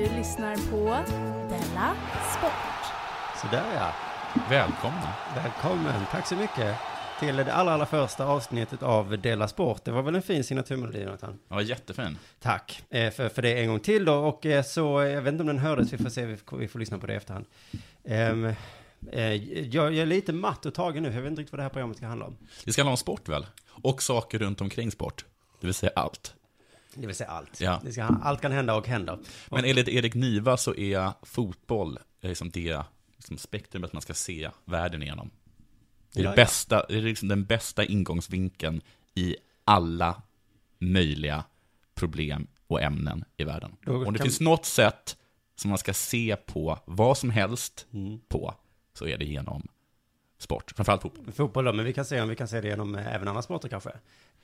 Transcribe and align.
Du 0.00 0.06
lyssnar 0.16 0.56
på 0.56 1.10
Della 1.48 1.96
Sport. 2.38 2.92
Sådär 3.42 3.74
ja. 3.74 3.94
Välkomna. 4.50 5.14
Välkommen. 5.34 6.02
Tack 6.10 6.26
så 6.26 6.36
mycket 6.36 6.76
till 7.18 7.36
det 7.36 7.52
allra, 7.52 7.72
allra 7.72 7.86
första 7.86 8.26
avsnittet 8.26 8.82
av 8.82 9.18
Dela 9.18 9.48
Sport. 9.48 9.84
Det 9.84 9.90
var 9.90 10.02
väl 10.02 10.14
en 10.14 10.22
fin 10.22 10.44
signaturmelodi, 10.44 11.02
Jonathan? 11.02 11.38
Ja, 11.48 11.62
jättefin. 11.62 12.18
Tack 12.40 12.82
eh, 12.90 13.10
för, 13.10 13.28
för 13.28 13.42
det 13.42 13.60
en 13.60 13.68
gång 13.68 13.80
till 13.80 14.04
då. 14.04 14.14
Och 14.14 14.46
eh, 14.46 14.62
så, 14.62 15.00
eh, 15.00 15.08
jag 15.08 15.22
vet 15.22 15.32
inte 15.32 15.42
om 15.42 15.46
den 15.46 15.58
hördes, 15.58 15.92
vi 15.92 15.98
får 15.98 16.10
se, 16.10 16.26
vi 16.26 16.36
får, 16.36 16.56
vi 16.56 16.68
får 16.68 16.78
lyssna 16.78 16.98
på 16.98 17.06
det 17.06 17.12
i 17.12 17.16
efterhand. 17.16 17.46
Ehm, 18.04 18.54
eh, 19.12 19.34
jag, 19.34 19.84
jag 19.84 19.94
är 19.94 20.06
lite 20.06 20.32
matt 20.32 20.66
och 20.66 20.74
tagen 20.74 21.02
nu, 21.02 21.12
jag 21.12 21.22
vet 21.22 21.30
inte 21.30 21.40
riktigt 21.40 21.52
vad 21.52 21.58
det 21.58 21.62
här 21.62 21.70
programmet 21.70 21.96
ska 21.96 22.06
handla 22.06 22.26
om. 22.26 22.36
Det 22.64 22.72
ska 22.72 22.82
handla 22.82 22.90
om 22.90 22.96
sport 22.96 23.28
väl? 23.28 23.46
Och 23.68 24.02
saker 24.02 24.38
runt 24.38 24.60
omkring 24.60 24.90
sport. 24.90 25.24
Det 25.60 25.66
vill 25.66 25.74
säga 25.74 25.92
allt. 25.96 26.34
Det 26.94 27.06
vill 27.06 27.16
säga 27.16 27.28
allt. 27.30 27.60
Ja. 27.60 27.80
Ska, 27.92 28.02
allt 28.04 28.40
kan 28.40 28.52
hända 28.52 28.74
och 28.74 28.86
händer. 28.86 29.18
Men 29.50 29.64
enligt 29.64 29.88
Erik 29.88 30.14
Niva 30.14 30.56
så 30.56 30.74
är 30.74 31.12
fotboll 31.22 31.98
liksom 32.20 32.50
det 32.50 32.82
liksom 33.16 33.38
spektrumet 33.38 33.92
man 33.92 34.02
ska 34.02 34.14
se 34.14 34.50
världen 34.64 35.02
igenom. 35.02 35.30
Det 36.12 36.20
är, 36.20 36.24
Ja, 36.24 36.30
det 36.30 36.40
ja. 36.40 36.44
bästa, 36.44 36.86
det 36.88 36.96
är 36.96 37.02
liksom 37.02 37.28
den 37.28 37.44
bästa 37.44 37.84
ingångsvinkeln 37.84 38.80
i 39.14 39.36
alla 39.64 40.22
möjliga 40.78 41.44
problem 41.94 42.46
och 42.66 42.82
ämnen 42.82 43.24
i 43.36 43.44
världen. 43.44 43.76
Då 43.84 44.06
Om 44.06 44.12
det 44.12 44.18
kan- 44.18 44.24
finns 44.24 44.40
något 44.40 44.64
sätt 44.66 45.16
som 45.56 45.68
man 45.68 45.78
ska 45.78 45.94
se 45.94 46.36
på 46.36 46.78
vad 46.84 47.18
som 47.18 47.30
helst 47.30 47.86
Mm. 47.92 48.20
på, 48.28 48.54
så 48.94 49.06
är 49.06 49.18
det 49.18 49.24
genom 49.24 49.68
sport. 50.42 50.72
Framförallt 50.76 51.02
fotboll. 51.02 51.32
Fotboll 51.32 51.64
då, 51.64 51.72
men 51.72 51.84
vi 51.84 51.92
kan 51.92 52.04
se 52.04 52.20
om 52.20 52.28
vi 52.28 52.36
kan 52.36 52.48
se 52.48 52.60
det 52.60 52.68
genom 52.68 52.94
eh, 52.94 53.14
även 53.14 53.28
andra 53.28 53.42
sporter 53.42 53.68
kanske. 53.68 53.90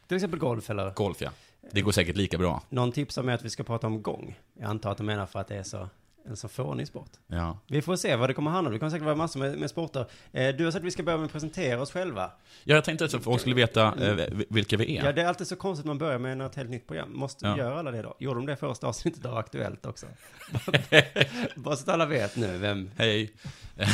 Till 0.08 0.16
exempel 0.16 0.40
golf 0.40 0.70
eller 0.70 0.90
Golf, 0.90 1.20
ja. 1.20 1.30
Det 1.70 1.80
går 1.80 1.92
säkert 1.92 2.16
lika 2.16 2.38
bra. 2.38 2.62
någon 2.68 2.92
tips 2.92 3.18
om 3.18 3.28
är 3.28 3.32
att 3.32 3.44
vi 3.44 3.50
ska 3.50 3.62
prata 3.64 3.86
om 3.86 4.02
gång. 4.02 4.38
Jag 4.54 4.70
antar 4.70 4.90
att 4.90 4.98
de 4.98 5.06
menar 5.06 5.26
för 5.26 5.40
att 5.40 5.48
det 5.48 5.56
är 5.56 5.62
så, 5.62 5.88
en 6.28 6.36
så 6.36 6.48
fånig 6.48 6.86
sport. 6.86 7.10
Ja. 7.26 7.58
Vi 7.66 7.82
får 7.82 7.96
se 7.96 8.16
vad 8.16 8.30
det 8.30 8.34
kommer 8.34 8.50
handla 8.50 8.68
om. 8.68 8.72
Det 8.72 8.78
kommer 8.78 8.90
säkert 8.90 9.04
vara 9.04 9.14
massor 9.14 9.40
med, 9.40 9.58
med 9.58 9.70
sporter. 9.70 10.06
Eh, 10.32 10.48
du 10.56 10.64
har 10.64 10.70
sagt 10.70 10.80
att 10.80 10.86
vi 10.86 10.90
ska 10.90 11.02
börja 11.02 11.18
med 11.18 11.26
att 11.26 11.32
presentera 11.32 11.80
oss 11.80 11.92
själva. 11.92 12.30
Ja, 12.64 12.74
jag 12.74 12.84
tänkte 12.84 13.04
att 13.04 13.12
folk 13.24 13.40
skulle 13.40 13.54
veta 13.56 13.94
eh, 14.08 14.26
vilka 14.48 14.76
vi 14.76 14.96
är. 14.96 15.04
Ja, 15.04 15.12
det 15.12 15.22
är 15.22 15.26
alltid 15.26 15.46
så 15.46 15.56
konstigt 15.56 15.82
att 15.84 15.86
man 15.86 15.98
börjar 15.98 16.18
med 16.18 16.42
ett 16.42 16.54
helt 16.54 16.70
nytt 16.70 16.86
program. 16.86 17.12
Måste 17.18 17.46
Ja. 17.46 17.58
göra 17.58 17.78
alla 17.78 17.90
det 17.90 18.02
då? 18.02 18.16
Gjorde 18.18 18.38
de 18.40 18.46
det 18.46 18.56
första 18.56 18.86
avsnittet 18.86 19.24
av 19.26 19.36
Aktuellt 19.36 19.86
också? 19.86 20.06
Bara 21.54 21.76
så 21.76 21.82
att 21.82 21.88
alla 21.88 22.06
vet 22.06 22.36
nu 22.36 22.58
vem... 22.58 22.90
Hej, 22.96 23.32
jag 23.76 23.86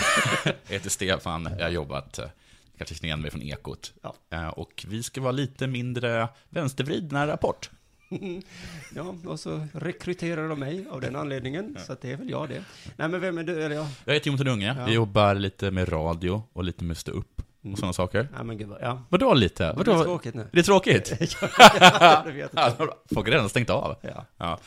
heter 0.69 0.91
Stefan, 0.91 1.49
jag 1.59 1.65
har 1.65 1.71
jobbat, 1.71 2.19
eh, 2.19 2.27
kanske 2.79 2.95
känner 2.95 3.07
igen 3.09 3.21
mig 3.21 3.31
från 3.31 3.43
Ekot. 3.43 3.93
Ja. 4.31 4.51
Och 4.51 4.85
vi 4.89 5.03
ska 5.03 5.21
vara 5.21 5.33
lite 5.33 5.67
mindre 5.67 6.29
vänstervridna 6.49 7.27
Rapport. 7.27 7.71
Ja, 8.97 9.15
och 9.27 9.41
så 9.41 9.67
rekryterar 9.73 10.49
de 10.49 10.61
mig 10.61 10.85
av 10.91 11.01
den 11.01 11.17
anledningen. 11.17 11.77
Så 11.87 11.93
att 11.93 12.01
det 12.01 12.13
är 12.13 12.17
väl 12.17 12.31
jag 12.31 12.49
det. 12.49 12.65
Nej, 12.97 13.09
men 13.09 13.21
vem 13.21 13.39
är 13.39 13.43
du? 13.45 13.63
Eller 13.65 13.77
ja. 13.77 13.89
Jag 14.05 14.15
heter 14.15 14.27
Jonathan 14.27 14.49
Unge, 14.49 14.67
Ja. 14.67 14.81
jag 14.81 14.93
jobbar 14.93 15.35
lite 15.35 15.71
med 15.71 15.93
radio 15.93 16.43
och 16.53 16.65
lite 16.65 16.85
med 16.85 16.97
stå 16.97 17.13
upp 17.13 17.43
och 17.73 17.79
sådana 17.79 17.93
saker. 17.93 18.29
Nej, 18.37 18.45
men 18.45 18.59
gud 18.59 18.69
vad... 18.69 18.79
Ja. 18.83 19.03
Vadå 19.09 19.35
lite? 19.35 19.65
Det 19.67 19.73
Vadå? 19.77 19.93
är 20.01 20.05
tråkigt 20.05 20.35
nu. 20.35 20.47
Det 20.53 20.59
är 20.59 20.63
tråkigt? 20.63 21.13
ja, 21.81 22.23
det 22.27 22.33
vet 22.33 22.51
jag. 22.55 22.73
Ja, 22.79 22.97
Folk 23.15 23.27
har 23.27 23.33
redan 23.33 23.49
stängt 23.49 23.71
av. 23.71 23.97
Ja. 24.03 24.25
Ja. 24.37 24.59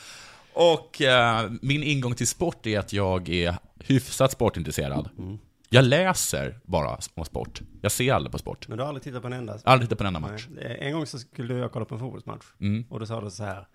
Och 0.53 1.01
eh, 1.01 1.51
min 1.61 1.83
ingång 1.83 2.15
till 2.15 2.27
sport 2.27 2.67
är 2.67 2.79
att 2.79 2.93
jag 2.93 3.29
är 3.29 3.55
hyfsat 3.79 4.31
sportintresserad. 4.31 5.09
Mm. 5.17 5.37
Jag 5.69 5.85
läser 5.85 6.59
bara 6.63 6.99
om 7.15 7.25
sport. 7.25 7.61
Jag 7.81 7.91
ser 7.91 8.13
aldrig 8.13 8.31
på 8.31 8.37
sport. 8.37 8.67
Men 8.67 8.77
du 8.77 8.83
har 8.83 8.87
aldrig 8.87 9.03
tittat 9.03 9.21
på 9.21 9.27
en 9.27 9.33
enda? 9.33 9.59
Aldrig 9.63 9.89
tittat 9.89 9.97
på 9.97 10.03
en 10.03 10.15
enda 10.15 10.19
match. 10.19 10.47
Nej. 10.49 10.77
En 10.81 10.93
gång 10.93 11.05
så 11.05 11.19
skulle 11.19 11.53
jag 11.53 11.71
kolla 11.71 11.85
på 11.85 11.95
en 11.95 11.99
fotbollsmatch. 11.99 12.45
Mm. 12.59 12.85
Och 12.89 12.99
då 12.99 13.05
sa 13.05 13.21
du 13.21 13.29
så 13.31 13.43
här. 13.43 13.67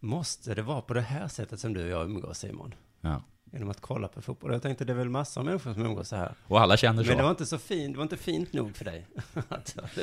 Måste 0.00 0.54
det 0.54 0.62
vara 0.62 0.80
på 0.80 0.94
det 0.94 1.00
här 1.00 1.28
sättet 1.28 1.60
som 1.60 1.74
du 1.74 1.84
och 1.84 1.90
jag 1.90 2.04
umgås 2.04 2.38
Simon? 2.38 2.74
Ja. 3.00 3.22
Genom 3.52 3.70
att 3.70 3.80
kolla 3.80 4.08
på 4.08 4.22
fotboll. 4.22 4.52
Jag 4.52 4.62
tänkte 4.62 4.84
det 4.84 4.92
är 4.92 4.96
väl 4.96 5.08
massor 5.08 5.40
av 5.40 5.44
människor 5.44 5.72
som 5.72 5.86
umgås 5.86 6.08
så 6.08 6.16
här. 6.16 6.32
Och 6.46 6.60
alla 6.60 6.76
känner 6.76 7.02
så. 7.02 7.08
Men 7.08 7.16
det 7.16 7.22
var 7.22 7.30
inte 7.30 7.46
så 7.46 7.58
fint, 7.58 7.92
det 7.92 7.96
var 7.96 8.02
inte 8.02 8.16
fint 8.16 8.52
nog 8.52 8.76
för 8.76 8.84
dig. 8.84 9.06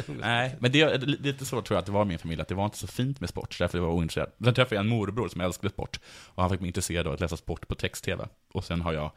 Nej, 0.20 0.56
men 0.60 0.72
det 0.72 0.82
är 0.82 0.98
lite 0.98 1.46
så 1.46 1.62
tror 1.62 1.76
jag 1.76 1.80
att 1.80 1.86
det 1.86 1.92
var 1.92 2.02
i 2.02 2.06
min 2.06 2.20
familj, 2.20 2.42
att 2.42 2.48
det 2.48 2.56
var 2.56 2.66
inte 2.66 2.78
så 2.78 2.88
fint 2.88 3.20
med 3.20 3.30
sport, 3.30 3.56
därför 3.60 3.80
var 3.80 3.88
jag 3.88 3.96
ointresserad. 3.96 4.32
Sen 4.44 4.54
träffade 4.54 4.76
jag 4.76 4.84
en 4.84 4.90
morbror 4.90 5.28
som 5.28 5.42
älskade 5.42 5.70
sport, 5.70 6.00
och 6.28 6.44
han 6.44 6.50
fick 6.50 6.60
mig 6.60 6.68
intresserad 6.68 7.08
av 7.08 7.14
att 7.14 7.20
läsa 7.20 7.38
sport 7.38 7.68
på 7.68 7.76
text-tv. 7.76 8.28
Och 8.54 8.66
sen 8.66 8.82
har 8.82 8.94
jag 8.94 9.12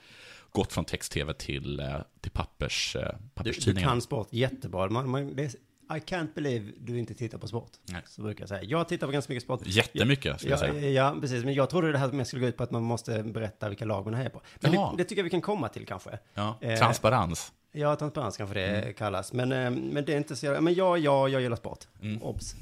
gått 0.53 0.73
från 0.73 0.85
text-tv 0.85 1.35
till, 1.35 1.81
eh, 1.81 1.97
till 2.21 2.31
pappers, 2.31 2.97
eh, 2.97 3.03
Du, 3.03 3.09
du 3.09 3.29
papperstidningar. 3.35 3.89
kan 3.89 4.01
sport 4.03 4.29
jättebra. 4.31 4.91
Man, 4.91 5.11
man, 5.11 5.37
det 5.37 5.43
är, 5.45 5.51
I 5.97 6.01
can't 6.01 6.35
believe 6.35 6.73
du 6.79 6.99
inte 6.99 7.15
tittar 7.15 7.39
på 7.39 7.49
sport. 7.49 7.71
Nej. 7.85 8.03
Så 8.07 8.23
brukar 8.23 8.43
jag 8.43 8.49
säga. 8.49 8.63
Jag 8.63 8.89
tittar 8.89 9.07
på 9.07 9.13
ganska 9.13 9.33
mycket 9.33 9.43
sport. 9.45 9.61
Jättemycket, 9.65 10.39
skulle 10.41 10.55
jag 10.57 10.69
Ja, 10.69 10.73
säga. 10.73 10.91
ja, 10.91 11.17
precis. 11.21 11.45
Men 11.45 11.55
jag 11.55 11.71
trodde 11.71 11.93
det 11.93 11.99
här 11.99 12.13
mest 12.13 12.29
skulle 12.29 12.41
gå 12.43 12.49
ut 12.49 12.57
på 12.57 12.63
att 12.63 12.71
man 12.71 12.83
måste 12.83 13.23
berätta 13.23 13.69
vilka 13.69 13.85
lag 13.85 14.05
man 14.05 14.15
är 14.15 14.29
på. 14.29 14.41
Men 14.61 14.73
det, 14.73 14.91
det 14.97 15.05
tycker 15.05 15.21
jag 15.21 15.25
vi 15.25 15.31
kan 15.31 15.41
komma 15.41 15.69
till 15.69 15.87
kanske. 15.87 16.19
Ja, 16.35 16.59
Eh, 16.61 16.79
transparens. 16.79 17.53
Ja, 17.73 17.97
transparens 17.97 18.37
kanske 18.37 18.55
det 18.55 18.67
Mm. 18.67 18.95
kallas. 18.95 19.33
Men, 19.33 19.53
eh, 19.53 19.71
men 19.71 20.05
det 20.05 20.13
är 20.13 20.17
inte 20.17 20.37
så... 20.37 20.61
Men 20.61 20.75
ja, 20.75 20.97
ja, 20.99 21.29
jag 21.29 21.41
gillar 21.43 21.57
sport. 21.57 21.87
Mm. 22.03 22.23
Obs. 22.23 22.55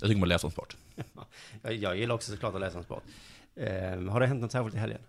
Jag 0.00 0.08
tycker 0.10 0.22
att 0.22 0.28
läsa 0.28 0.46
om 0.46 0.50
sport. 0.50 0.76
Jag, 1.62 1.74
jag 1.74 1.96
gillar 1.96 2.14
också 2.14 2.32
såklart 2.32 2.54
att 2.54 2.60
läsa 2.60 2.78
om 2.78 2.84
sport. 2.84 3.02
Eh, 3.56 3.66
har 4.10 4.20
det 4.20 4.26
hänt 4.26 4.40
något 4.40 4.52
särskilt 4.52 4.74
i 4.74 4.78
helgen? 4.78 5.00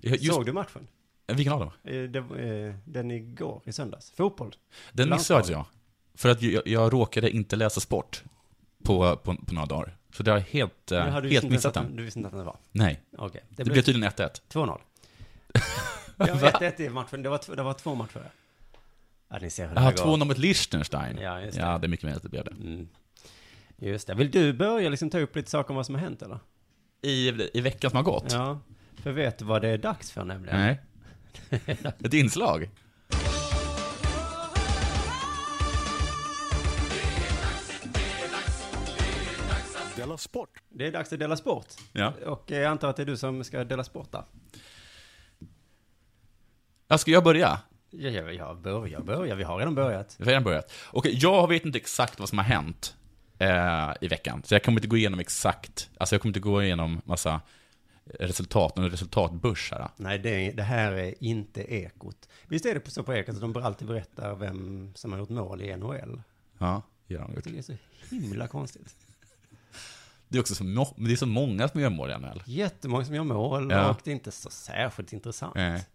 Just, 0.00 0.26
Såg 0.34 0.46
du 0.46 0.52
matchen? 0.52 0.86
Vilken 1.26 1.52
av 1.52 1.60
dem? 1.60 1.70
Eh, 1.84 2.02
det, 2.02 2.18
eh, 2.18 2.74
den 2.84 3.10
igår, 3.10 3.62
i 3.64 3.72
söndags. 3.72 4.10
Fotboll. 4.10 4.54
Den 4.92 5.10
missade 5.10 5.52
jag. 5.52 5.66
För 6.14 6.28
att 6.28 6.42
jag, 6.42 6.66
jag 6.66 6.92
råkade 6.92 7.30
inte 7.30 7.56
läsa 7.56 7.80
sport 7.80 8.22
på, 8.84 9.16
på, 9.16 9.36
på 9.36 9.54
några 9.54 9.66
dagar. 9.66 9.96
Så 10.12 10.22
det 10.22 10.30
har 10.30 10.38
jag 10.38 10.44
helt, 10.44 10.92
eh, 10.92 11.04
Men 11.04 11.12
har 11.12 11.22
du 11.22 11.28
helt 11.28 11.50
missat 11.50 11.74
den. 11.74 11.96
Du 11.96 12.02
visste 12.02 12.18
inte 12.18 12.28
att 12.28 12.34
den 12.34 12.44
var? 12.44 12.56
Nej. 12.72 13.00
Okej. 13.18 13.44
Det, 13.48 13.64
blev 13.64 13.82
tydligen 13.82 14.10
1-1. 14.10 14.40
2-0. 14.48 14.80
Ja, 16.16 16.26
1-1 16.26 16.80
i 16.80 16.88
matchen. 16.88 17.22
Det 17.22 17.28
var, 17.28 17.56
det 17.56 17.62
var 17.62 17.74
två 17.74 17.94
matcher. 17.94 18.30
Ja, 19.28 19.38
ni 19.42 19.50
ser 19.50 19.68
hur 19.68 19.74
det 19.74 19.80
går. 19.80 20.16
2-0 20.16 20.24
mot 20.24 20.38
Liechtenstein. 20.38 21.18
Ja, 21.18 21.40
just 21.40 21.56
det. 21.56 21.62
Ja, 21.62 21.78
det 21.78 21.86
är 21.86 21.88
mycket 21.88 22.04
möjligt 22.04 22.16
att 22.16 22.22
det 22.22 22.28
blev 22.28 22.44
det. 22.44 22.50
Mm. 22.50 22.88
Just 23.76 24.06
det. 24.06 24.14
Vill 24.14 24.30
du 24.30 24.52
börja 24.52 24.88
liksom 24.88 25.10
ta 25.10 25.18
upp 25.18 25.36
lite 25.36 25.50
saker 25.50 25.70
om 25.70 25.76
vad 25.76 25.86
som 25.86 25.94
har 25.94 26.02
hänt 26.02 26.22
eller? 26.22 26.38
I, 27.02 27.48
I 27.54 27.60
veckan 27.60 27.90
som 27.90 27.96
har 27.96 28.04
gått? 28.04 28.32
Ja. 28.32 28.60
För 29.02 29.12
vet 29.12 29.38
du 29.38 29.44
vad 29.44 29.62
det 29.62 29.68
är 29.68 29.78
dags 29.78 30.12
för 30.12 30.24
nämligen? 30.24 30.60
Nej. 30.60 30.80
Ett 32.04 32.14
inslag? 32.14 32.70
Della 39.96 40.16
Sport. 40.16 40.62
Det 40.68 40.86
är 40.86 40.92
dags 40.92 41.12
att 41.12 41.18
dela 41.18 41.36
sport. 41.36 41.66
Ja. 41.92 42.12
Och 42.26 42.50
jag 42.50 42.64
antar 42.64 42.90
att 42.90 42.96
det 42.96 43.02
är 43.02 43.06
du 43.06 43.16
som 43.16 43.44
ska 43.44 43.64
dela 43.64 43.84
sport 43.84 44.12
där. 44.12 44.24
Ja, 46.88 46.98
ska 46.98 47.10
jag 47.10 47.24
börja? 47.24 47.58
Ja, 47.90 48.10
ja, 48.10 48.30
ja 48.30 48.54
börja, 48.54 49.00
börja. 49.00 49.34
Vi 49.34 49.44
har 49.44 49.58
redan 49.58 49.74
börjat. 49.74 50.16
Vi 50.18 50.24
har 50.24 50.30
redan 50.30 50.44
börjat. 50.44 50.72
Okej, 50.90 51.18
jag 51.20 51.48
vet 51.48 51.64
inte 51.64 51.78
exakt 51.78 52.20
vad 52.20 52.28
som 52.28 52.38
har 52.38 52.44
hänt 52.44 52.96
eh, 53.38 53.92
i 54.00 54.08
veckan. 54.08 54.42
Så 54.44 54.54
jag 54.54 54.62
kommer 54.62 54.78
inte 54.78 54.88
gå 54.88 54.96
igenom 54.96 55.20
exakt, 55.20 55.90
alltså 55.98 56.14
jag 56.14 56.22
kommer 56.22 56.30
inte 56.30 56.40
gå 56.40 56.62
igenom 56.62 57.00
massa 57.04 57.40
resultat, 58.04 58.76
någon 58.76 58.90
resultatbörs 58.90 59.70
här. 59.72 59.88
Nej, 59.96 60.18
det, 60.18 60.50
det 60.52 60.62
här 60.62 60.92
är 60.92 61.14
inte 61.24 61.74
Ekot. 61.74 62.28
Visst 62.48 62.66
är 62.66 62.74
det 62.74 62.80
på- 62.80 62.90
så 62.90 63.02
på 63.02 63.14
Ekot 63.14 63.34
att 63.34 63.40
de 63.40 63.56
alltid 63.56 63.88
berätta 63.88 64.34
vem 64.34 64.92
som 64.94 65.12
har 65.12 65.18
gjort 65.18 65.28
mål 65.28 65.62
i 65.62 65.76
NHL? 65.76 66.22
Ja, 66.58 66.82
det 67.06 67.16
har 67.16 67.26
de 67.28 67.34
gjort. 67.34 67.44
det 67.44 67.58
är 67.58 67.62
så 67.62 67.74
himla 68.10 68.46
konstigt. 68.48 68.96
Det 70.28 70.38
är 70.38 70.40
också 70.40 70.54
så, 70.54 70.64
det 70.96 71.12
är 71.12 71.16
så 71.16 71.26
många 71.26 71.68
som 71.68 71.80
gör 71.80 71.90
mål 71.90 72.10
i 72.10 72.18
NHL. 72.18 72.42
Jättemånga 72.46 73.04
som 73.04 73.14
gör 73.14 73.24
mål 73.24 73.70
Ja. 73.70 73.90
och 73.90 74.00
det 74.04 74.10
är 74.10 74.14
inte 74.14 74.30
så 74.32 74.50
särskilt 74.50 75.12
intressant. 75.12 75.54
Nej. 75.54 75.86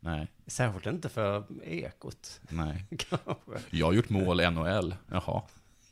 Nej, 0.00 0.26
Särskilt 0.46 0.86
inte 0.86 1.08
för 1.08 1.44
Ekot. 1.64 2.40
nej. 2.50 2.84
Kanske. 2.98 3.34
Jag 3.70 3.86
har 3.86 3.92
gjort 3.92 4.08
mål 4.08 4.40
i 4.40 4.50
NHL, 4.50 4.94
jaha. 5.10 5.42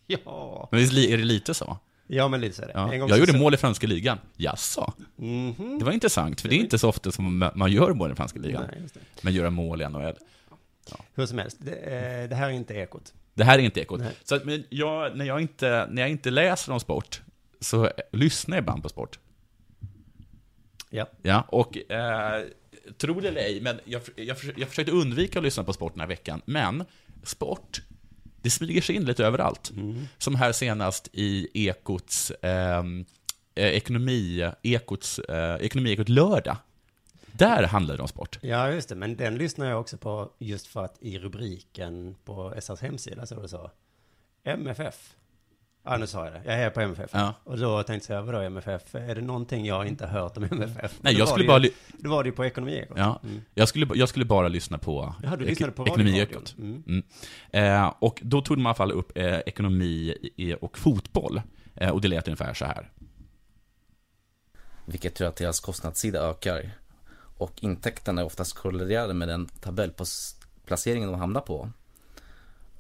Ja. 0.07 0.69
Men 0.73 0.81
är 0.81 1.17
det 1.17 1.25
lite 1.25 1.55
så? 1.55 1.79
Ja, 2.07 2.29
men 2.29 2.41
lite 2.41 2.57
så 2.57 2.63
är 2.63 2.67
det. 2.67 2.73
Ja. 2.75 2.93
En 2.93 3.01
gång 3.01 3.09
Jag 3.09 3.19
gjorde 3.19 3.39
mål 3.39 3.55
i 3.55 3.57
franska 3.57 3.87
ligan. 3.87 4.19
Jaså? 4.37 4.93
Mhm. 5.17 5.79
Det 5.79 5.85
var 5.85 5.93
intressant, 5.93 6.41
för 6.41 6.49
det 6.49 6.55
är 6.55 6.59
inte 6.61 6.79
så 6.79 6.89
ofta 6.89 7.13
som 7.13 7.43
ma- 7.45 7.53
man 7.55 7.73
gör 7.73 7.93
mål 7.95 8.13
i 8.13 8.15
franska 8.15 8.39
ligan. 8.39 8.65
Nej. 8.73 8.83
Men 9.23 9.33
göra 9.33 9.51
mål 9.51 9.83
i 9.83 9.89
NHL. 9.89 10.15
Hur 11.15 11.27
som 11.27 11.39
helst, 11.39 11.57
det, 11.61 11.73
eh, 11.73 12.29
det 12.29 12.35
här 12.37 12.47
är 12.49 12.53
inte 12.53 12.75
Ekot. 12.75 13.13
Det 13.35 13.45
här 13.45 13.59
är 13.59 13.63
inte 13.63 13.81
ekot. 13.81 14.01
Nej. 14.01 14.13
Så 14.25 14.35
att, 14.35 14.45
men 14.45 14.65
jag, 14.69 15.17
när, 15.17 15.25
jag 15.25 15.41
inte, 15.41 15.87
när 15.91 16.03
jag 16.03 16.11
inte 16.11 16.31
läser 16.31 16.73
om 16.73 16.81
sport, 16.81 17.23
så 17.61 17.91
lyssnar 18.13 18.57
jag 18.57 18.63
ibland 18.63 18.83
på 18.83 18.89
sport. 18.89 19.19
Ja. 20.91 21.07
Ja, 21.23 21.45
och 21.49 21.91
eh, 21.93 22.43
tro 22.99 23.21
det 23.21 23.29
eller 23.29 23.41
ej, 23.41 23.61
men 23.61 23.81
jag, 23.85 24.03
jag, 24.17 24.37
jag 24.57 24.69
försökte 24.69 24.93
undvika 24.93 25.39
att 25.39 25.45
lyssna 25.45 25.65
på 25.65 25.73
sport 25.73 25.93
den 25.93 26.01
här 26.01 26.07
veckan. 26.09 26.43
Men 26.45 26.85
sport, 27.23 27.83
det 28.45 28.51
smyger 28.51 28.81
sig 28.81 28.97
in 28.97 29.05
lite 29.05 29.25
överallt. 29.25 29.73
Som 30.19 30.35
här 30.35 30.53
senast 30.53 31.09
i 31.13 31.49
Ekots 31.69 32.33
ehm, 32.43 33.05
eh, 33.55 33.69
ekonomi, 33.69 34.51
Ekots, 34.63 35.19
eh, 35.19 35.57
ekonomi 35.61 35.93
Ekot 35.93 36.09
lördag. 36.09 36.57
Där 37.27 37.63
handlar 37.63 37.97
det 37.97 38.03
om 38.03 38.09
sport. 38.09 38.39
Ja, 38.43 38.71
just 38.71 38.89
det. 38.89 38.95
Men 38.95 39.17
den 39.17 39.35
lyssnar 39.35 39.67
jag 39.67 39.81
också 39.81 39.97
på 39.97 40.31
just 40.39 40.67
för 40.67 40.85
att 40.85 40.97
i 41.01 41.19
rubriken 41.19 42.17
på 42.25 42.55
SRs 42.61 42.81
hemsida 42.81 43.27
så 43.27 43.41
det 43.43 43.49
så. 43.49 43.71
MFF. 44.45 45.15
Ja, 45.87 45.97
nu 45.97 46.07
sa 46.07 46.25
jag 46.25 46.35
det. 46.35 46.43
Jag 46.45 46.55
är 46.55 46.71
på 46.71 46.81
MFF. 46.81 47.11
Ja. 47.13 47.35
Och 47.45 47.59
då 47.59 47.83
tänkte 47.83 48.13
jag, 48.13 48.23
vadå 48.23 48.39
MFF? 48.41 48.95
Är 48.95 49.15
det 49.15 49.21
någonting 49.21 49.65
jag 49.67 49.87
inte 49.87 50.07
har 50.07 50.21
hört 50.21 50.37
om 50.37 50.45
MFF? 50.51 50.99
Nej, 51.01 51.15
Då 51.15 51.19
jag 51.21 51.29
skulle 51.29 51.47
bara... 51.47 51.59
ju, 51.59 51.71
Då 51.99 52.11
var 52.11 52.23
det 52.23 52.29
ju 52.29 52.35
på 52.35 52.45
Ekonomi 52.45 52.85
ja, 52.97 53.21
Mm. 53.25 53.41
jag, 53.55 53.69
skulle, 53.69 53.87
jag 53.95 54.09
skulle 54.09 54.25
bara 54.25 54.49
lyssna 54.49 54.79
på, 54.79 55.15
Jaha, 55.23 55.37
du 55.37 55.45
lyssnade 55.45 55.73
på 55.73 55.87
ekonomi 55.87 56.11
radioradion. 56.11 56.33
Ekot. 56.43 56.55
Mm. 56.59 56.83
Mm. 56.87 57.05
Eh, 57.85 57.95
och 57.99 58.21
då 58.23 58.41
tog 58.43 58.57
de 58.57 58.63
i 58.63 58.67
alla 58.67 58.75
fall 58.75 58.93
upp 58.93 59.19
eh, 59.19 59.39
ekonomi 59.39 60.15
och 60.61 60.79
fotboll. 60.79 61.43
Eh, 61.75 61.91
och 61.91 62.01
det 62.01 62.09
lät 62.09 62.29
ungefär 62.29 62.55
så 62.55 62.65
här. 62.65 62.91
vilket 64.87 65.21
gör 65.21 65.29
att 65.29 65.37
deras 65.37 65.61
kostnadssida 65.61 66.21
ökar. 66.31 66.71
Och 67.37 67.53
intäkterna 67.63 68.21
är 68.21 68.25
oftast 68.25 68.53
korrelerade 68.57 69.15
med 69.15 69.29
den 69.29 69.47
tabellplaceringen 69.47 71.11
de 71.13 71.21
hamnar 71.21 71.41
på. 71.41 71.71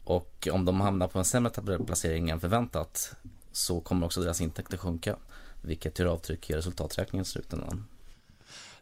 Och 0.04 0.48
om 0.52 0.64
de 0.64 0.80
hamnar 0.80 1.08
på 1.08 1.18
en 1.18 1.24
sämre 1.24 1.50
tabellplacering 1.52 2.30
än 2.30 2.40
förväntat 2.40 3.14
så 3.52 3.80
kommer 3.80 4.06
också 4.06 4.20
deras 4.20 4.40
intäkter 4.40 4.76
sjunka. 4.76 5.16
Vilket 5.62 5.98
gör 5.98 6.06
avtryck 6.06 6.50
i 6.50 6.54
resultaträkningen 6.54 7.22
i 7.22 7.26
slutändan. 7.26 7.86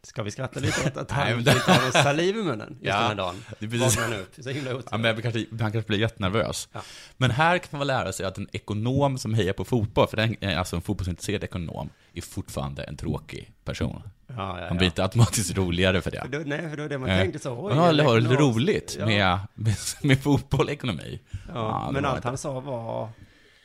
Ska 0.05 0.23
vi 0.23 0.31
skratta 0.31 0.61
lite 0.61 0.87
åt 0.89 0.97
att 0.97 1.11
han 1.11 1.27
har 1.27 1.83
någon 1.83 1.93
saliv 1.93 2.37
i 2.37 2.43
munnen 2.43 2.69
just 2.71 2.85
Ja, 2.85 2.99
den 2.99 3.07
här 3.09 3.15
dagen? 3.15 3.45
det 3.59 3.69
precis- 3.69 3.97
Vaknar 3.99 4.19
upp, 4.19 4.35
så 4.41 4.51
himla 4.51 4.71
Ja, 4.91 4.99
men 4.99 5.23
kanske, 5.23 5.47
han 5.51 5.73
kanske 5.73 5.83
blir 5.89 5.99
jättenervös. 5.99 6.69
Ja. 6.73 6.83
Men 7.17 7.31
här 7.31 7.59
kan 7.59 7.79
man 7.79 7.87
lära 7.87 8.13
sig 8.13 8.27
att 8.27 8.39
en 8.39 8.49
ekonom 8.53 9.19
som 9.19 9.35
hejar 9.35 9.53
på 9.53 9.65
fotboll, 9.65 10.09
för 10.09 10.17
den, 10.17 10.57
alltså 10.59 10.77
en 10.77 10.83
fotbollsintresserad 10.83 11.45
ekonom, 11.45 11.91
är 12.13 12.21
fortfarande 12.21 12.83
en 12.85 12.97
tråkig 12.97 13.53
person. 13.65 14.03
Ja, 14.37 14.61
ja, 14.61 14.67
Han 14.69 14.76
blir 14.76 14.87
inte 14.87 15.02
automatiskt 15.02 15.56
roligare 15.56 16.00
för 16.02 16.11
det. 16.11 16.20
För 16.20 16.29
då, 16.29 16.38
nej, 16.46 16.70
för 16.70 16.76
då 16.76 16.82
är 16.82 16.88
det 16.88 16.99
man 16.99 17.11
Eh, 17.11 17.19
tänkte 17.19 17.38
så. 17.38 17.67
oj, 17.67 17.75
det 17.96 18.02
har 18.05 18.20
roligt 18.38 18.96
Ja. 19.00 19.06
med, 19.06 19.38
med, 19.55 19.75
med 20.02 20.23
fotboll 20.23 20.67
och 20.67 20.73
ekonomi. 20.73 21.20
Ja, 21.31 21.38
Ja, 21.55 21.84
det 21.87 21.93
men 21.93 22.05
allt 22.05 22.25
han 22.25 22.38
sa 22.38 22.61
var... 22.61 23.08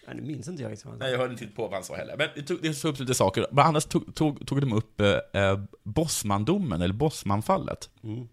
Nej, 0.07 0.15
nu 0.15 0.21
minns 0.21 0.47
inte 0.47 0.61
jag 0.63 0.69
han 0.69 0.77
sa. 0.77 0.89
Nej, 0.99 1.11
jag 1.11 1.17
hörde 1.17 1.31
inte 1.31 1.47
på 1.47 1.61
vad 1.63 1.73
han 1.73 1.83
sa 1.83 1.95
heller. 1.95 2.15
Men 2.17 2.27
det 2.35 2.41
tog, 2.41 2.61
det 2.61 2.73
tog 2.73 2.91
upp 2.93 2.99
lite 2.99 3.13
saker. 3.13 3.45
Bland 3.51 3.67
annat 3.69 3.89
tog, 3.89 4.15
tog, 4.15 4.47
tog 4.47 4.61
de 4.61 4.73
upp 4.73 5.01
eh, 5.01 5.41
eh, 5.41 5.59
Bosmandomen, 5.83 6.81
eller 6.81 6.93
Bosmanfallet. 6.93 7.89
Mm. 8.03 8.27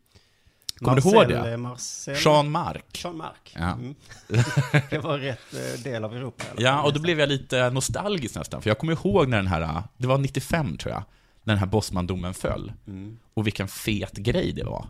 Kommer 0.79 1.01
du 1.01 1.09
ihåg 1.09 1.15
Marcel, 1.15 1.43
det? 1.45 1.51
eh, 1.53 1.57
Marcel, 1.57 2.17
Jean 2.25 2.51
Marc. 2.51 2.83
Jean 3.05 3.17
Marc. 3.17 3.55
Ja. 3.55 3.73
Mm. 3.73 3.95
det 4.91 4.99
var 4.99 5.19
rätt 5.19 5.55
eh, 5.55 5.83
del 5.83 6.05
av 6.05 6.17
Europa. 6.17 6.45
Ja, 6.59 6.83
och 6.83 6.93
då 6.93 7.01
blev 7.01 7.21
jag 7.21 7.29
lite 7.29 7.71
nostalgisk 7.71 8.35
nästan, 8.35 8.63
för 8.63 8.71
jag 8.71 8.79
kommer 8.79 8.93
ihåg 8.93 9.29
när 9.29 9.37
den 9.37 9.47
här, 9.47 9.83
det 9.97 10.07
var 10.07 10.19
95 10.19 10.77
tror 10.77 10.95
jag, 10.95 11.03
när 11.45 11.55
den 11.55 11.59
här 11.59 11.67
Bosmandomen 11.67 12.35
föll. 12.35 12.73
Mm. 12.87 13.19
Och 13.35 13.47
vilken 13.47 13.69
fet 13.69 14.13
grej 14.13 14.53
det 14.53 14.65
var. 14.65 14.87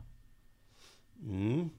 Mm. 1.22 1.70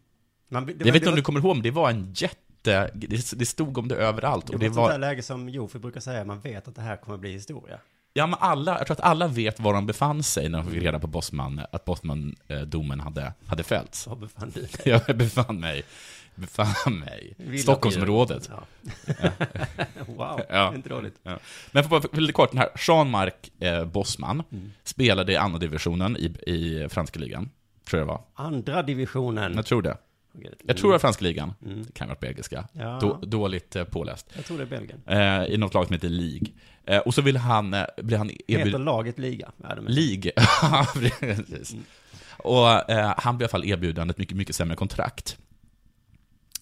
Man, 0.50 0.66
det, 0.66 0.74
jag 0.80 0.86
vet 0.86 0.96
inte 0.96 1.08
om 1.08 1.12
var, 1.12 1.18
du 1.18 1.22
kommer 1.24 1.40
ihåg, 1.40 1.56
men 1.56 1.64
det 1.64 1.72
var 1.72 1.90
en 1.90 2.14
jätte, 2.14 2.92
det, 2.94 3.32
det 3.40 3.46
stod 3.46 3.78
om 3.78 3.88
det 3.88 3.96
överallt. 3.96 4.48
Det 4.48 4.54
Och 4.54 4.54
var 4.54 4.60
det 4.60 4.66
ett 4.68 4.74
sånt 4.74 4.88
där 4.88 4.92
var, 4.94 5.00
läge 5.00 5.24
som 5.24 5.50
Jofi 5.50 5.80
brukar 5.80 6.00
säga, 6.00 6.26
man 6.26 6.40
vet 6.40 6.68
att 6.68 6.76
det 6.76 6.82
här 6.82 6.98
kommer 6.98 7.18
bli 7.18 7.32
historia. 7.32 7.80
ja 8.14 8.28
men 8.28 8.40
alla, 8.40 8.78
jag 8.78 8.88
tror 8.88 8.96
att 8.96 9.04
alla 9.04 9.28
vet 9.28 9.60
var 9.60 9.74
de 9.74 9.86
befann 9.86 10.24
sig 10.24 10.50
när 10.50 10.58
de 10.58 10.72
fick 10.72 10.84
reda 10.84 11.00
på 11.00 11.08
Bosman, 11.08 11.62
att 11.72 11.86
Bosman-domen 11.86 13.00
hade, 13.00 13.34
hade 13.46 13.64
fällts. 13.64 14.02
Så 14.02 14.16
befann 14.16 14.52
du 14.56 14.62
dig. 14.62 14.70
Jag 15.08 15.18
befann 15.18 15.60
mig, 15.60 15.84
befann 16.36 17.00
mig, 17.00 17.34
Villa 17.38 17.62
Stockholmsområdet. 17.64 18.50
Ja. 18.52 18.64
wow, 20.08 20.42
Ja. 20.50 20.76
inte 20.76 20.90
dåligt. 20.90 21.16
Ja. 21.24 21.40
Men 21.72 21.84
för 21.84 21.90
bara 21.90 22.02
lite 22.22 22.34
kort, 22.34 22.52
den 22.52 22.60
här 22.60 22.70
Jean-Marc 22.88 23.34
eh, 23.60 23.86
Bosman 23.86 24.44
Mm. 24.52 24.72
spelade 24.84 25.34
i 25.34 25.36
andra 25.36 25.60
divisionen 25.60 26.18
i, 26.18 26.26
i 26.52 26.88
franska 26.90 27.20
ligan, 27.20 27.50
tror 27.90 28.00
jag 28.00 28.08
det 28.08 28.12
var. 28.12 28.22
Andra 28.34 28.84
divisionen. 28.84 29.54
Jag 29.56 29.66
tror 29.66 29.82
det. 29.82 29.98
Okej. 30.38 30.54
Jag 30.64 30.78
tror 30.78 30.90
det 30.90 30.94
var 30.94 31.00
franska 31.00 31.24
ligan. 31.26 31.54
Mm. 31.66 31.84
Det 31.84 31.92
kan 31.94 32.08
vara 32.08 32.18
belgiska. 32.22 32.68
Ja. 32.74 32.98
Då, 33.02 33.14
dåligt 33.14 33.76
eh, 33.76 33.84
påläst. 33.84 34.28
Jag 34.36 34.46
tror 34.46 34.58
det 34.58 34.64
är 34.64 34.68
Belgien. 34.68 35.02
Eh, 35.08 35.54
I 35.54 35.58
något 35.58 35.74
lag 35.74 35.86
som 35.88 35.94
heter 35.94 36.10
League. 36.10 36.48
Eh, 36.86 36.98
och 37.00 37.14
så 37.14 37.22
ville 37.22 37.40
han, 37.40 37.74
eh, 37.74 37.84
blev 37.98 38.18
han 38.18 38.30
Heter 38.30 38.44
erbjuden... 38.48 38.84
laget 38.84 39.20
liga? 39.20 39.52
League. 39.88 40.32
Precis. 41.20 41.76
Och 42.38 42.90
eh, 42.92 43.14
han 43.18 43.38
blev 43.38 43.46
i 43.46 43.48
alla 43.48 43.50
fall 43.52 43.66
erbjuden 43.66 44.10
ett 44.10 44.18
mycket, 44.18 44.38
mycket 44.38 44.56
sämre 44.56 44.76
kontrakt. 44.76 45.38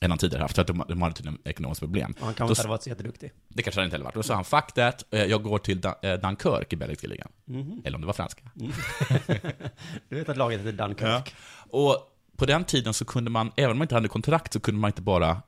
Än 0.03 0.11
han 0.11 0.17
tidigare 0.17 0.41
haft, 0.41 0.55
för 0.55 0.61
att 0.61 0.67
de, 0.67 0.83
de 0.88 1.01
hade 1.01 1.15
tydligen 1.15 1.39
ekonomiska 1.44 1.85
problem. 1.85 2.13
Och 2.19 2.25
han 2.25 2.33
kanske 2.33 2.51
inte 2.51 2.61
hade 2.61 2.69
varit 2.69 2.83
så 2.83 2.89
jätteduktig. 2.89 3.31
Det 3.50 3.63
kanske 3.63 3.81
han 3.81 3.85
inte 3.85 3.94
heller 3.94 4.05
varit. 4.05 4.15
Då 4.15 4.23
sa 4.23 4.35
han 4.35 4.44
'fuck 4.44 4.71
that, 4.73 5.05
eh, 5.11 5.23
jag 5.23 5.44
går 5.44 5.57
till 5.57 5.81
Dan- 5.81 5.95
eh, 6.01 6.13
Dunkirk 6.13 6.73
i 6.73 6.75
belgiska 6.75 7.07
ligan. 7.07 7.27
Mhm. 7.45 7.81
Eller 7.85 7.95
om 7.95 8.01
det 8.01 8.07
var 8.07 8.13
franska. 8.13 8.41
Du 10.09 10.16
vet 10.16 10.30
att 10.30 10.37
laget 10.37 10.59
heter 10.59 10.71
Dunkirk? 10.71 11.35
Och 11.69 11.97
på 12.37 12.45
den 12.45 12.63
tiden 12.63 12.94
så 12.94 13.06
kunde 13.06 13.30
man, 13.31 13.51
även 13.56 13.71
om 13.71 13.78
man 13.78 13.85
inte 13.85 13.95
hade 13.95 14.07
kontrakt, 14.07 14.54
så 14.54 14.59
kunde 14.59 14.80
man 14.81 14.89
inte 14.89 15.01
bara 15.01 15.42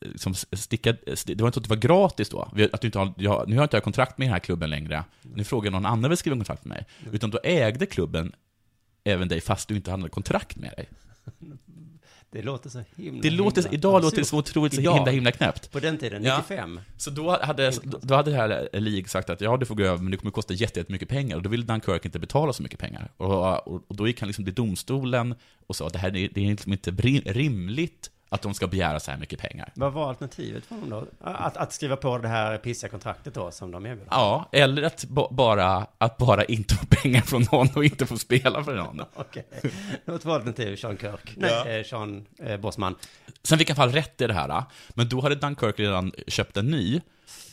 liksom 0.00 0.34
sticka, 0.34 0.92
sti- 0.92 1.34
det 1.34 1.42
var 1.42 1.48
inte 1.48 1.54
så 1.54 1.60
att 1.60 1.64
det 1.64 1.70
var 1.70 1.76
gratis 1.76 2.28
då. 2.28 2.40
Att 2.72 2.80
du 2.80 2.88
inte 2.88 2.98
har, 2.98 3.12
jag, 3.16 3.48
nu 3.48 3.56
har 3.56 3.62
inte 3.62 3.76
jag 3.76 3.84
kontrakt 3.84 4.18
med 4.18 4.26
den 4.26 4.32
här 4.32 4.40
klubben 4.40 4.70
längre. 4.70 5.04
Nu 5.22 5.44
frågar 5.44 5.70
någon 5.70 5.86
annan 5.86 6.10
vill 6.10 6.16
skriva 6.18 6.36
kontrakt 6.36 6.64
med 6.64 6.76
mig. 6.76 6.86
Utan 7.12 7.30
då 7.30 7.38
ägde 7.44 7.86
klubben 7.86 8.32
även 9.04 9.28
dig 9.28 9.40
fast 9.40 9.68
du 9.68 9.76
inte 9.76 9.90
hade 9.90 10.08
kontrakt 10.08 10.56
med 10.56 10.72
dig. 10.76 10.88
Det 12.34 12.42
låter 12.42 12.70
så 12.70 12.82
himla 12.96 13.22
Det 13.22 13.30
låter, 13.30 13.62
himla 13.62 13.74
idag 13.74 14.02
låter 14.02 14.16
det 14.16 14.24
så 14.24 14.38
otroligt 14.38 14.74
så 14.74 14.80
Idag. 14.80 14.94
himla, 14.94 15.10
himla 15.10 15.32
knäppt. 15.32 15.70
På 15.72 15.80
den 15.80 15.98
tiden, 15.98 16.24
Ja. 16.24 16.36
95. 16.36 16.80
Så 16.96 17.10
då 17.10 17.38
hade, 17.42 17.72
då 18.02 18.14
hade 18.14 18.30
det 18.30 18.36
här 18.36 18.68
League 18.72 19.04
sagt 19.08 19.30
att 19.30 19.40
ja, 19.40 19.56
du 19.56 19.66
får 19.66 19.74
gå 19.74 19.82
över, 19.84 19.98
men 20.02 20.10
det 20.10 20.16
kommer 20.16 20.30
kosta 20.32 20.54
jätte- 20.54 20.80
jättemycket 20.80 21.08
pengar. 21.08 21.36
Och 21.36 21.42
då 21.42 21.48
ville 21.50 21.64
Dunkirk 21.64 22.04
inte 22.04 22.18
betala 22.18 22.52
så 22.52 22.62
mycket 22.62 22.78
pengar. 22.78 23.10
Och, 23.16 23.66
och, 23.66 23.84
och 23.88 23.96
då 23.96 24.06
gick 24.06 24.20
han 24.20 24.26
liksom 24.26 24.44
till 24.44 24.54
domstolen 24.54 25.34
och 25.66 25.76
sa 25.76 25.86
att 25.86 25.92
det 25.92 25.98
här 25.98 26.16
är, 26.16 26.28
det 26.34 26.40
är 26.46 26.50
liksom 26.50 26.72
inte 26.72 26.90
rimligt 27.32 28.10
att 28.34 28.42
de 28.42 28.54
ska 28.54 28.66
begära 28.66 29.00
så 29.00 29.10
här 29.10 29.18
mycket 29.18 29.38
pengar. 29.40 29.72
Vad 29.74 29.92
var 29.92 30.08
alternativet 30.08 30.66
för 30.66 30.74
honom 30.74 30.90
då? 30.90 31.06
Att, 31.30 31.56
att 31.56 31.72
skriva 31.72 31.96
på 31.96 32.18
det 32.18 32.28
här 32.28 32.58
pissiga 32.58 32.90
kontraktet 32.90 33.34
då, 33.34 33.50
som 33.50 33.70
de 33.70 33.86
erbjöd? 33.86 34.06
Ja, 34.10 34.48
eller 34.52 34.82
att 34.82 35.04
ba- 35.04 35.28
bara, 35.30 35.86
att 35.98 36.16
bara 36.16 36.44
inte 36.44 36.74
få 36.74 36.86
pengar 36.86 37.20
från 37.20 37.46
någon 37.52 37.68
och 37.74 37.84
inte 37.84 38.06
få 38.06 38.18
spela 38.18 38.64
för 38.64 38.74
någon. 38.76 39.00
Okej. 39.14 39.46
Det 40.04 40.10
var 40.12 40.18
två 40.18 40.32
alternativ, 40.32 40.76
Sean 40.76 40.98
Kirk. 40.98 41.32
Nej, 41.36 41.50
Ja. 41.50 41.68
eh, 41.68 41.84
Sean 41.84 42.26
eh, 42.38 42.56
Bosman. 42.56 42.94
Sen 43.42 43.58
fick 43.58 43.68
han 43.70 43.76
i 43.76 43.80
alla 43.80 43.92
fall 43.92 43.94
rätt 44.02 44.20
i 44.20 44.26
det 44.26 44.34
här, 44.34 44.62
men 44.94 45.08
då 45.08 45.20
hade 45.20 45.34
Dunkirk 45.34 45.78
redan 45.80 46.12
köpt 46.28 46.56
en 46.56 46.66
ny. 46.66 47.00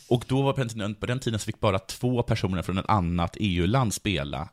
Och 0.08 0.24
då 0.28 0.42
var 0.42 0.52
på 0.52 0.58
den 0.60 0.68
tiden, 0.68 0.94
på 0.94 1.06
den 1.06 1.20
tiden 1.20 1.38
så 1.38 1.44
fick 1.46 1.60
bara 1.60 1.78
två 1.78 2.22
personer 2.22 2.62
från 2.62 2.78
ett 2.78 2.88
annat 2.88 3.36
EU-land 3.40 3.94
spela 3.94 4.48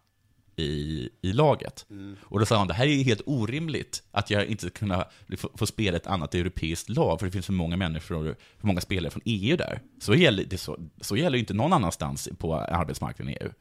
i, 0.59 1.09
i 1.21 1.33
laget. 1.33 1.85
Och 2.21 2.39
då 2.39 2.45
sa 2.45 2.57
han, 2.57 2.67
det 2.67 2.73
här 2.73 2.85
är 2.85 3.03
helt 3.03 3.21
orimligt 3.25 4.03
att 4.11 4.29
jag 4.29 4.45
inte 4.45 4.61
ska 4.61 4.79
kunna 4.79 5.07
få, 5.37 5.49
få 5.55 5.65
spela 5.65 5.97
ett 5.97 6.07
annat 6.07 6.35
europeiskt 6.35 6.89
lag, 6.89 7.19
för 7.19 7.25
det 7.25 7.31
finns 7.31 7.45
för 7.45 7.53
många 7.53 7.77
människor, 7.77 8.35
för 8.57 8.67
många 8.67 8.81
spelare 8.81 9.11
från 9.11 9.21
EU 9.25 9.57
där. 9.57 9.81
Så 9.99 10.15
gäller 10.15 10.43
det 10.43 10.57
så, 10.57 10.77
så 11.01 11.17
gäller 11.17 11.37
ju 11.37 11.39
inte 11.39 11.53
någon 11.53 11.73
annanstans 11.73 12.29
på 12.37 12.55
arbetsmarknaden 12.55 13.33
i 13.33 13.37
EU. 13.41 13.51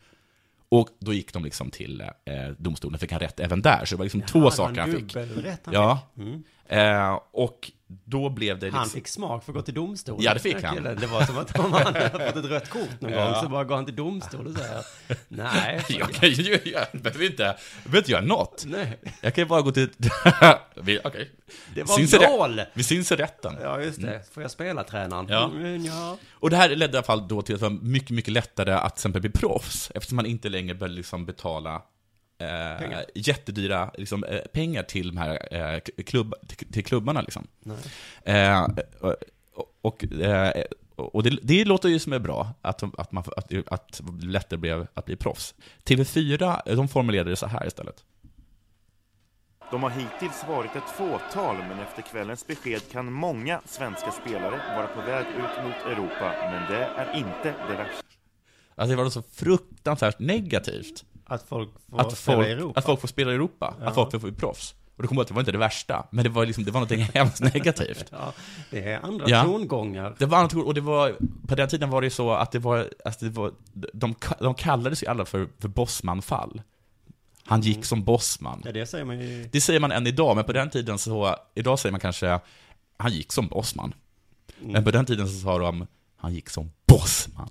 Och 0.71 0.89
då 1.01 1.13
gick 1.13 1.33
de 1.33 1.45
liksom 1.45 1.71
till 1.71 2.01
eh, 2.01 2.49
domstolen, 2.59 2.99
fick 2.99 3.13
han 3.13 3.21
rätt 3.21 3.41
även 3.41 3.63
där. 3.63 3.85
Så 3.85 3.95
det 3.95 3.99
var 3.99 4.05
liksom 4.05 4.21
två 4.21 4.39
det 4.39 4.45
var 4.45 4.51
saker 4.51 4.81
han 4.81 4.93
fick. 4.93 5.15
dubbelrätt 5.15 5.61
han 5.65 5.75
ja. 5.75 6.09
fick. 6.15 6.25
Mm. 6.25 6.45
Eh, 6.67 7.21
och 7.31 7.73
då 8.05 8.29
blev 8.29 8.59
det 8.59 8.67
liksom... 8.67 8.79
Han 8.79 8.89
fick 8.89 9.09
smak 9.09 9.45
för 9.45 9.53
att 9.53 9.57
gå 9.57 9.63
till 9.63 9.75
domstol. 9.75 10.17
Ja, 10.21 10.35
det 10.35 10.41
fick 10.41 10.63
han. 10.63 10.77
killen. 10.77 10.97
Det 11.01 11.07
var 11.07 11.23
som 11.25 11.39
att 11.39 11.59
om 11.59 11.73
han 11.73 11.83
hade 11.83 12.11
fått 12.11 12.37
ett 12.37 12.45
rött 12.51 12.69
kort 12.69 13.01
någon 13.01 13.13
Ja. 13.13 13.25
gång 13.25 13.43
så 13.43 13.49
bara 13.49 13.65
går 13.65 13.75
han 13.77 13.85
till 13.85 13.97
domstol 13.97 14.47
och 14.47 14.53
säger 14.57 14.85
nej. 15.29 15.85
Jag 15.89 16.13
kan 16.13 16.29
ju, 16.31 16.61
jag 16.65 17.01
behöver 17.03 17.25
inte, 17.27 17.43
jag 17.43 17.55
behöver 17.85 17.99
inte 17.99 18.11
göra 18.11 18.25
något. 18.25 18.65
Nej. 18.67 18.99
Jag 19.21 19.35
kan 19.35 19.43
ju 19.45 19.49
bara 19.49 19.63
gå 19.63 19.73
till... 19.73 19.89
Okej. 21.05 21.31
Det 21.75 21.83
var 21.83 21.97
Syns 21.97 22.15
mål! 22.29 22.61
Vi 22.75 22.83
syns 22.83 23.13
i 23.13 23.17
rätten. 23.17 23.57
Ja, 23.63 23.81
just 23.81 24.03
det. 24.03 24.23
Får 24.33 24.43
jag 24.43 24.51
spela 24.51 24.85
tränaren? 24.85 25.27
Ja. 25.29 25.45
Mm, 25.45 25.85
ja. 25.85 26.17
Och 26.33 26.51
det 26.51 26.57
här 26.57 26.69
ledde 26.69 26.93
i 26.93 26.97
alla 26.97 27.03
fall 27.07 27.29
då 27.29 27.43
till 27.43 27.55
att 27.55 27.61
det 27.61 27.69
var 27.69 27.79
mycket, 27.83 28.11
mycket 28.11 28.33
lättare 28.33 28.73
att 28.73 28.97
till 28.97 29.01
exempel 29.01 29.21
bli 29.21 29.31
proffs, 29.31 29.91
eftersom 29.95 30.17
man 30.17 30.27
inte 30.27 30.49
längre 30.49 30.75
behövde 30.75 30.97
liksom 30.97 31.27
betala 31.27 31.83
eh, 32.39 32.79
Pengar. 32.79 33.05
jättedyra 33.15 33.91
liksom, 33.99 34.25
eh, 34.25 34.41
pengar 34.41 34.83
till 34.83 35.09
de 35.09 35.17
här 35.17 35.55
eh, 35.55 35.81
klubb, 36.05 36.35
till, 36.47 36.73
till 36.73 36.85
klubbarna. 36.85 37.21
Liksom. 37.21 37.47
Nej. 37.61 38.69
Och 39.83 40.05
och, 40.99 41.15
och 41.15 41.23
det, 41.23 41.39
det 41.43 41.65
låter 41.65 41.89
ju 41.89 41.99
som 41.99 42.13
är 42.13 42.19
bra, 42.19 42.55
att, 42.63 42.83
att, 42.99 43.13
man, 43.13 43.25
att, 43.37 43.53
att 43.67 44.01
det 44.21 44.27
lättare 44.27 44.59
blev 44.59 44.87
att 44.95 45.05
bli 45.05 45.17
proffs. 45.17 45.55
TV4, 45.85 46.75
de 46.77 46.89
formulerade 46.89 47.31
det 47.31 47.37
så 47.37 47.47
här 47.47 47.67
istället. 47.67 48.05
De 49.71 49.83
har 49.83 49.91
hittills 49.91 50.45
varit 50.49 50.77
ett 50.77 50.91
fåtal, 50.97 51.57
men 51.57 51.79
efter 51.81 52.03
kvällens 52.03 52.47
besked 52.47 52.81
kan 52.93 53.13
många 53.13 53.61
svenska 53.65 54.11
spelare 54.11 54.77
vara 54.77 54.87
på 54.87 55.01
väg 55.01 55.27
ut 55.27 55.65
mot 55.65 55.93
Europa. 55.93 56.35
Men 56.51 56.73
det 56.73 56.85
är 56.85 57.17
inte 57.17 57.55
det 57.69 57.77
värsta. 57.77 58.03
Alltså 58.75 58.97
det 58.97 59.03
var 59.03 59.11
så 59.11 59.23
fruktansvärt 59.23 60.19
negativt. 60.19 61.05
Att 61.29 61.43
folk 61.43 61.69
får 61.91 62.01
att 62.01 62.19
spela 62.19 62.37
folk, 62.37 62.49
i 62.49 62.51
Europa. 62.53 62.79
Att 62.79 62.85
folk 62.87 63.01
får 63.01 63.09
spela 63.09 63.31
i 63.31 63.35
Europa. 63.35 63.75
Ja. 63.81 63.87
Att 63.87 63.95
folk 63.95 64.11
får 64.11 64.19
bli 64.19 64.33
proffs. 64.33 64.75
Och 64.97 65.03
då 65.03 65.09
kom 65.09 65.17
jag 65.17 65.23
att 65.23 65.29
det 65.29 65.35
var 65.35 65.41
inte 65.43 65.53
det 65.53 65.59
värsta, 65.59 66.07
men 66.11 66.25
det 66.25 66.31
var 66.31 66.47
liksom, 66.47 66.65
det 66.65 66.71
var 66.71 66.81
någonting 66.81 67.01
hemskt 67.15 67.41
negativt. 67.55 68.05
Ja, 68.13 68.33
det 68.71 68.93
är 68.93 69.01
andra 69.01 69.25
Ja. 69.29 69.43
tongångar. 69.45 70.15
Det 70.19 70.27
var 70.27 70.39
andra 70.39 70.49
ton- 70.49 70.65
och 70.65 70.75
det 70.75 70.81
var, 70.81 71.17
på 71.49 71.55
den 71.55 71.69
tiden 71.69 71.91
var 71.91 72.01
det 72.01 72.07
ju 72.07 72.11
så 72.11 72.31
att 72.33 72.53
det 72.53 72.59
var, 72.59 72.89
alltså 73.05 73.25
det 73.25 73.31
var 73.31 73.53
de, 73.93 74.15
de 74.41 74.55
kallades 74.55 75.03
ju 75.03 75.07
alla 75.07 75.25
för, 75.25 75.49
för 75.59 75.69
bossmanfall. 75.69 76.63
Han 77.45 77.61
gick 77.61 77.85
som 77.85 78.05
bossman. 78.05 78.63
Ja, 78.65 78.73
det 78.73 78.87
säger 78.87 79.05
man 79.05 79.21
ju. 79.21 79.49
Det 79.53 79.61
säger 79.61 79.81
man 79.81 79.93
än 79.93 80.07
idag, 80.07 80.37
men 80.37 80.45
på 80.45 80.53
den 80.53 80.71
tiden 80.71 80.99
så, 80.99 81.37
idag 81.55 81.79
säger 81.79 81.91
man 81.91 82.01
kanske, 82.01 82.41
han 82.97 83.13
gick 83.13 83.33
som 83.33 83.49
bossman. 83.49 83.95
Mm. 84.61 84.73
Men 84.73 84.85
på 84.85 84.91
den 84.91 85.07
tiden 85.07 85.29
så 85.29 85.39
sa 85.41 85.59
de, 85.59 85.87
han 86.17 86.35
gick 86.35 86.51
som 86.51 86.71
bossman. 86.87 87.49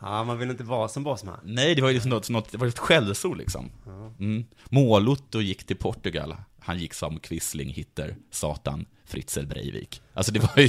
Ja, 0.00 0.24
man 0.24 0.38
vill 0.38 0.50
inte 0.50 0.64
vara 0.64 0.88
som 0.88 1.02
bossman. 1.02 1.40
Nej, 1.44 1.74
det 1.74 1.82
var 1.82 1.90
ju 1.90 2.00
något, 2.04 2.30
något, 2.30 2.52
det 2.52 2.58
var 2.58 2.66
ett 2.66 2.78
skällsord 2.78 3.38
liksom. 3.38 3.70
Mm. 4.18 4.44
Målotto 4.70 5.40
gick 5.40 5.64
till 5.64 5.76
Portugal. 5.76 6.36
Han 6.60 6.78
gick 6.78 6.94
som 6.94 7.18
Quisling, 7.18 7.68
Hitler, 7.68 8.16
Satan, 8.30 8.86
Fritzl 9.04 9.46
Breivik. 9.46 10.02
Alltså 10.14 10.32
det 10.32 10.40
var 10.40 10.62
ju, 10.62 10.68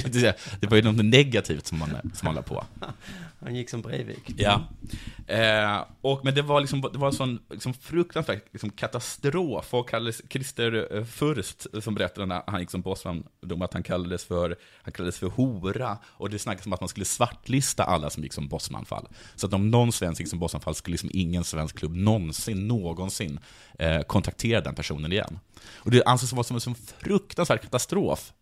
det, 0.60 0.68
var 0.70 0.78
ju 0.78 0.84
något 0.84 1.06
negativt 1.06 1.68
som 1.68 1.80
man, 1.80 1.90
som 2.14 2.26
man 2.26 2.36
la 2.36 2.42
på. 2.42 2.66
Han 3.40 3.56
gick 3.56 3.70
som 3.70 3.82
Breivik. 3.82 4.34
Ja. 4.38 4.62
Eh, 5.28 5.84
och, 6.02 6.26
men 6.26 6.36
det 6.36 6.42
var 6.42 6.62
liksom, 6.62 6.82
det 6.82 6.98
var 6.98 7.08
en 7.08 7.14
sån 7.14 7.40
liksom, 7.50 7.74
fruktansvärd 7.74 8.42
liksom, 8.52 8.70
katastrof. 8.70 9.66
Folk 9.66 9.90
kallades, 9.90 10.22
Christer 10.30 10.98
eh, 10.98 11.04
Furst, 11.04 11.66
som 11.84 11.96
berättade 11.96 12.28
när 12.28 12.42
han 12.48 12.60
gick 12.60 12.72
som 12.72 12.82
bossman, 12.82 13.24
att 13.62 13.74
han 13.74 13.84
kallades 13.84 14.26
för, 14.26 14.56
han 14.82 14.92
kallades 14.92 15.20
för 15.20 15.28
hora. 15.28 15.98
Och 16.06 16.30
det 16.30 16.40
snackades 16.40 16.66
om 16.66 16.74
att 16.74 16.82
man 16.82 16.90
skulle 16.90 17.06
svartlista 17.06 17.84
alla 17.84 18.10
som 18.10 18.24
gick 18.24 18.34
som 18.34 18.48
bossmanfall. 18.48 19.08
Så 19.36 19.48
att 19.48 19.54
om 19.54 19.72
någon 19.72 19.92
svensk 19.92 20.22
gick 20.22 20.30
som 20.30 20.40
bossmanfall 20.40 20.76
skulle 20.76 20.94
liksom 20.94 21.10
ingen 21.14 21.44
svensk 21.44 21.78
klubb 21.78 21.96
någonsin, 21.96 22.68
någonsin 22.68 23.40
eh, 23.80 24.02
kontaktera 24.02 24.62
den 24.62 24.76
personen 24.76 25.12
igen. 25.12 25.40
Och 25.76 25.92
det 25.92 26.04
ansågs 26.04 26.34
vara 26.34 26.44
som 26.44 26.56
en 26.56 26.62
sån 26.62 26.76
fruktansvärd 26.76 27.62
katastrof. 27.62 28.34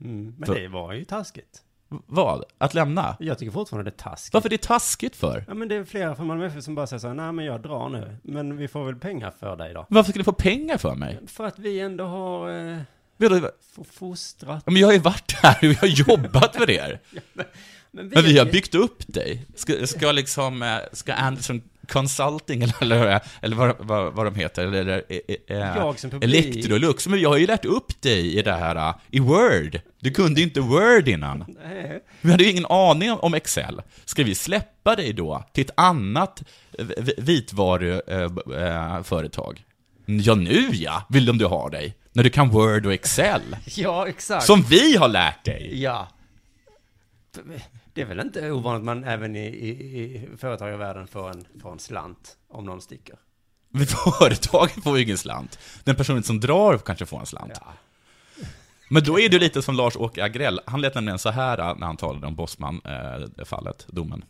Mm, 0.00 0.34
men 0.38 0.46
För- 0.46 0.54
det 0.54 0.68
var 0.68 0.92
ju 0.92 1.04
taskigt. 1.04 1.62
Vad? 2.06 2.44
Att 2.58 2.74
lämna? 2.74 3.16
Jag 3.20 3.38
tycker 3.38 3.52
fortfarande 3.52 3.90
det 3.90 3.94
är 3.94 4.02
taskigt. 4.10 4.34
Varför 4.34 4.48
är 4.48 4.50
det 4.50 4.62
taskigt 4.62 5.16
för? 5.16 5.44
Ja, 5.48 5.54
men 5.54 5.68
det 5.68 5.74
är 5.74 5.84
flera 5.84 6.16
från 6.16 6.26
Malmö 6.26 6.46
FF 6.46 6.64
som 6.64 6.74
bara 6.74 6.86
säger 6.86 7.00
så 7.00 7.06
här, 7.08 7.14
nej 7.14 7.32
men 7.32 7.44
jag 7.44 7.62
drar 7.62 7.88
nu. 7.88 8.16
Men 8.22 8.56
vi 8.56 8.68
får 8.68 8.84
väl 8.84 8.96
pengar 8.96 9.32
för 9.40 9.56
dig 9.56 9.74
då. 9.74 9.86
Varför 9.88 10.10
ska 10.10 10.18
ni 10.18 10.24
få 10.24 10.32
pengar 10.32 10.78
för 10.78 10.94
mig? 10.94 11.18
För 11.26 11.44
att 11.44 11.58
vi 11.58 11.80
ändå 11.80 12.04
har 12.04 12.50
eh, 12.72 12.78
Vadå? 13.16 13.36
f- 13.76 13.86
fostrat. 13.92 14.62
Ja, 14.66 14.72
Men 14.72 14.80
jag 14.80 14.88
har 14.88 14.92
ju 14.92 14.98
varit 14.98 15.32
här 15.42 15.56
och 15.58 15.64
jag 15.64 15.74
har 15.74 15.88
jobbat 15.88 16.56
för 16.56 16.70
er. 16.70 17.00
Men 17.92 18.08
Men 18.08 18.24
vi 18.24 18.38
har 18.38 18.46
byggt 18.46 18.74
upp 18.74 19.02
dig. 19.06 19.46
Ska, 19.54 19.86
ska 19.86 20.12
liksom, 20.12 20.62
eh, 20.62 20.76
ska 20.92 21.12
Anderson 21.14 21.62
Consulting 21.90 22.62
eller, 22.80 22.82
eller, 22.82 23.20
eller 23.42 23.56
vad, 23.56 23.74
vad, 23.78 24.12
vad 24.12 24.26
de 24.26 24.34
heter, 24.34 24.66
eller, 24.66 24.80
eller 24.80 25.04
eh, 25.08 25.18
eh, 25.46 25.56
Jag 25.56 25.98
som 25.98 26.10
publik. 26.10 26.46
Electrolux, 26.46 27.06
men 27.06 27.20
jag 27.20 27.28
har 27.28 27.36
ju 27.36 27.46
lärt 27.46 27.64
upp 27.64 28.02
dig 28.02 28.38
i 28.38 28.42
det 28.42 28.52
här, 28.52 28.76
eh, 28.76 28.94
i 29.10 29.20
Word. 29.20 29.80
Du 30.00 30.10
kunde 30.10 30.40
ju 30.40 30.46
inte 30.46 30.60
Word 30.60 31.08
innan. 31.08 31.56
Nej. 31.64 32.02
Vi 32.20 32.30
hade 32.30 32.44
ju 32.44 32.50
ingen 32.50 32.66
aning 32.66 33.12
om 33.12 33.34
Excel. 33.34 33.82
Ska 34.04 34.24
vi 34.24 34.34
släppa 34.34 34.96
dig 34.96 35.12
då 35.12 35.44
till 35.52 35.64
ett 35.64 35.70
annat 35.74 36.42
eh, 36.78 36.86
vitvaruföretag? 37.18 39.64
Ja, 40.06 40.34
nu 40.34 40.68
ja, 40.72 41.02
vill 41.08 41.24
de 41.24 41.38
du 41.38 41.46
ha 41.46 41.68
dig. 41.68 41.96
När 42.12 42.24
du 42.24 42.30
kan 42.30 42.48
Word 42.48 42.86
och 42.86 42.92
Excel. 42.92 43.56
Ja, 43.64 44.08
exakt. 44.08 44.46
Som 44.46 44.62
vi 44.62 44.96
har 44.96 45.08
lärt 45.08 45.44
dig. 45.44 45.82
Ja. 45.82 46.08
Det 47.92 48.00
är 48.00 48.06
väl 48.06 48.20
inte 48.20 48.50
ovanligt 48.50 48.80
att 48.80 48.84
man 48.84 49.04
även 49.04 49.36
i, 49.36 49.46
i, 49.46 49.68
i 49.68 50.28
företagarvärlden 50.36 51.06
får 51.06 51.30
en, 51.30 51.44
får 51.62 51.72
en 51.72 51.78
slant 51.78 52.36
om 52.48 52.64
någon 52.64 52.80
sticker. 52.80 53.16
Men 53.68 53.86
företaget 54.18 54.84
får 54.84 54.98
ju 54.98 55.04
ingen 55.04 55.18
slant. 55.18 55.58
Den 55.84 55.96
personen 55.96 56.22
som 56.22 56.40
drar 56.40 56.78
kanske 56.78 57.06
får 57.06 57.20
en 57.20 57.26
slant. 57.26 57.52
Ja. 57.54 57.72
Men 58.90 59.02
då 59.04 59.20
är 59.20 59.28
det 59.28 59.38
lite 59.38 59.62
som 59.62 59.74
Lars-Åke 59.74 60.24
Agrell. 60.24 60.60
Han 60.66 60.80
lät 60.80 60.94
nämligen 60.94 61.18
så 61.18 61.30
här 61.30 61.58
eh, 61.58 61.78
när 61.78 61.86
han 61.86 61.96
talade 61.96 62.26
om 62.26 62.34
Bosman-fallet, 62.34 63.86
domen. 63.88 64.24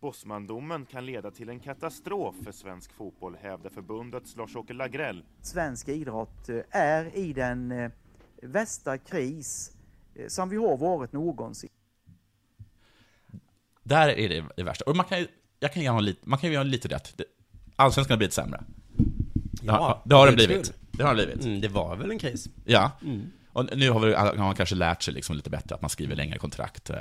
Bosmandomen 0.00 0.86
kan 0.86 1.06
leda 1.06 1.30
till 1.30 1.48
en 1.48 1.60
katastrof 1.60 2.34
för 2.44 2.52
svensk 2.52 2.92
fotboll, 2.92 3.36
hävdar 3.42 3.70
förbundets 3.70 4.36
Lars-Åke 4.36 4.72
Lagrell. 4.72 5.24
Svensk 5.42 5.88
idrott 5.88 6.48
eh, 6.48 6.60
är 6.70 7.16
i 7.16 7.32
den 7.32 7.90
värsta 8.42 8.98
kris 8.98 9.76
som 10.28 10.48
vi 10.48 10.56
har 10.56 10.76
varit 10.76 11.12
någonsin. 11.12 11.70
Där 13.82 14.08
är 14.08 14.28
det 14.28 14.44
det 14.56 14.62
värsta. 14.62 14.84
Och 14.84 14.96
man 14.96 15.06
kan 15.06 15.18
ju, 15.18 15.26
jag 15.60 15.72
kan 15.72 15.82
ge 15.82 15.88
honom 15.88 16.04
lite, 16.04 16.20
man 16.28 16.38
kan 16.38 16.48
ju 16.48 16.52
ge 16.54 16.58
honom 16.58 16.70
lite 16.70 16.88
rätt. 16.88 17.12
Det- 17.16 17.24
Allsvenskan 17.76 18.14
har 18.14 18.18
blivit 18.18 18.34
sämre. 18.34 18.64
Ja, 19.62 20.02
det 20.04 20.14
har 20.14 20.26
den 20.26 20.36
det 20.36 20.46
blivit. 20.46 20.72
Det 20.92 21.02
har 21.02 21.14
den 21.14 21.26
blivit. 21.26 21.44
Mm, 21.44 21.60
det 21.60 21.68
var 21.68 21.96
väl 21.96 22.10
en 22.10 22.18
kris. 22.18 22.48
Ja. 22.64 22.90
Mm. 23.04 23.30
Och 23.54 23.76
nu 23.76 23.90
har, 23.90 24.00
vi, 24.00 24.14
har 24.14 24.34
man 24.36 24.54
kanske 24.54 24.74
lärt 24.74 25.02
sig 25.02 25.14
liksom 25.14 25.36
lite 25.36 25.50
bättre 25.50 25.74
att 25.74 25.80
man 25.80 25.90
skriver 25.90 26.16
längre 26.16 26.38
kontrakt 26.38 26.90
eh, 26.90 26.96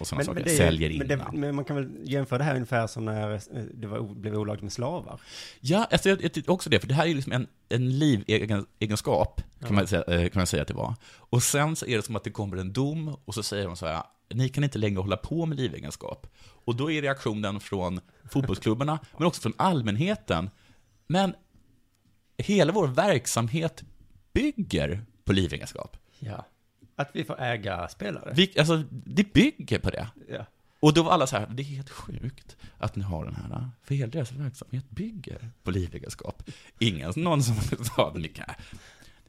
och 0.00 0.06
sådana 0.06 0.24
saker. 0.24 0.44
det 0.44 0.52
är- 0.52 0.56
Säljer 0.56 0.90
in. 0.90 0.98
men, 0.98 1.08
det, 1.08 1.20
men 1.32 1.54
man 1.56 1.64
kan 1.64 1.76
väl 1.76 1.88
jämföra 2.04 2.38
det 2.38 2.44
här 2.44 2.54
ungefär 2.54 2.86
som 2.86 3.04
när 3.04 3.32
eh, 3.34 3.40
det 3.74 3.86
var, 3.86 4.14
blev 4.14 4.34
olagligt 4.34 4.62
med 4.62 4.72
slavar. 4.72 5.20
Ja, 5.60 5.86
alltså 5.90 6.08
jag, 6.08 6.22
jag 6.24 6.32
tycker 6.32 6.50
också 6.52 6.70
det, 6.70 6.80
för 6.80 6.88
det 6.88 6.94
här 6.94 7.04
är 7.04 7.08
ju 7.08 7.14
liksom 7.14 7.32
en, 7.32 7.46
en 7.68 7.98
livegenskap, 7.98 9.36
kan, 9.60 9.68
Ja. 9.68 9.74
man 9.74 9.86
säga, 9.86 10.02
eh, 10.02 10.28
kan 10.28 10.40
man 10.40 10.46
säga 10.46 10.62
att 10.62 10.68
det 10.68 10.74
var. 10.74 10.94
Och 11.16 11.42
sen 11.42 11.76
så 11.76 11.86
är 11.86 11.96
det 11.96 12.02
som 12.02 12.16
att 12.16 12.24
det 12.24 12.30
kommer 12.30 12.56
en 12.56 12.72
dom, 12.72 13.16
och 13.24 13.34
så 13.34 13.42
säger 13.42 13.66
de 13.66 13.76
så 13.76 13.86
här, 13.86 14.02
ni 14.34 14.48
kan 14.48 14.64
inte 14.64 14.78
längre 14.78 15.00
hålla 15.00 15.16
på 15.16 15.46
med 15.46 15.56
livegenskap. 15.56 16.26
Och 16.64 16.76
då 16.76 16.90
är 16.90 17.02
reaktionen 17.02 17.60
från 17.60 18.00
fotbollsklubbarna, 18.30 18.98
men 19.16 19.26
också 19.26 19.40
från 19.40 19.54
allmänheten, 19.56 20.50
men 21.06 21.34
hela 22.38 22.72
vår 22.72 22.86
verksamhet 22.86 23.84
bygger 24.32 25.04
på 25.24 25.32
livegenskap. 25.32 25.96
Ja. 26.18 26.46
Att 26.96 27.10
vi 27.12 27.24
får 27.24 27.40
äga 27.40 27.88
spelare. 27.88 28.32
Vi, 28.36 28.58
alltså, 28.58 28.82
det 28.90 29.32
bygger 29.32 29.78
på 29.78 29.90
det. 29.90 30.08
Ja. 30.28 30.46
Och 30.80 30.94
då 30.94 31.02
var 31.02 31.12
alla 31.12 31.26
så 31.26 31.36
här, 31.36 31.46
det 31.46 31.62
är 31.62 31.64
helt 31.64 31.90
sjukt 31.90 32.56
att 32.78 32.96
ni 32.96 33.02
har 33.02 33.24
den 33.24 33.34
här, 33.34 33.70
för 33.82 33.94
hela 33.94 34.10
deras 34.10 34.32
verksamhet 34.32 34.90
bygger 34.90 35.50
på 35.62 35.70
livegenskap. 35.70 36.42
Ingen, 36.78 37.12
någon 37.16 37.42
som 37.42 37.84
sa, 37.96 38.12
ni, 38.16 38.28
kan, 38.28 38.46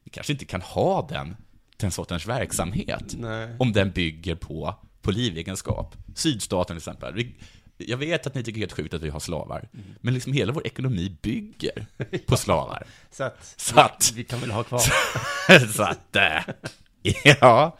ni 0.03 0.09
kanske 0.09 0.33
inte 0.33 0.45
kan 0.45 0.61
ha 0.61 1.07
den, 1.07 1.35
den 1.77 1.91
sortens 1.91 2.27
verksamhet, 2.27 3.15
Nej. 3.17 3.55
om 3.59 3.71
den 3.71 3.91
bygger 3.91 4.35
på, 4.35 4.75
på 5.01 5.11
livegenskap. 5.11 5.95
Sydstaten 6.15 6.67
till 6.67 6.77
exempel. 6.77 7.13
Vi, 7.13 7.35
jag 7.77 7.97
vet 7.97 8.27
att 8.27 8.35
ni 8.35 8.43
tycker 8.43 8.53
det 8.53 8.57
är 8.59 8.67
helt 8.67 8.73
sjukt 8.73 8.93
att 8.93 9.01
vi 9.01 9.09
har 9.09 9.19
slavar, 9.19 9.69
men 10.01 10.13
liksom 10.13 10.33
hela 10.33 10.53
vår 10.53 10.67
ekonomi 10.67 11.17
bygger 11.21 11.85
på 12.25 12.37
slavar. 12.37 12.83
Så 13.11 13.23
att, 13.23 13.53
Så 13.57 13.79
att- 13.79 14.11
vi 14.15 14.23
kan 14.23 14.39
väl 14.39 14.51
ha 14.51 14.63
kvar. 14.63 14.81
så 15.73 15.83
att, 15.83 16.15
eh, 16.15 16.53
ja. 17.41 17.77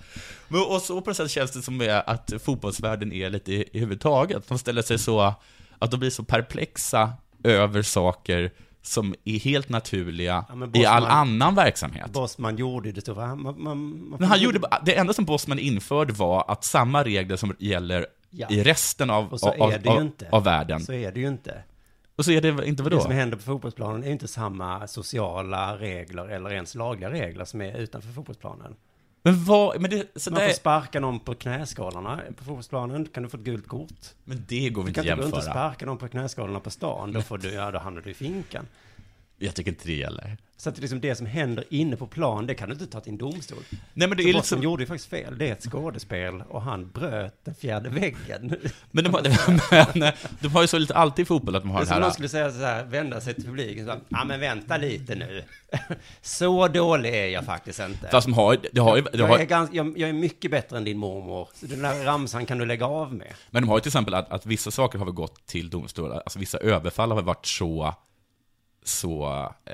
Men, 0.47 0.61
och 0.61 0.81
så 0.81 1.01
på 1.01 1.09
något 1.09 1.17
sätt 1.17 1.31
känns 1.31 1.51
det 1.51 1.61
som 1.61 2.01
att 2.05 2.33
fotbollsvärlden 2.43 3.13
är 3.13 3.29
lite 3.29 3.53
i, 3.53 3.69
i 3.73 3.79
huvudtaget. 3.79 4.47
De 4.47 4.59
ställer 4.59 4.81
sig 4.81 4.99
så, 4.99 5.33
att 5.79 5.91
de 5.91 5.99
blir 5.99 6.09
så 6.09 6.23
perplexa 6.23 7.13
över 7.43 7.81
saker 7.81 8.51
som 8.81 9.15
är 9.25 9.39
helt 9.39 9.69
naturliga 9.69 10.45
Ja, 10.49 10.55
men 10.55 10.77
i 10.77 10.85
all 10.85 11.03
Bosman- 11.03 11.09
annan 11.11 11.55
verksamhet. 11.55 12.11
Bosman 12.13 12.57
gjorde 12.57 12.91
det 12.91 13.01
stora. 13.01 13.35
Man, 13.35 13.63
man, 13.63 14.09
man, 14.09 14.23
han 14.23 14.39
gjorde, 14.39 14.59
det 14.85 14.95
enda 14.97 15.13
som 15.13 15.25
Bosman 15.25 15.59
införde 15.59 16.13
var 16.13 16.45
att 16.47 16.63
samma 16.63 17.03
regler 17.03 17.35
som 17.35 17.55
gäller 17.59 18.05
Ja. 18.31 18.47
i 18.49 18.63
resten 18.63 19.09
av, 19.09 19.33
Och 19.33 19.39
så 19.39 19.49
av, 19.49 19.71
är 19.71 19.79
det 19.79 19.89
ju 19.93 20.01
inte. 20.01 20.29
av 20.31 20.43
världen. 20.43 20.79
Så 20.79 20.93
är 20.93 21.11
det 21.11 21.19
ju 21.19 21.27
inte. 21.27 21.63
Och 22.15 22.25
så 22.25 22.31
är 22.31 22.41
det 22.41 22.67
inte 22.67 22.83
vadå? 22.83 22.95
Det 22.97 23.03
som 23.03 23.11
händer 23.11 23.37
på 23.37 23.43
fotbollsplanen 23.43 24.03
är 24.03 24.11
inte 24.11 24.27
samma 24.27 24.87
sociala 24.87 25.77
regler 25.77 26.27
eller 26.29 26.53
ens 26.53 26.75
lagliga 26.75 27.11
regler 27.11 27.45
som 27.45 27.61
är 27.61 27.77
utanför 27.77 28.09
fotbollsplanen. 28.11 28.75
Men 29.21 29.43
vad, 29.43 29.81
men 29.81 29.91
det, 29.91 30.07
så 30.15 30.31
Man 30.31 30.41
får 30.41 30.49
sparka 30.53 30.99
någon 30.99 31.19
på 31.19 31.35
knäskålarna 31.35 32.21
på 32.37 32.43
fotbollsplanen, 32.43 33.05
kan 33.05 33.23
du 33.23 33.29
få 33.29 33.37
ett 33.37 33.43
gult 33.43 33.67
kort. 33.67 34.05
men 34.23 34.45
det 34.47 34.69
går 34.69 34.83
Du 34.83 34.85
väl 34.85 34.89
inte 34.89 35.01
kan 35.01 35.05
inte 35.05 35.15
gå 35.15 35.21
runt 35.21 35.33
och 35.33 35.39
jämföra? 35.39 35.53
sparka 35.53 35.85
någon 35.85 35.97
på 35.97 36.07
knäskålarna 36.07 36.59
på 36.59 36.69
stan, 36.69 37.11
då, 37.13 37.21
får 37.21 37.37
du, 37.37 37.49
ja, 37.53 37.71
då 37.71 37.79
hamnar 37.79 38.01
du 38.01 38.09
i 38.09 38.13
finkan. 38.13 38.67
Jag 39.37 39.55
tycker 39.55 39.71
inte 39.71 39.87
det 39.87 39.93
gäller. 39.93 40.37
Så 40.61 40.69
att 40.69 40.75
det, 40.75 40.81
liksom 40.81 40.99
det 41.01 41.15
som 41.15 41.25
händer 41.25 41.63
inne 41.69 41.95
på 41.95 42.07
plan, 42.07 42.47
det 42.47 42.53
kan 42.55 42.69
du 42.69 42.73
inte 42.73 42.87
ta 42.87 42.99
till 42.99 43.11
en 43.11 43.17
domstol. 43.17 43.57
Nej 43.93 44.07
men 44.07 44.17
det 44.17 44.23
Så 44.23 44.29
är 44.29 44.33
liksom, 44.33 44.63
gjorde 44.63 44.83
ju 44.83 44.87
faktiskt 44.87 45.09
fel. 45.09 45.37
Det 45.37 45.47
är 45.47 45.51
ett 45.51 45.63
skådespel 45.63 46.41
och 46.49 46.61
han 46.61 46.91
bröt 46.91 47.45
den 47.45 47.55
fjärde 47.55 47.89
väggen. 47.89 48.55
men 48.91 49.03
de, 49.03 49.13
har- 49.13 49.93
men 49.99 50.11
de 50.39 50.47
har 50.47 50.61
ju 50.61 50.67
så 50.67 50.77
lite 50.77 50.95
alltid 50.95 51.23
i 51.23 51.25
fotboll 51.25 51.55
att 51.55 51.63
de 51.63 51.69
har 51.71 51.79
Det 51.79 51.83
det 51.83 51.87
som 51.87 51.93
här... 51.93 52.01
någon 52.01 52.11
skulle 52.13 52.29
säga 52.29 52.51
så 52.51 52.57
här, 52.59 52.83
vända 52.85 53.21
sig 53.21 53.33
till 53.33 53.43
publiken 53.45 53.85
så 53.85 53.93
ja 54.09 54.23
men 54.23 54.39
vänta 54.39 54.77
lite 54.77 55.15
nu. 55.15 55.43
Så 56.21 56.67
dålig 56.67 57.15
är 57.15 57.27
jag 57.27 57.45
faktiskt 57.45 57.79
inte. 57.79 58.07
Fast 58.11 58.27
de 58.27 58.33
har, 58.33 58.57
det 58.71 58.81
har 58.81 58.95
det 59.01 59.17
jag, 59.17 59.27
har, 59.27 59.39
är 59.39 59.45
gans, 59.45 59.69
jag, 59.73 59.97
jag 59.97 60.09
är 60.09 60.13
mycket 60.13 60.51
bättre 60.51 60.77
än 60.77 60.83
din 60.83 60.97
mormor. 60.97 61.49
Så 61.53 61.65
den 61.65 61.81
där 61.81 62.03
ramsan 62.05 62.45
kan 62.45 62.57
du 62.57 62.65
lägga 62.65 62.85
av 62.85 63.13
med. 63.13 63.33
Men 63.51 63.63
de 63.63 63.69
har 63.69 63.77
ju 63.77 63.81
till 63.81 63.89
exempel 63.89 64.13
att, 64.13 64.31
att 64.31 64.45
vissa 64.45 64.71
saker 64.71 64.99
har 64.99 65.05
väl 65.05 65.13
gått 65.15 65.45
till 65.45 65.69
domstol, 65.69 66.11
alltså 66.11 66.39
vissa 66.39 66.57
överfall 66.57 67.09
har 67.09 67.15
väl 67.15 67.25
varit 67.25 67.45
så, 67.45 67.95
så 68.83 69.49
eh, 69.65 69.73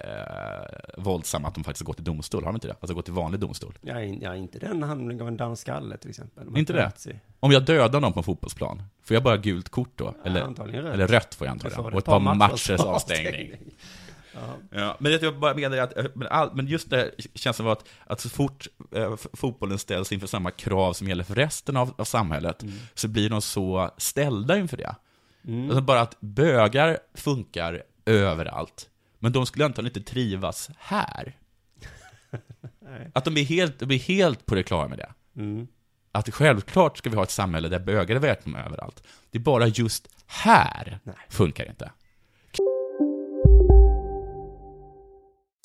våldsamma 0.98 1.48
att 1.48 1.56
de 1.56 1.64
faktiskt 1.64 1.86
gått 1.86 1.96
till 1.96 2.06
domstol, 2.06 2.44
har 2.44 2.52
de 2.52 2.56
inte 2.56 2.68
det? 2.68 2.76
Alltså 2.80 2.94
gått 2.94 3.06
till 3.06 3.14
vanlig 3.14 3.40
domstol. 3.40 3.74
Jag 3.82 4.04
är 4.04 4.34
inte 4.36 4.60
den 4.60 4.84
han 4.84 5.18
gav 5.18 5.28
en 5.28 5.38
dansk 5.38 5.62
skalle 5.62 5.98
till 5.98 6.10
exempel. 6.10 6.58
Inte 6.58 6.74
det? 6.74 6.92
sig. 6.96 7.20
Om 7.40 7.52
jag 7.52 7.66
dödar 7.66 8.00
någon 8.02 8.14
på 8.14 8.20
en 8.20 8.24
fotbollsplan, 8.24 8.84
får 9.04 9.16
jag 9.16 9.24
bara 9.24 9.38
gult 9.38 9.70
kort 9.70 9.92
då? 9.96 10.16
Eller, 10.26 10.42
antagligen 10.42 10.84
rött. 10.84 10.94
eller 10.94 11.08
rött 11.08 11.36
får 11.36 11.48
jag 11.48 11.52
antagligen. 11.52 11.86
Och 11.86 11.98
ett 11.98 12.06
par 12.06 12.20
par 12.20 12.36
matchers 12.36 12.80
avstängning. 12.80 13.52
Ja. 14.34 14.80
Ja, 14.80 14.98
men 15.00 15.12
det 15.12 15.22
jag 15.22 15.40
bara 15.40 15.54
menar 15.54 15.78
är 15.78 15.82
att, 15.82 16.16
men, 16.16 16.28
all, 16.28 16.56
men 16.56 16.68
just 16.68 16.90
det 16.90 17.12
känns 17.34 17.58
som 17.58 17.68
att, 17.68 17.86
att 18.06 18.20
så 18.20 18.30
fort 18.30 18.68
eh, 18.96 19.16
fotbollen 19.34 19.80
ställs 19.80 20.12
inför 20.12 20.28
samma 20.28 20.52
krav 20.52 20.94
som 20.94 21.08
gäller 21.08 21.24
för 21.24 21.36
resten 21.36 21.78
av, 21.78 21.94
av 21.98 22.06
samhället, 22.06 22.64
så 22.94 23.08
blir 23.08 23.30
de 23.30 23.42
så 23.42 23.92
ställda 23.98 24.58
inför 24.58 24.78
det. 24.78 24.96
Mm. 25.48 25.66
Alltså 25.66 25.82
bara 25.82 26.02
att 26.02 26.18
bögar 26.20 26.98
funkar 27.14 27.84
överallt, 28.06 28.90
men 29.26 29.32
de 29.32 29.46
skulle 29.46 29.66
antagligen 29.66 29.98
inte 29.98 30.12
trivas 30.12 30.70
här. 30.78 31.36
Nej. 32.80 33.12
Att 33.14 33.26
de 33.26 33.38
är 33.38 33.44
helt, 33.44 33.80
de 33.80 33.92
är 33.92 34.00
helt 34.00 34.46
på 34.46 34.56
det 34.56 34.64
klara 34.64 34.88
med 34.88 34.98
det. 34.98 35.14
Mm. 35.42 35.68
Att 36.12 36.34
självklart 36.34 36.98
ska 36.98 37.10
vi 37.10 37.16
ha 37.16 37.24
ett 37.24 37.32
samhälle 37.32 37.70
där 37.70 37.80
bögar 37.80 38.16
är 38.16 38.20
välkomna 38.20 38.66
överallt. 38.66 39.04
Det 39.32 39.38
är 39.38 39.42
bara 39.42 39.68
just 39.68 40.08
här 40.28 41.00
funkar 41.30 41.66
inte. 41.70 41.92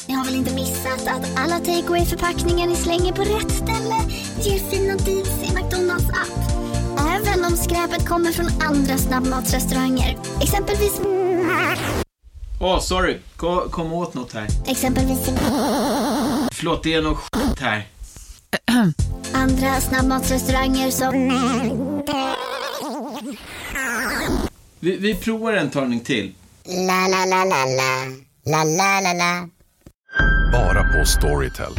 Ni 0.09 0.15
har 0.15 0.25
väl 0.25 0.35
inte 0.35 0.55
missat 0.55 1.07
att 1.09 1.39
alla 1.39 1.59
takeaway 1.59 2.05
förpackningar 2.05 2.67
ni 2.67 2.77
slänger 2.77 3.13
på 3.13 3.23
rätt 3.23 3.51
ställe 3.51 3.97
ger 4.43 4.59
fina 4.59 4.97
deals 4.97 5.43
i 5.43 5.55
McDonalds 5.55 6.09
app. 6.09 6.61
Även 6.99 7.45
om 7.45 7.57
skräpet 7.57 8.09
kommer 8.09 8.33
från 8.33 8.63
andra 8.63 8.99
snabbmatsrestauranger. 8.99 10.19
Exempelvis... 10.43 11.01
Åh, 12.63 12.81
sorry. 12.81 13.17
Kom, 13.37 13.71
kom 13.71 13.93
åt 13.93 14.15
något 14.15 14.33
här. 14.33 14.47
Exempelvis... 14.67 15.19
Förlåt, 16.53 16.83
det 16.83 16.95
är 16.95 17.03
något 17.03 17.19
skit 17.19 17.61
här. 17.61 17.87
Andra 19.33 19.81
snabbmatsrestauranger 19.81 20.91
som... 20.91 21.13
Vi, 24.81 24.97
vi 24.97 25.15
provar 25.15 25.53
en 25.53 25.71
talning 25.71 26.01
till. 26.01 26.33
La, 26.65 27.09
la, 27.09 27.25
la, 27.25 27.45
la, 27.45 27.65
la. 27.65 28.07
La, 28.47 28.65
la, 28.65 29.01
la, 29.01 29.13
la. 29.13 29.49
Bara 30.53 30.83
på 30.83 31.07
Storytel. 31.07 31.73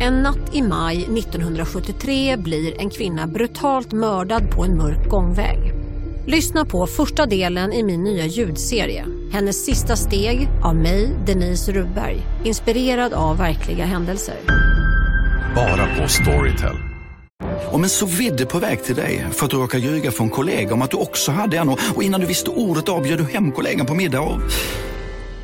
En 0.00 0.14
natt 0.22 0.54
i 0.54 0.62
maj 0.62 0.96
1973 0.96 2.36
blir 2.36 2.80
en 2.80 2.90
kvinna 2.90 3.26
brutalt 3.26 3.92
mördad 3.92 4.50
på 4.50 4.64
en 4.64 4.76
mörk 4.76 5.08
gångväg. 5.08 5.72
Lyssna 6.26 6.64
på 6.64 6.86
första 6.86 7.26
delen 7.26 7.72
i 7.72 7.82
min 7.82 8.04
nya 8.04 8.26
ljudserie. 8.26 9.04
Hennes 9.32 9.64
sista 9.64 9.96
steg 9.96 10.48
av 10.64 10.76
mig, 10.76 11.16
Denise 11.26 11.72
Rubberg. 11.72 12.22
Inspirerad 12.44 13.12
av 13.12 13.38
verkliga 13.38 13.84
händelser. 13.84 14.36
Bara 15.54 15.96
på 15.96 16.08
Storytel. 16.08 16.76
Om 17.72 17.82
en 17.82 17.90
så 17.90 18.06
vidde 18.06 18.46
på 18.46 18.58
väg 18.58 18.84
till 18.84 18.94
dig 18.94 19.26
för 19.32 19.44
att 19.44 19.50
du 19.50 19.56
råkar 19.56 19.78
ljuga 19.78 20.10
från 20.10 20.30
kollega 20.30 20.74
om 20.74 20.82
att 20.82 20.90
du 20.90 20.96
också 20.96 21.32
hade 21.32 21.58
en 21.58 21.68
och 21.68 22.02
innan 22.02 22.20
du 22.20 22.26
visste 22.26 22.50
ordet 22.50 22.88
av 22.88 23.02
du 23.02 23.24
hem 23.24 23.52
kollegan 23.52 23.86
på 23.86 23.94
middag 23.94 24.20
och... 24.20 24.40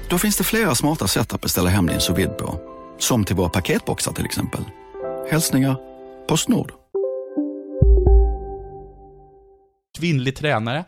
Då 0.09 0.19
finns 0.19 0.37
det 0.37 0.45
flera 0.45 0.75
smarta 0.75 1.07
sätt 1.07 1.33
att 1.33 1.41
beställa 1.41 1.71
hem 1.71 1.87
din 1.87 2.01
sous 2.01 2.29
på. 2.39 2.61
Som 2.99 3.25
till 3.25 3.37
våra 3.37 3.49
paketboxar 3.49 4.13
till 4.13 4.25
exempel. 4.25 4.61
Hälsningar 5.31 5.77
Postnord. 6.29 6.73
kvinnlig 9.99 10.37
tränare. 10.37 10.85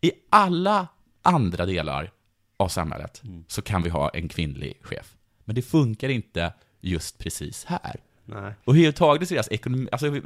I 0.00 0.12
alla 0.30 0.88
andra 1.22 1.66
delar 1.66 2.10
av 2.60 2.68
samhället 2.68 3.22
så 3.48 3.62
kan 3.62 3.82
vi 3.82 3.90
ha 3.90 4.08
en 4.08 4.28
kvinnlig 4.28 4.78
chef. 4.82 5.16
Men 5.44 5.54
det 5.54 5.62
funkar 5.62 6.08
inte 6.08 6.52
just 6.80 7.18
precis 7.18 7.64
här. 7.64 7.96
Nej. 8.24 8.54
Och 8.64 8.74
hur 8.74 8.92
tagit 8.92 9.28
deras 9.28 9.48
ekonomi, 9.50 9.88
alltså 9.92 10.06
hur, 10.08 10.22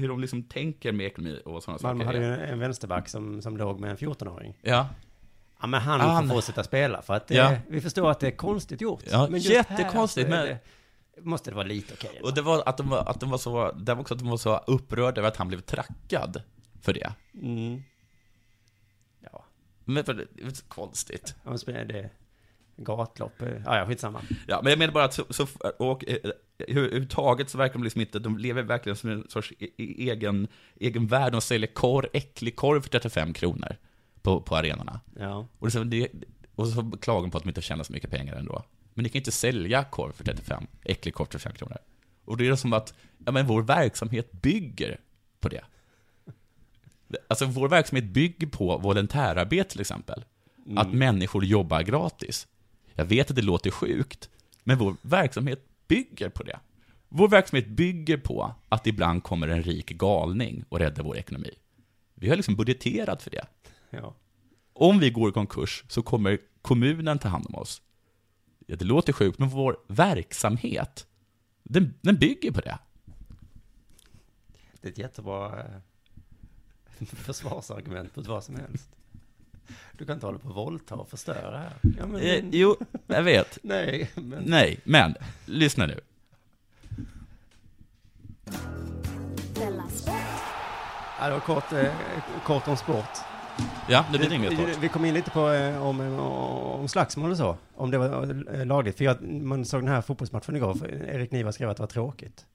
hur, 0.00 0.08
de 0.08 0.20
liksom 0.20 0.42
tänker 0.42 0.92
med 0.92 1.06
ekonomi 1.06 1.40
och 1.44 1.62
sådana 1.62 1.78
Malmö 1.82 2.04
saker. 2.04 2.20
hade 2.20 2.40
ju 2.42 2.46
en 2.52 2.58
vänsterback 2.58 3.08
som, 3.08 3.42
som 3.42 3.56
låg 3.56 3.80
med 3.80 3.90
en 3.90 3.96
14-åring. 3.96 4.58
Ja. 4.62 4.88
Ja, 5.60 5.66
men 5.66 5.80
han, 5.80 6.00
Han- 6.00 6.28
får 6.28 6.34
fortsätta 6.34 6.64
spela 6.64 7.02
för 7.02 7.14
att 7.14 7.26
det, 7.26 7.34
Ja. 7.34 7.56
vi 7.68 7.80
förstår 7.80 8.10
att 8.10 8.20
det 8.20 8.26
är 8.26 8.30
konstigt 8.36 8.80
gjort. 8.80 9.02
Ja, 9.10 9.28
just 9.28 9.50
jättekonstigt, 9.50 10.28
här 10.28 10.36
så 10.36 10.42
är 10.42 10.46
men- 10.48 10.58
det, 11.16 11.20
måste 11.24 11.50
det 11.50 11.54
vara 11.56 11.66
lite 11.66 11.94
okej. 11.94 12.20
Och 12.22 12.34
det 12.34 12.42
var 12.42 12.62
att 12.68 12.76
de 12.76 12.88
var, 12.88 12.98
att 13.10 13.20
de 13.20 13.30
var 13.30 13.38
så, 13.38 13.72
det 13.72 13.94
var 13.94 14.00
också 14.00 14.14
att 14.14 14.20
de 14.20 14.28
var 14.28 14.36
så 14.36 14.56
upprörda 14.58 15.20
över 15.20 15.28
att 15.28 15.36
han 15.36 15.48
blev 15.48 15.60
trackad 15.60 16.42
för 16.80 16.92
det. 16.92 17.12
Mm. 17.42 17.82
Men 19.88 20.04
för 20.04 20.14
det, 20.14 20.26
är 20.46 20.50
så 20.50 20.64
konstigt. 20.64 21.34
Spelar 21.56 21.84
det 21.84 22.10
gatlopp, 22.76 23.42
eh, 23.42 23.48
ja, 23.64 23.78
ja 23.78 23.86
skitsamma. 23.86 24.20
Ja, 24.46 24.60
men 24.62 24.70
jag 24.70 24.78
menar 24.78 24.92
bara 24.92 25.04
att 25.04 25.14
så, 25.14 25.24
så 25.30 25.46
och, 25.78 26.04
eh, 26.08 26.16
överhuvudtaget 26.58 27.50
så 27.50 27.58
verkar 27.58 27.74
de 27.74 27.82
liksom 27.84 28.00
inte, 28.00 28.18
de 28.18 28.38
lever 28.38 28.62
verkligen 28.62 28.96
som 28.96 29.10
en 29.10 29.28
sorts 29.28 29.52
e- 29.58 29.66
e- 29.76 30.10
egen, 30.10 30.48
egen 30.80 31.06
värld. 31.06 31.32
De 31.32 31.40
säljer 31.40 31.74
korv, 31.74 32.06
äcklig 32.12 32.56
korv 32.56 32.80
för 32.80 32.88
35 32.88 33.32
kronor 33.32 33.76
på, 34.22 34.40
på 34.40 34.56
arenorna. 34.56 35.00
Ja. 35.18 35.46
Och, 35.58 35.72
så- 35.72 35.84
det, 35.84 36.08
och 36.54 36.68
så 36.68 36.90
klagar 37.00 37.22
de 37.22 37.30
på 37.30 37.38
att 37.38 37.44
de 37.44 37.48
inte 37.48 37.62
tjänar 37.62 37.84
så 37.84 37.92
mycket 37.92 38.10
pengar 38.10 38.34
ändå. 38.34 38.64
Men 38.94 39.02
ni 39.02 39.08
kan 39.08 39.18
inte 39.18 39.32
sälja 39.32 39.84
korv 39.84 40.12
för 40.12 40.24
35, 40.24 40.66
äcklig 40.84 41.14
korv 41.14 41.26
för 41.26 41.32
35 41.38 41.52
kronor. 41.52 41.78
Och 42.24 42.36
det 42.36 42.46
är 42.48 42.54
som 42.56 42.72
att, 42.72 42.94
ja 43.26 43.32
men 43.32 43.46
vår 43.46 43.62
verksamhet 43.62 44.32
bygger 44.32 45.00
på 45.40 45.48
det. 45.48 45.64
Alltså 47.28 47.46
vår 47.46 47.68
verksamhet 47.68 48.04
bygger 48.04 48.46
på 48.46 48.78
volontärarbete 48.78 49.70
till 49.70 49.80
exempel. 49.80 50.24
Mm. 50.66 50.78
Att 50.78 50.92
människor 50.92 51.44
jobbar 51.44 51.82
gratis. 51.82 52.46
Jag 52.94 53.04
vet 53.04 53.30
att 53.30 53.36
det 53.36 53.42
låter 53.42 53.70
sjukt, 53.70 54.30
men 54.64 54.78
vår 54.78 54.96
verksamhet 55.02 55.64
bygger 55.88 56.28
på 56.28 56.42
det. 56.42 56.58
Vår 57.08 57.28
verksamhet 57.28 57.68
bygger 57.68 58.16
på 58.16 58.54
att 58.68 58.86
ibland 58.86 59.22
kommer 59.22 59.48
en 59.48 59.62
rik 59.62 59.90
galning 59.90 60.64
och 60.68 60.78
räddar 60.78 61.02
vår 61.02 61.16
ekonomi. 61.16 61.50
Vi 62.14 62.28
har 62.28 62.36
liksom 62.36 62.56
budgeterat 62.56 63.22
för 63.22 63.30
det. 63.30 63.46
Ja. 63.90 64.14
Om 64.72 64.98
vi 64.98 65.10
går 65.10 65.28
i 65.28 65.32
konkurs 65.32 65.84
så 65.88 66.02
kommer 66.02 66.38
kommunen 66.62 67.18
ta 67.18 67.28
hand 67.28 67.46
om 67.48 67.54
oss. 67.54 67.82
Ja, 68.66 68.76
det 68.76 68.84
låter 68.84 69.12
sjukt, 69.12 69.38
men 69.38 69.48
vår 69.48 69.76
verksamhet, 69.88 71.06
den, 71.62 71.94
den 72.00 72.16
bygger 72.16 72.52
på 72.52 72.60
det. 72.60 72.78
Det 74.80 74.88
är 74.88 74.92
ett 74.92 74.98
jättebra 74.98 75.60
eh, 75.60 75.80
försvarsargument 77.16 78.16
mot 78.16 78.26
vad 78.26 78.44
som 78.44 78.56
helst. 78.56 78.88
Du 79.92 80.06
kan 80.06 80.14
inte 80.14 80.26
hålla 80.26 80.38
på 80.38 80.48
och 80.48 80.54
våldta 80.54 80.94
och 80.94 81.08
förstöra 81.08 81.58
här. 81.58 81.72
Ja, 81.98 82.06
men, 82.06 82.20
Eh, 82.20 82.44
jo, 82.52 82.76
jag 83.06 83.22
vet. 83.22 83.58
Nej, 83.62 84.10
men... 84.14 84.42
Nej, 84.46 84.80
men 84.84 85.14
lyssna 85.46 85.86
nu. 85.86 86.00
Ja, 91.20 91.26
det 91.26 91.32
var 91.32 91.40
kort, 91.40 91.72
eh, 91.72 91.92
kort 92.44 92.68
om 92.68 92.76
sport. 92.76 93.18
Ja, 93.88 94.04
det 94.12 94.18
blir 94.18 94.32
inget 94.32 94.56
kort. 94.56 94.78
vi 94.80 94.88
kom 94.88 95.04
in 95.04 95.14
lite 95.14 95.30
på 95.30 95.48
eh, 95.50 95.86
om, 95.86 96.00
om 96.80 96.88
slagsmål 96.88 97.30
och 97.30 97.36
så. 97.36 97.56
Om 97.74 97.90
det 97.90 97.98
var 97.98 98.54
eh, 98.54 98.66
lagligt. 98.66 98.96
För 98.96 99.04
jag, 99.04 99.22
man 99.22 99.64
såg 99.64 99.80
den 99.80 99.88
här 99.88 100.00
fotbollsmatchen 100.00 100.56
igår. 100.56 100.74
För 100.74 100.86
Erik 100.88 101.30
Niva 101.30 101.52
skrev 101.52 101.70
att 101.70 101.76
det 101.76 101.82
var 101.82 101.88
tråkigt. 101.88 102.46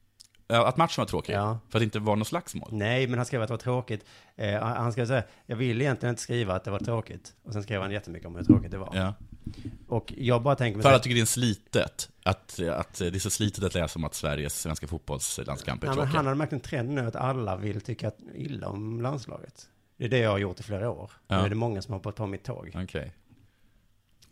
Ja, 0.47 0.67
Att 0.67 0.77
matchen 0.77 1.01
var 1.01 1.05
tråkig? 1.05 1.33
Ja. 1.33 1.59
För 1.69 1.77
att 1.77 1.81
det 1.81 1.85
inte 1.85 1.99
var 1.99 2.15
något 2.15 2.27
slagsmål? 2.27 2.69
Nej, 2.71 3.07
men 3.07 3.19
han 3.19 3.25
skrev 3.25 3.41
att 3.41 3.47
det 3.47 3.53
var 3.53 3.59
tråkigt. 3.59 4.05
Eh, 4.35 4.59
han 4.61 4.91
skrev 4.91 5.09
här, 5.09 5.23
jag 5.45 5.55
vill 5.55 5.81
egentligen 5.81 6.13
inte 6.13 6.21
skriva 6.21 6.55
att 6.55 6.63
det 6.63 6.71
var 6.71 6.79
tråkigt. 6.79 7.33
Och 7.43 7.53
sen 7.53 7.63
skrev 7.63 7.81
han 7.81 7.91
jättemycket 7.91 8.27
om 8.27 8.35
hur 8.35 8.43
tråkigt 8.43 8.71
det 8.71 8.77
var. 8.77 8.91
Ja. 8.93 9.13
Och 9.87 10.13
jag 10.17 10.41
bara 10.41 10.55
tänker 10.55 10.77
mig 10.77 10.83
För 10.83 10.89
att 10.89 10.93
jag 10.93 11.03
tycker 11.03 11.15
det 11.15 11.21
är 11.21 11.25
slitet. 11.25 12.09
Att, 12.23 12.59
att 12.59 12.93
det 12.93 13.15
är 13.15 13.19
så 13.19 13.29
slitet 13.29 13.63
att 13.63 13.73
läsa 13.73 13.99
om 13.99 14.03
att 14.03 14.13
Sveriges 14.13 14.61
svenska 14.61 14.87
fotbollslandskamp 14.87 15.83
är 15.83 15.87
men 15.87 15.95
tråkiga. 15.95 16.15
han 16.15 16.27
har 16.27 16.35
märkt 16.35 16.53
en 16.53 16.59
trend 16.59 16.89
nu 16.89 17.07
att 17.07 17.15
alla 17.15 17.55
vill 17.55 17.81
tycka 17.81 18.11
illa 18.35 18.67
om 18.67 19.01
landslaget. 19.01 19.69
Det 19.97 20.05
är 20.05 20.09
det 20.09 20.17
jag 20.17 20.31
har 20.31 20.37
gjort 20.37 20.59
i 20.59 20.63
flera 20.63 20.89
år. 20.89 21.11
Ja. 21.27 21.37
Nu 21.37 21.45
är 21.45 21.49
det 21.49 21.55
många 21.55 21.81
som 21.81 21.93
har 21.93 21.99
på 21.99 22.27
mitt 22.27 22.43
tåg. 22.43 22.71
Okej. 22.83 23.13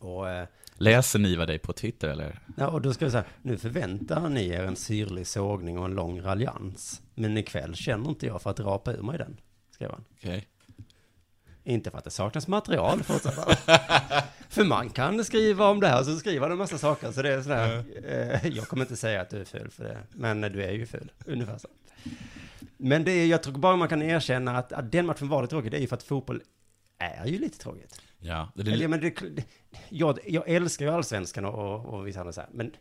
Och, 0.02 0.30
eh, 0.30 0.48
Läser 0.76 1.20
Niva 1.20 1.46
dig 1.46 1.60
på 1.60 1.74
Twitter 1.74 2.08
eller? 2.08 2.40
ja, 2.58 2.68
och 2.68 2.82
då 2.82 2.94
ska 2.94 3.06
vi 3.06 3.12
säga, 3.12 3.24
nu 3.42 3.58
förväntar 3.58 4.30
ni 4.30 4.48
er 4.48 4.64
en 4.64 4.76
syrlig 4.76 5.28
sågning 5.28 5.78
och 5.78 5.86
en 5.86 5.94
lång 5.94 6.22
raljans. 6.22 7.02
Men 7.16 7.38
ikväll 7.38 7.76
känner 7.76 8.10
inte 8.10 8.26
jag 8.26 8.42
för 8.42 8.50
att 8.50 8.60
rapa 8.60 8.94
ur 8.94 9.02
mig 9.02 9.18
den, 9.18 9.38
skrev 9.72 9.92
han. 9.92 10.04
Okej. 10.18 10.48
Inte 11.64 11.92
för 11.92 11.98
att 11.98 12.04
det 12.04 12.12
saknas 12.12 12.48
material, 12.48 13.04
fortsatte 13.04 13.42
han. 13.42 13.82
För 14.50 14.64
man 14.64 14.90
kan 14.90 15.26
skriva 15.26 15.68
om 15.68 15.80
det 15.80 15.88
här, 15.88 16.04
så 16.04 16.16
skriver 16.16 16.42
han 16.42 16.52
en 16.52 16.58
massa 16.58 16.78
saker. 16.78 17.12
Så 17.12 17.22
det 17.22 17.34
är 17.34 17.42
sådär, 17.42 17.84
eh, 18.06 18.48
jag 18.48 18.68
kommer 18.68 18.84
inte 18.84 18.96
säga 18.96 19.22
att 19.22 19.30
du 19.30 19.42
är 19.42 19.46
ful 19.46 19.70
för 19.70 19.84
det, 19.84 19.98
men 20.10 20.42
du 20.42 20.64
är 20.64 20.72
ju 20.72 20.86
ful, 20.86 21.12
ungefär 21.26 21.58
så. 21.58 21.68
Men 22.78 23.04
det 23.04 23.12
är, 23.12 23.28
jag 23.28 23.44
tror 23.44 23.54
bara 23.54 23.76
man 23.76 23.90
kan 23.90 24.02
erkänna 24.02 24.58
att, 24.58 24.74
att 24.74 24.92
den 24.92 25.06
matchen 25.06 25.30
var 25.30 25.42
lite 25.42 25.50
tråkig, 25.52 25.72
det 25.72 25.78
är 25.78 25.82
ju 25.82 25.88
för 25.88 25.96
att 25.96 26.04
fotboll 26.04 26.42
är 26.98 27.26
ju 27.26 27.40
lite 27.40 27.58
tråkigt. 27.58 28.02
Ja, 28.24 28.52
det 28.56 28.62
Eller, 28.72 28.84
är, 28.84 28.88
men 28.88 29.02
det, 29.02 29.10
det, 29.36 29.44
jag, 29.90 30.20
jag 30.28 30.50
älskar 30.50 30.86
ju 30.86 30.92
allsvenskan 30.92 31.46
och, 31.46 31.54
och, 31.76 31.94
och 31.94 32.08
vissa 32.08 32.20
andra 32.20 32.34
så 32.34 32.42
här, 32.42 32.50
men, 32.54 32.72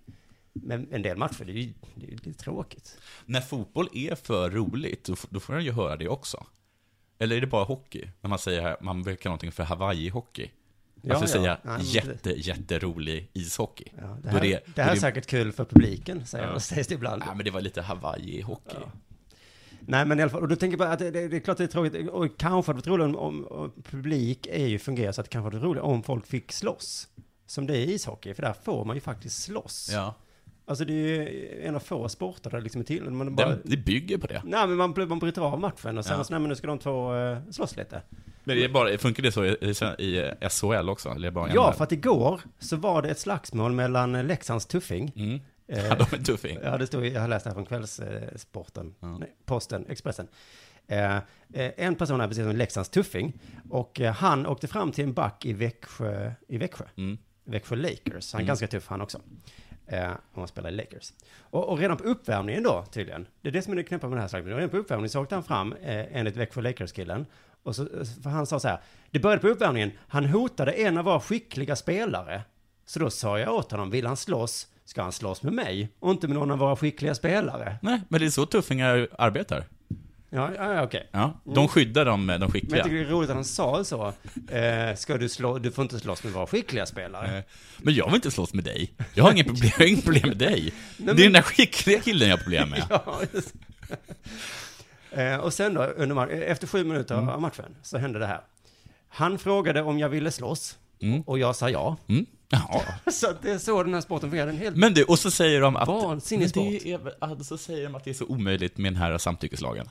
men 0.53 0.93
en 0.93 1.03
del 1.03 1.17
matcher, 1.17 1.45
det 1.45 1.53
är 1.53 1.55
ju 1.55 1.73
det 1.95 2.07
är 2.07 2.11
lite 2.11 2.33
tråkigt. 2.33 2.99
när 3.27 3.41
fotboll 3.41 3.89
är 3.93 4.15
för 4.15 4.51
roligt, 4.51 5.11
då, 5.31 5.41
får 5.41 5.55
den 5.55 5.65
ju 5.65 5.73
höra 5.73 5.97
det 5.97 6.09
också. 6.09 6.47
Eller 7.19 7.37
är 7.37 7.41
det 7.41 7.47
bara 7.47 7.65
hockey? 7.65 8.09
När 8.21 8.31
man 8.31 8.39
säger 8.39 8.63
här, 8.63 8.77
man 8.81 9.03
brukar 9.03 9.31
någonting 9.31 9.53
för 9.53 9.65
Hawaii-hockey. 9.65 10.51
Ja, 11.03 11.15
alltså 11.15 11.39
ja. 11.39 11.43
säga 11.43 11.59
Ja, 11.65 11.79
jätte, 11.81 12.31
jätterolig 12.31 13.31
ishockey. 13.33 13.85
Ja, 13.99 14.19
det, 14.23 14.29
här, 14.29 14.39
är 14.39 14.43
det, 14.43 14.61
då 14.75 14.83
här 14.83 14.91
är 14.91 14.95
det- 14.95 15.01
säkert 15.01 15.27
kul 15.27 15.53
för 15.53 15.65
publiken, 15.65 16.27
säger 16.27 16.45
Ja. 16.47 16.53
ja. 16.53 16.61
sägs 16.61 16.89
det 16.89 16.95
ibland. 16.95 17.23
Ja, 17.27 17.35
men 17.35 17.45
det 17.45 17.51
var 17.51 17.61
lite 17.61 17.83
Hawaii-hockey. 17.83 18.91
Nej, 19.81 20.07
men 20.07 20.19
i 20.19 20.23
alla 20.23 20.31
fall, 20.31 20.43
och 20.43 20.49
då 20.49 20.57
tänker 20.57 20.79
bara 20.79 20.93
att 20.93 20.99
det, 20.99 21.11
det, 21.11 21.29
det 21.29 21.37
är 21.37 21.41
klart 21.41 21.59
det 21.59 21.65
är 21.65 21.69
tråkigt, 21.69 22.09
och 22.09 22.39
kanske 22.39 22.73
hade 22.73 22.79
varit 22.79 22.87
roligt 22.87 23.17
om, 23.17 23.47
om, 23.47 23.73
publik 23.91 24.47
är 24.51 24.67
ju 24.67 24.79
fungerar 24.79 25.13
så 25.13 25.21
att 25.21 25.25
det 25.25 25.31
kanske 25.31 25.47
hade 25.47 25.57
varit 25.57 25.67
roligt 25.67 25.83
om 25.83 26.03
folk 26.03 26.27
fick 26.27 26.53
slåss. 26.53 27.09
Som 27.47 27.67
det 27.67 27.77
är 27.77 27.81
i 27.81 27.93
ishockey, 27.93 28.35
för 28.35 28.43
där 28.43 28.55
får 28.65 28.85
man 28.85 28.97
ju 28.97 29.01
faktiskt 29.01 29.43
slåss. 29.43 29.91
Ja. 29.93 30.15
Alltså 30.67 30.85
det 30.85 30.93
är 30.93 30.97
ju 30.97 31.63
en 31.63 31.77
av 31.77 31.81
få 31.81 32.09
sporter 32.09 32.51
där 32.51 32.59
det 32.59 32.63
liksom 32.63 32.81
är 32.81 32.85
till. 32.85 33.11
Man 33.11 33.35
bara, 33.35 33.57
det 33.65 33.77
bygger 33.77 34.19
på 34.19 34.27
det. 34.27 34.43
nej, 34.45 34.67
men 34.67 34.77
man, 34.77 34.95
man 35.09 35.19
bryter 35.19 35.43
av 35.43 35.61
matchen 35.61 35.99
och 35.99 36.05
sen 36.05 36.19
Ja. 36.19 36.25
så, 36.25 36.33
nej 36.33 36.41
men 36.41 36.49
nu 36.49 36.55
ska 36.55 36.67
de 36.67 36.79
två 36.79 37.15
uh, 37.15 37.39
slåss 37.51 37.77
lite. 37.77 38.03
Men 38.45 38.57
det 38.57 38.65
är 38.65 38.69
bara, 38.69 38.99
funkar 38.99 39.23
det 39.23 39.33
så 39.33 39.45
i, 39.45 39.49
i, 39.49 39.71
i 40.07 40.49
SHL 40.51 40.89
också? 40.89 41.09
Eller 41.09 41.31
bara 41.31 41.53
Ja, 41.55 41.73
för 41.73 41.85
att 41.85 41.93
igår 41.93 42.41
så 42.59 42.77
var 42.77 43.03
det 43.03 43.09
ett 43.09 43.19
slagsmål 43.19 43.73
mellan 43.73 44.15
eh, 44.15 44.25
Leksands 44.25 44.67
Tuffing. 44.67 45.13
Mm. 45.17 45.41
Eh, 45.71 45.87
Ja, 45.87 45.95
de 45.95 46.17
är 46.17 46.23
tuffing. 46.25 46.59
Ja, 46.63 46.79
det 46.79 46.87
stod, 46.87 47.07
jag 47.07 47.21
har 47.21 47.29
läst 47.29 47.45
det 47.45 47.51
här 47.51 47.55
från 47.55 47.67
Kvällssporten, 47.67 48.95
nej, 49.01 49.37
Posten, 49.45 49.87
Expressen. 49.89 50.29
Eh, 50.87 51.17
eh, 51.17 51.23
en 51.77 51.95
person 51.95 52.21
är 52.21 52.29
precis 52.29 52.45
som 52.45 52.57
Leksands 52.57 52.89
Tuffing 52.89 53.33
och 53.71 54.01
eh, 54.01 54.13
han 54.13 54.47
åkte 54.47 54.67
fram 54.69 54.93
till 54.93 55.05
en 55.05 55.13
back 55.13 55.45
i 55.47 55.53
Växjö, 55.53 56.33
i 56.49 56.59
Växjö, 56.59 56.85
Växjö 57.45 57.77
Lakers. 57.77 58.33
Han 58.33 58.39
är 58.41 58.43
Mm. 58.43 58.47
ganska 58.47 58.67
tuff 58.67 58.87
han 58.89 59.01
också. 59.01 59.21
Eh, 59.87 60.11
om 60.11 60.17
man 60.33 60.49
spelar 60.49 60.71
i 60.71 60.73
Lakers. 60.73 61.13
Och, 61.41 61.69
och 61.69 61.79
redan 61.79 61.97
på 61.97 62.05
uppvärmningen 62.05 62.63
då, 62.63 62.85
tydligen, 62.93 63.27
det 63.41 63.49
är 63.49 63.53
det 63.53 63.63
som 63.63 63.73
är 63.73 63.77
det 63.77 63.83
knäppa 63.83 64.09
med 64.09 64.17
det 64.17 64.21
här 64.21 64.29
slagsmålet. 64.29 64.57
Redan 64.57 64.71
på 64.71 64.77
uppvärmningen 64.77 65.11
så 65.11 65.23
åkte 65.23 65.35
han 65.35 65.45
fram, 65.45 65.73
eh, 65.73 66.17
enligt 66.17 66.37
Växjö 66.37 66.61
Lakers-killen, 66.61 67.27
och 67.63 67.77
så, 67.77 67.87
för 68.23 68.31
han 68.31 68.47
sa 68.47 68.61
så 68.61 68.69
här, 68.69 68.81
det 69.11 69.19
började 69.21 69.43
på 69.43 69.49
uppvärmningen, 69.49 69.91
han 70.09 70.25
hotade 70.25 70.73
en 70.73 70.99
av 70.99 71.05
våra 71.05 71.21
skickliga 71.21 71.77
spelare. 71.77 72.43
Så 72.87 72.99
då 72.99 73.11
sa 73.11 73.39
jag 73.39 73.55
åt 73.55 73.71
honom, 73.71 73.91
vill 73.91 74.07
han 74.07 74.17
slåss, 74.17 74.67
ska 74.91 75.03
han 75.03 75.13
slåss 75.13 75.43
med 75.43 75.53
mig 75.53 75.89
och 76.01 76.11
inte 76.11 76.29
med 76.29 76.35
någon 76.37 76.51
av 76.51 76.59
våra 76.59 76.77
skickliga 76.77 77.15
spelare. 77.15 77.77
Nej, 77.83 78.01
men 78.09 78.21
det 78.21 78.27
är 78.27 78.31
så 78.31 78.47
tuffingar 78.47 79.09
arbetar. 79.19 79.65
Ja, 80.31 80.51
ja, 80.57 80.83
okej. 80.83 81.09
Ja, 81.13 81.41
de 81.45 81.51
Mm. 81.57 81.69
skyddar 81.69 82.05
de, 82.05 82.13
de 82.21 82.27
Men 82.27 82.41
jag 82.41 82.53
skickliga. 82.53 82.85
tycker 82.85 82.97
det 82.97 83.03
är 83.03 83.07
roligt 83.07 83.31
att 83.31 83.37
han 83.37 83.45
sa 83.45 83.85
så. 83.85 84.13
Eh, 84.51 84.95
ska 84.97 85.17
du 85.17 85.29
slå, 85.29 85.59
du 85.59 85.71
får 85.73 85.83
inte 85.83 85.99
slåss 85.99 86.25
med 86.25 86.33
våra 86.33 86.47
skickliga 86.47 86.87
spelare. 86.87 87.31
Nej. 87.33 87.47
Men 87.79 87.95
jag 87.95 88.07
vill 88.07 88.15
inte 88.15 88.31
slåss 88.31 88.55
med 88.55 88.65
dig. 88.65 88.93
Jag 89.15 89.25
har 89.25 89.33
inget 89.33 89.47
problem, 89.47 89.71
jag 89.73 89.79
har 89.79 89.87
inget 89.91 90.05
problem 90.05 90.29
med 90.29 90.39
dig. 90.39 90.73
men- 90.97 91.17
Det 91.17 91.23
är 91.23 91.25
den 91.25 91.33
där 91.33 91.43
skickliga 91.43 92.01
killen 92.01 92.29
jag 92.29 92.37
har 92.37 92.43
problem 92.43 92.71
med. 92.71 92.85
ja, 92.91 93.21
just. 93.33 93.55
eh, 95.11 95.37
och 95.37 95.53
sen 95.53 95.75
då, 95.75 95.83
under 95.83 96.29
efter 96.29 96.67
sju 96.67 96.85
minuter 96.85 97.15
Mm. 97.15 97.29
av 97.29 97.41
matchen, 97.41 97.77
så 97.83 97.99
hände 97.99 98.19
det 98.19 98.27
här. 98.27 98.41
Han 99.09 99.39
frågade 99.39 99.83
om 99.83 99.99
jag 99.99 100.09
ville 100.09 100.31
slåss, 100.31 100.79
Mm. 101.03 101.23
och 101.23 101.39
jag 101.39 101.57
sa 101.57 101.71
ja. 101.71 101.97
Mm. 102.09 102.27
Jaha. 102.49 102.83
Så 103.13 103.27
det 103.43 103.51
är 103.51 103.59
så 103.59 103.83
den 103.83 103.95
här 103.95 104.01
sporten 104.01 104.31
fungerar. 104.31 104.47
Den 104.47 104.57
helt... 104.59 104.77
Men 104.77 104.95
du, 104.95 105.05
och 105.05 105.19
så 105.19 105.31
säger 105.31 105.61
de 105.61 105.77
att... 105.77 105.89
Vansinnig 105.89 106.51
sport. 106.51 106.65
det 106.83 106.93
är, 106.93 106.99
väl- 106.99 107.15
ja, 107.21 107.39
så 107.39 107.59
säger 107.59 107.85
de 107.85 107.95
att 107.95 108.05
det 108.05 108.11
är 108.11 108.15
så 108.15 108.25
omöjligt 108.27 108.79
med 108.79 108.93
den 108.93 109.03
här 109.03 109.19
samtyckeslagen. 109.19 109.89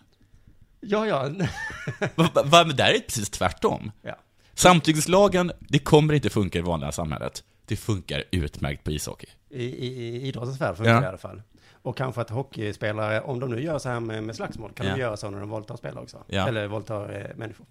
Ja, 0.82 1.08
ja. 1.08 1.30
Va, 2.15 2.30
va, 2.45 2.63
men 2.67 2.76
där 2.76 2.89
är 2.89 2.93
det 2.93 3.00
precis 3.00 3.30
tvärtom. 3.30 3.91
Ja. 4.02 4.15
Samtyckeslagen, 4.54 5.52
det 5.60 5.80
kommer 5.80 6.13
inte 6.13 6.30
funka 6.30 6.60
i 6.60 6.62
vanliga 6.62 6.91
samhället. 6.91 7.43
Det 7.65 7.76
funkar 7.76 8.24
utmärkt 8.32 8.84
på 8.84 8.91
ishockey. 8.91 9.28
I, 9.50 9.63
i, 9.63 9.88
i 9.88 10.28
idrottens 10.28 10.62
värld 10.62 10.76
funkar 10.78 10.93
Ja. 10.93 11.00
det 11.00 11.06
i 11.06 11.10
alla 11.10 11.17
fall. 11.17 11.41
Och 11.82 11.98
kanske 11.98 12.22
att 12.22 12.30
hockeyspelare, 12.30 13.22
om 13.22 13.39
de 13.39 13.50
nu 13.50 13.62
gör 13.63 13.80
så 13.80 13.89
här 13.89 14.00
med, 14.00 14.24
med 14.24 14.36
slagsmål, 14.36 14.72
kan 14.76 14.86
Ja. 14.88 14.93
de 14.95 15.02
göra 15.02 15.17
så 15.17 15.30
när 15.30 15.39
de 15.39 15.50
våldtar 15.50 15.76
spelare 15.78 16.04
också. 16.04 16.24
Ja. 16.28 16.48
Eller 16.48 16.67
våldtar 16.67 17.30
eh, 17.30 17.38
människor. 17.38 17.65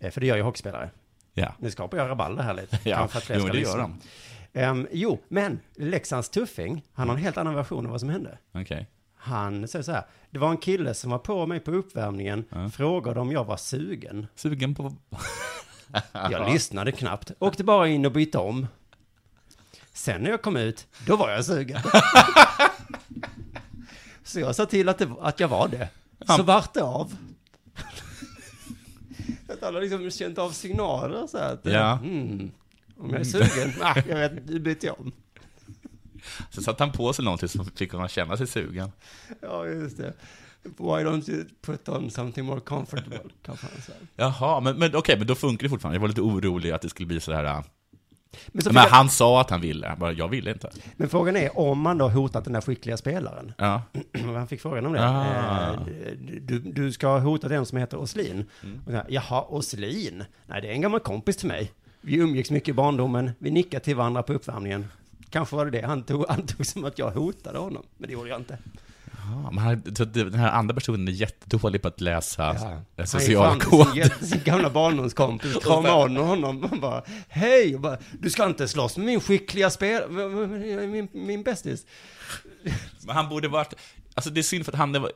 Eh, 0.00 0.10
för 0.10 0.20
det 0.20 0.26
gör 0.26 0.36
ju 0.36 0.42
hockeyspelare. 0.42 0.90
Ja. 1.34 1.54
Nu 1.58 1.70
skapar 1.70 1.98
jag 1.98 2.08
rabalder 2.08 2.42
här 2.42 2.54
lite. 2.54 2.78
Ja, 2.90 3.08
jo, 3.30 3.48
det 3.48 3.60
gör 3.60 3.78
de. 3.78 4.00
Ehm, 4.52 4.88
jo, 4.92 5.20
men 5.28 5.60
Leksands 5.76 6.28
tuffing, 6.28 6.84
han 6.92 7.08
har 7.08 7.16
en 7.16 7.22
helt 7.22 7.36
annan 7.36 7.54
version 7.54 7.84
av 7.86 7.90
vad 7.90 8.00
som 8.00 8.08
hände. 8.08 8.38
Okej. 8.52 8.90
Han 9.16 9.68
säger 9.68 9.82
så 9.82 9.92
här, 9.92 10.04
det 10.30 10.38
var 10.38 10.50
en 10.50 10.56
kille 10.56 10.94
som 10.94 11.10
var 11.10 11.18
på 11.18 11.46
mig 11.46 11.60
på 11.60 11.70
uppvärmningen, 11.70 12.44
frågade 12.72 13.20
om 13.20 13.32
jag 13.32 13.44
var 13.44 13.56
sugen. 13.56 14.26
Sugen 14.34 14.74
på... 14.74 14.92
Jag 16.12 16.52
lyssnade 16.52 16.92
knappt, 16.92 17.30
åkte 17.38 17.64
bara 17.64 17.88
in 17.88 18.06
och 18.06 18.12
bytte 18.12 18.38
om. 18.38 18.66
Sen 19.92 20.22
när 20.22 20.30
jag 20.30 20.42
kom 20.42 20.56
ut, 20.56 20.86
då 21.06 21.16
var 21.16 21.30
jag 21.30 21.44
sugen. 21.44 21.80
Så 24.24 24.40
jag 24.40 24.54
sa 24.54 24.66
till 24.66 24.88
att, 24.88 24.98
det, 24.98 25.10
att 25.20 25.40
jag 25.40 25.48
var 25.48 25.68
det. 25.68 25.88
Så 26.26 26.42
vart 26.42 26.74
det 26.74 26.82
av. 26.82 27.16
Alla 29.64 29.80
liksom 29.80 30.10
känt 30.10 30.38
av 30.38 30.50
signaler 30.50 31.26
så 31.26 31.38
här. 31.38 31.52
Att, 31.52 31.60
Ja. 31.66 31.98
mm, 32.02 32.50
om 32.98 33.10
jag 33.10 33.20
är 33.20 33.24
sugen, 33.24 33.72
ah, 33.82 33.94
jag 34.08 34.16
vet, 34.16 34.48
nu 34.48 34.58
byter 34.58 34.84
jag 34.86 35.00
om. 35.00 35.12
Så 36.50 36.62
satte 36.62 36.82
han 36.82 36.92
på 36.92 37.12
sig 37.12 37.24
någonting 37.24 37.48
som 37.48 37.66
fick 37.66 37.92
honom 37.92 38.04
att 38.04 38.10
känna 38.10 38.36
sig 38.36 38.46
sugen. 38.46 38.92
Ja, 39.40 39.66
just 39.66 39.96
det. 39.96 40.12
Why 40.62 41.04
don't 41.04 41.30
you 41.30 41.44
put 41.60 41.88
on 41.88 42.10
something 42.10 42.44
more 42.46 42.60
comfortable? 42.60 43.20
Jaha, 44.16 44.60
men, 44.60 44.78
men 44.78 44.96
okej, 44.96 45.18
men 45.18 45.26
då 45.26 45.34
funkar 45.34 45.62
det 45.64 45.68
fortfarande. 45.70 45.96
Jag 45.96 46.00
var 46.00 46.08
lite 46.08 46.20
orolig 46.20 46.70
att 46.70 46.82
det 46.82 46.88
skulle 46.88 47.06
bli 47.06 47.20
så 47.20 47.32
här... 47.32 47.64
Men 48.52 48.62
Men, 48.64 48.74
jag- 48.82 48.90
han 48.90 49.08
sa 49.08 49.40
att 49.40 49.50
han 49.50 49.60
ville, 49.60 49.86
han 49.88 49.98
bara, 49.98 50.12
jag 50.12 50.28
ville 50.28 50.50
inte. 50.52 50.70
Men 50.96 51.08
frågan 51.08 51.36
är 51.36 51.58
om 51.58 51.80
man 51.80 51.98
då 51.98 52.08
hotat 52.08 52.44
den 52.44 52.52
där 52.52 52.60
skickliga 52.60 52.96
spelaren. 52.96 53.52
Ja. 53.58 53.82
Han 54.24 54.48
fick 54.48 54.60
frågan 54.60 54.86
om 54.86 54.92
det. 54.92 55.04
Ah. 55.08 55.72
Eh, 55.72 55.78
Du, 56.40 56.58
du 56.58 56.92
ska 56.92 57.06
ha 57.08 57.18
hotat 57.18 57.50
en 57.50 57.66
som 57.66 57.78
heter 57.78 57.96
Oslin. 57.98 58.44
Mm. 58.62 58.80
Och 58.86 58.92
här, 58.92 59.04
Jaha, 59.08 59.42
Oslin? 59.48 60.24
Nej, 60.46 60.62
det 60.62 60.68
är 60.68 60.72
en 60.72 60.80
gammal 60.80 61.00
kompis 61.00 61.36
till 61.36 61.48
mig. 61.48 61.72
Vi 62.00 62.16
umgicks 62.16 62.50
mycket 62.50 62.68
i 62.68 62.72
barndomen. 62.72 63.30
Vi 63.38 63.50
nickade 63.50 63.84
till 63.84 63.96
varandra 63.96 64.22
på 64.22 64.32
uppvärmningen. 64.32 64.86
Kanske 65.30 65.56
var 65.56 65.64
det 65.64 65.70
det 65.80 65.86
han 65.86 66.02
tog, 66.02 66.24
antog 66.30 66.66
som 66.66 66.84
att 66.84 66.98
jag 66.98 67.10
hotade 67.10 67.58
honom. 67.58 67.82
Men 67.98 68.08
det 68.08 68.12
gjorde 68.12 68.28
jag 68.30 68.40
inte. 68.40 68.58
Ja, 69.30 69.50
men 69.50 69.58
han, 69.64 69.82
det- 69.84 70.04
den 70.04 70.34
här 70.34 70.50
andra 70.50 70.74
personen 70.74 71.08
är 71.08 71.12
jättedålig 71.12 71.82
på 71.82 71.88
att 71.88 72.00
läsa 72.00 72.56
Ja. 72.60 72.82
ja. 72.96 73.46
Han 73.46 73.60
sin, 73.60 74.28
sin 74.28 74.40
gamla 74.44 74.70
barndomskompis, 74.70 75.56
kramade 75.62 75.92
om 75.92 76.16
honom 76.16 76.64
och 76.64 76.80
bara 76.80 77.02
Hej! 77.28 77.78
Bara, 77.78 77.98
du 78.20 78.30
ska 78.30 78.46
inte 78.46 78.68
slåss 78.68 78.96
med 78.96 79.06
min 79.06 79.20
skickliga 79.20 79.70
spel, 79.70 80.10
min, 80.88 81.08
min 81.12 81.42
bästis. 81.42 81.86
Men 83.06 83.16
han 83.16 83.28
borde 83.28 83.48
varit, 83.48 83.74
alltså 84.14 84.30
det 84.30 84.40
är 84.40 84.42
synd 84.42 84.64
för 84.64 84.72
att 84.72 84.78
han 84.78 84.92
var, 85.02 85.12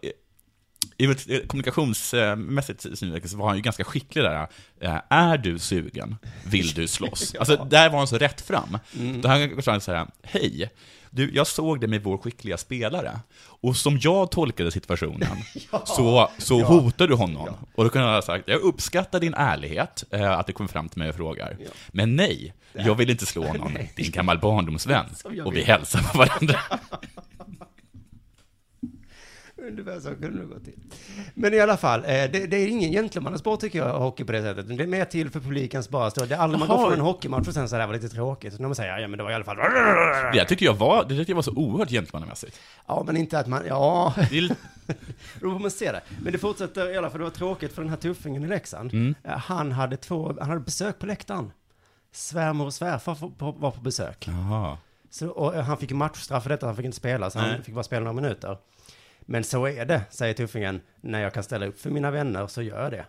i 0.97 1.05
ett 1.05 1.49
kommunikationsmässigt 1.49 2.99
synvinkel 2.99 3.31
så 3.31 3.37
var 3.37 3.47
han 3.47 3.57
ju 3.57 3.63
ganska 3.63 3.85
skicklig 3.85 4.25
där. 4.25 4.49
Eh, 4.81 5.01
Är 5.11 5.39
du 5.39 5.59
sugen? 5.59 6.17
Vill 6.45 6.73
du 6.75 6.87
slåss? 6.87 7.35
Alltså 7.39 7.67
där 7.71 7.91
var 7.91 7.99
han 7.99 8.07
så 8.09 8.19
rätt 8.19 8.41
fram. 8.41 8.79
Mm. 8.99 9.21
Då 9.21 9.29
han 9.73 9.81
så 9.81 9.93
här, 9.93 10.07
hej, 10.23 10.71
du, 11.11 11.31
jag 11.35 11.47
såg 11.47 11.81
det 11.81 11.87
med 11.87 12.03
vår 12.03 12.19
skickliga 12.19 12.57
spelare. 12.57 13.21
Och 13.61 13.77
som 13.77 13.99
jag 14.03 14.31
tolkade 14.31 14.71
situationen, 14.71 15.29
så, 15.85 16.31
så 16.39 16.61
Ja. 16.61 16.67
hotar 16.67 17.09
du 17.09 17.15
honom. 17.15 17.49
Och 17.75 17.85
då 17.85 17.91
kunde 17.91 18.07
han 18.07 18.15
ha 18.15 18.23
sagt, 18.23 18.45
jag 18.49 18.61
uppskattar 18.61 19.21
din 19.21 19.35
ärlighet, 19.35 20.05
eh, 20.11 20.31
att 20.39 20.47
du 20.47 20.53
kommer 20.53 20.69
fram 20.69 20.89
till 20.89 20.99
mig 20.99 21.09
och 21.09 21.15
frågar. 21.17 21.57
Men 21.89 22.17
nej, 22.17 22.55
jag 22.73 22.95
vill 22.95 23.11
inte 23.11 23.27
slå 23.27 23.53
någon, 23.53 23.75
din 23.97 24.11
gammal 24.11 24.39
barndomsvän. 24.39 25.07
Och 25.45 25.57
vi 25.57 25.63
hälsar 25.63 26.03
på 26.13 26.19
varandra. 26.19 26.59
Ungefär 29.69 30.01
så 30.01 30.09
kunde 30.09 30.41
det 30.41 30.45
gå 30.47 30.59
till. 30.59 30.79
Men 31.35 31.55
i 31.55 31.61
alla 31.61 31.77
fall, 31.77 32.01
eh, 32.01 32.07
det, 32.07 32.29
det 32.47 32.57
är 32.57 32.67
ingen 32.69 32.91
gentlemannasport 32.93 33.61
tycker 33.61 33.79
jag, 33.79 33.99
hockey 33.99 34.25
på 34.25 34.33
det 34.33 34.43
sättet. 34.43 34.69
Det 34.79 34.83
är 34.85 34.87
mer 34.87 35.05
till 35.05 35.31
för 35.31 35.41
publikens 35.41 35.89
bara 35.89 36.11
stå. 36.11 36.25
Det 36.25 36.35
är 36.35 36.39
aldrig 36.39 36.59
man 36.59 36.69
går 36.69 36.79
från 36.79 36.93
en 36.93 37.01
hockeymatch 37.01 37.49
och 37.49 37.55
sen 37.55 37.69
så 37.69 37.77
här 37.77 37.87
var 37.87 37.95
lite 37.95 38.09
tråkigt. 38.09 38.59
När 38.59 38.69
man 38.69 38.75
säger, 38.75 38.99
ja 38.99 39.09
men 39.09 39.19
det 39.19 39.25
var 39.25 39.31
i 39.31 39.35
alla 39.35 39.45
fall... 39.45 39.57
Det 40.33 40.45
tyckte 40.45 40.65
jag 40.65 40.75
var, 40.75 41.05
det 41.09 41.17
tyckte 41.17 41.31
jag 41.33 41.37
var 41.37 41.43
så 41.43 41.53
oerhört 41.55 41.91
gentlemannamässigt. 41.91 42.61
Ja, 42.87 43.03
men 43.07 43.17
inte 43.17 43.39
att 43.39 43.47
man, 43.47 43.63
ja. 43.67 44.15
Det 44.31 44.49
Då 45.41 45.51
får 45.53 45.59
man 45.59 45.71
se 45.71 45.93
det. 45.93 46.01
Men 46.23 46.33
det 46.33 46.39
fortsätter 46.39 46.91
i 46.95 46.97
alla 46.97 47.11
fall, 47.11 47.19
det 47.19 47.25
var 47.25 47.31
tråkigt 47.31 47.73
för 47.73 47.83
den 47.83 47.91
här 47.91 47.97
tuffingen 47.97 48.45
i 48.45 48.47
Leksand. 48.47 48.93
Mm. 48.93 49.15
Eh, 49.25 49.39
Han 49.39 49.73
hade 49.73 49.97
två, 49.97 50.35
han 50.41 50.49
hade 50.49 50.61
besök 50.61 50.99
på 50.99 51.07
läktaren. 51.07 51.53
svärmor 52.13 52.67
och 52.67 52.75
svärfar 52.75 53.17
var 53.61 53.71
på 53.71 53.81
besök. 53.81 54.29
Jaha. 54.29 54.79
Så, 55.11 55.29
och 55.29 55.55
han 55.65 55.77
fick 55.77 55.93
matchstraff 55.93 56.43
för 56.43 56.51
detta, 56.51 56.67
han 56.67 56.77
fick 56.77 56.85
inte 56.85 56.97
spela, 56.97 57.31
så 57.31 57.39
han 57.39 57.49
Nej. 57.49 57.63
fick 57.63 57.75
bara 57.75 57.85
spela 57.85 58.01
några 58.01 58.21
minuter. 58.21 58.57
Men 59.31 59.45
så 59.45 59.67
är 59.67 59.85
det, 59.85 60.03
säger 60.11 60.35
Tuffingen, 60.35 60.81
när 61.01 61.21
jag 61.21 61.35
kan 61.35 61.43
ställa 61.43 61.67
upp 61.67 61.81
för 61.81 61.91
mina 61.91 62.11
vänner 62.11 62.47
så 62.47 62.63
gör 62.63 62.83
jag 62.83 62.93
det. 62.93 63.07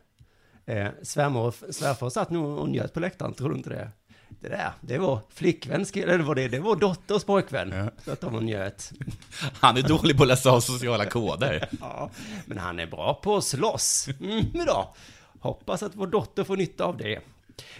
Eh, 0.74 0.92
svärmor 1.04 1.48
och 1.48 1.56
svärfar 1.76 2.10
satt 2.10 2.30
nog 2.30 2.58
och 2.58 2.70
njöt 2.70 2.94
på 2.94 3.00
läktaren, 3.00 3.34
tror 3.34 3.50
du 3.50 3.56
inte 3.56 3.70
det? 3.70 3.90
Det 4.30 4.50
där, 4.50 4.72
det 4.82 4.98
var 4.98 5.20
flickväns 5.30 5.92
eller 5.92 6.18
det 6.18 6.24
var 6.24 6.36
det, 6.36 6.48
det 6.48 6.60
var 6.60 6.76
dotters 6.76 7.24
pojkvän. 7.24 7.92
Så 8.06 8.12
att 8.12 8.22
de 8.22 8.46
njöt. 8.46 8.92
Han 9.60 9.78
är 9.78 9.82
dålig 9.82 10.18
på 10.18 10.24
att 10.24 10.30
läsa 10.30 10.52
av 10.52 10.60
sociala 10.60 11.06
koder. 11.06 11.70
Ja, 11.80 12.10
men 12.46 12.58
han 12.58 12.80
är 12.80 12.88
bra 12.88 13.14
på 13.14 13.38
att 13.38 13.44
slåss. 13.44 14.10
Mm, 14.20 14.46
då. 14.54 14.96
Hoppas 15.40 15.84
att 15.84 15.96
vår 15.96 16.08
dotter 16.08 16.44
får 16.44 16.58
nytta 16.58 16.86
av 16.86 16.98
det. 16.98 17.20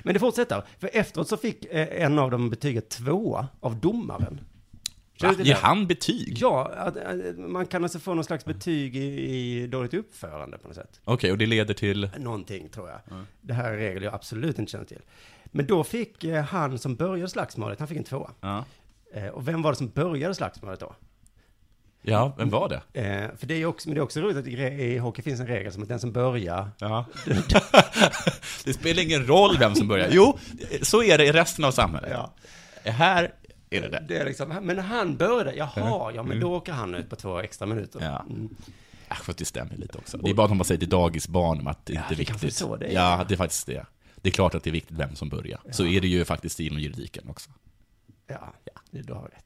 Men 0.04 0.14
det 0.14 0.20
fortsätter, 0.20 0.64
för 0.80 0.90
efteråt 0.94 1.28
så 1.28 1.38
fick 1.38 1.66
eh, 1.66 2.04
en 2.04 2.20
av 2.20 2.32
dem 2.32 2.50
betyget 2.50 2.90
tvåa 2.90 3.48
av 3.60 3.76
domaren. 3.76 4.42
Till 5.20 5.48
Ger 5.48 5.56
han 5.56 5.88
betyg? 5.88 6.38
Ja, 6.42 6.72
att, 6.76 6.98
att 6.98 7.38
man 7.38 7.66
kan 7.66 7.84
alltså 7.84 8.00
få 8.00 8.14
någon 8.14 8.24
slags 8.24 8.46
betyg 8.46 8.96
i, 8.96 9.00
i 9.02 9.68
dåligt 9.68 9.94
uppförande 9.94 10.58
på 10.58 10.68
något 10.68 10.76
sätt. 10.76 11.00
Okej, 11.04 11.32
och 11.32 11.38
det 11.38 11.46
leder 11.46 11.74
till? 11.74 12.10
Någonting 12.18 12.70
tror 12.70 12.90
jag. 12.90 13.26
Det 13.42 13.54
här 13.54 13.72
är 13.72 13.78
regler 13.78 14.02
jag 14.02 14.14
absolut 14.14 14.60
inte 14.60 14.72
känner 14.72 14.86
till. 14.86 15.02
Men 15.46 15.68
då 15.68 15.84
fick 15.84 16.24
eh, 16.24 16.44
han 16.44 16.80
som 16.80 16.96
började 16.96 17.30
slagsmålet, 17.30 17.80
han 17.80 17.88
fick 17.88 17.98
en 17.98 18.04
tvåa. 18.04 18.32
Ja. 18.42 18.66
Eh, 19.14 19.28
och 19.28 19.48
vem 19.48 19.62
var 19.62 19.72
det 19.72 19.78
som 19.78 19.90
började 19.90 20.36
slagsmålet 20.36 20.80
då? 20.80 20.96
Ja, 22.02 22.36
vem 22.38 22.50
var 22.50 22.70
det? 22.70 23.02
Eh, 23.02 23.38
för 23.38 23.48
det 23.48 23.54
är 23.54 23.66
också, 23.66 23.90
men 23.90 23.96
det 23.96 24.00
är 24.00 24.04
också 24.04 24.20
roligt 24.22 24.38
att 24.38 24.48
i 24.48 24.98
hockey 24.98 25.22
finns 25.22 25.40
en 25.40 25.48
regel 25.48 25.72
som 25.72 25.84
att 25.84 25.90
den 25.90 26.00
som 26.00 26.12
börjar... 26.12 26.72
Ja. 26.80 27.06
det 28.66 28.74
spelar 28.74 29.04
ingen 29.04 29.28
roll 29.28 29.58
vem 29.60 29.76
som 29.76 29.88
börjar. 29.88 30.10
Jo, 30.12 30.38
så 30.82 31.04
är 31.04 31.18
det 31.18 31.26
i 31.26 31.32
resten 31.32 31.66
av 31.66 31.72
samhället. 31.72 32.12
Ja. 32.14 32.34
Här 32.92 33.32
är 33.70 33.82
det 33.82 33.90
det. 33.90 34.06
Det 34.08 34.18
är 34.18 34.26
liksom, 34.26 34.50
men 34.50 34.80
han 34.80 35.18
började, 35.18 35.54
jaha, 35.56 35.72
Ja. 35.76 36.12
ja 36.16 36.24
men 36.24 36.32
Mm. 36.32 36.40
då 36.40 36.56
åker 36.56 36.72
han 36.74 36.96
ut 36.96 37.10
på 37.10 37.16
två 37.16 37.40
extra 37.40 37.66
minuter. 37.68 38.00
Ja. 38.04 38.26
Mm. 38.30 38.50
För 39.24 39.32
att 39.32 39.38
det 39.38 39.46
stämmer 39.46 39.76
lite 39.78 39.98
också. 39.98 40.18
Det 40.18 40.30
är 40.30 40.34
bara 40.34 40.48
att 40.48 40.56
man 40.58 40.66
säger 40.66 40.80
till 40.80 40.90
dagisbarn 40.90 41.68
att 41.68 41.86
det 41.86 41.94
Ja, 41.94 42.02
inte 42.02 42.14
är 42.14 42.18
viktigt. 42.18 42.54
så 42.56 42.76
det 42.76 42.86
är. 42.88 42.92
Ja, 42.94 43.26
det 43.28 43.34
är 43.34 43.38
faktiskt 43.38 43.68
det. 43.68 43.86
Det 44.16 44.30
är 44.30 44.34
klart 44.34 44.56
att 44.56 44.64
det 44.64 44.70
är 44.70 44.72
viktigt 44.72 44.98
vem 44.98 45.16
som 45.16 45.30
börjar. 45.30 45.60
Så 45.72 45.86
är 45.86 46.02
det 46.02 46.08
ju 46.08 46.26
faktiskt 46.26 46.60
inom 46.60 46.80
juridiken 46.80 47.30
också. 47.30 47.50
Ja, 48.28 48.54
ja, 48.66 48.82
du 48.92 49.14
har 49.14 49.22
rätt. 49.24 49.46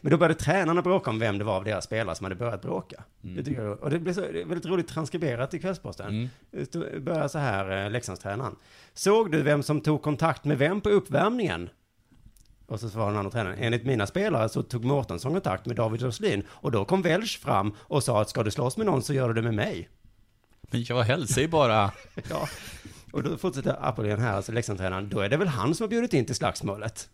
Men 0.00 0.10
då 0.10 0.16
började 0.18 0.34
tränarna 0.34 0.82
bråka 0.82 1.10
om 1.10 1.18
vem 1.18 1.38
det 1.38 1.44
var 1.44 1.56
av 1.56 1.64
deras 1.64 1.84
spelare 1.84 2.14
som 2.16 2.24
hade 2.24 2.34
börjat 2.34 2.62
bråka. 2.62 3.04
Mm. 3.24 3.36
Det 3.36 3.44
tycker 3.44 3.62
jag, 3.62 3.80
och 3.82 3.90
det 3.90 3.98
blev 3.98 4.12
så, 4.12 4.20
det 4.20 4.44
väldigt 4.44 4.66
roligt 4.66 4.88
transkriberat 4.88 5.54
i 5.54 5.58
Kvällsposten. 5.58 6.28
Det 6.50 7.00
börjar 7.02 7.28
så 7.28 7.38
här, 7.38 7.84
eh, 7.84 7.90
Leksandstränaren. 7.90 8.56
Såg 8.94 9.32
du 9.32 9.42
vem 9.42 9.62
som 9.62 9.80
tog 9.80 10.02
kontakt 10.02 10.44
med 10.44 10.58
vem 10.58 10.80
på 10.80 10.88
uppvärmningen? 10.88 11.68
Och 12.72 12.80
så 12.80 12.88
svarade 12.90 13.10
den 13.10 13.18
andra 13.18 13.30
tränaren, 13.30 13.58
enligt 13.58 13.84
mina 13.86 14.06
spelare 14.06 14.48
så 14.48 14.62
tog 14.62 14.84
Mårtensson 14.84 15.32
kontakt 15.32 15.66
med 15.66 15.76
David 15.76 16.02
Roslin 16.02 16.42
och 16.50 16.70
då 16.70 16.84
kom 16.84 17.02
Welch 17.02 17.40
fram 17.40 17.74
och 17.78 18.02
sa 18.04 18.20
att 18.20 18.30
ska 18.30 18.42
du 18.42 18.50
slåss 18.50 18.76
med 18.76 18.86
någon 18.86 19.02
så 19.02 19.14
gör 19.14 19.28
du 19.28 19.34
det 19.34 19.42
med 19.42 19.54
mig. 19.54 19.88
Men 20.70 20.84
jag 20.84 21.02
hälsar 21.02 21.40
ju 21.42 21.48
bara... 21.48 21.90
Ja, 22.30 22.48
och 23.12 23.22
då 23.22 23.36
fortsätter 23.36 23.76
Apollon 23.88 24.20
här, 24.20 24.32
alltså 24.32 24.52
Leksandstränaren, 24.52 25.08
då 25.08 25.20
är 25.20 25.28
det 25.28 25.36
väl 25.36 25.48
han 25.48 25.74
som 25.74 25.84
har 25.84 25.88
bjudit 25.88 26.14
in 26.14 26.24
till 26.26 26.34
slagsmålet. 26.34 27.08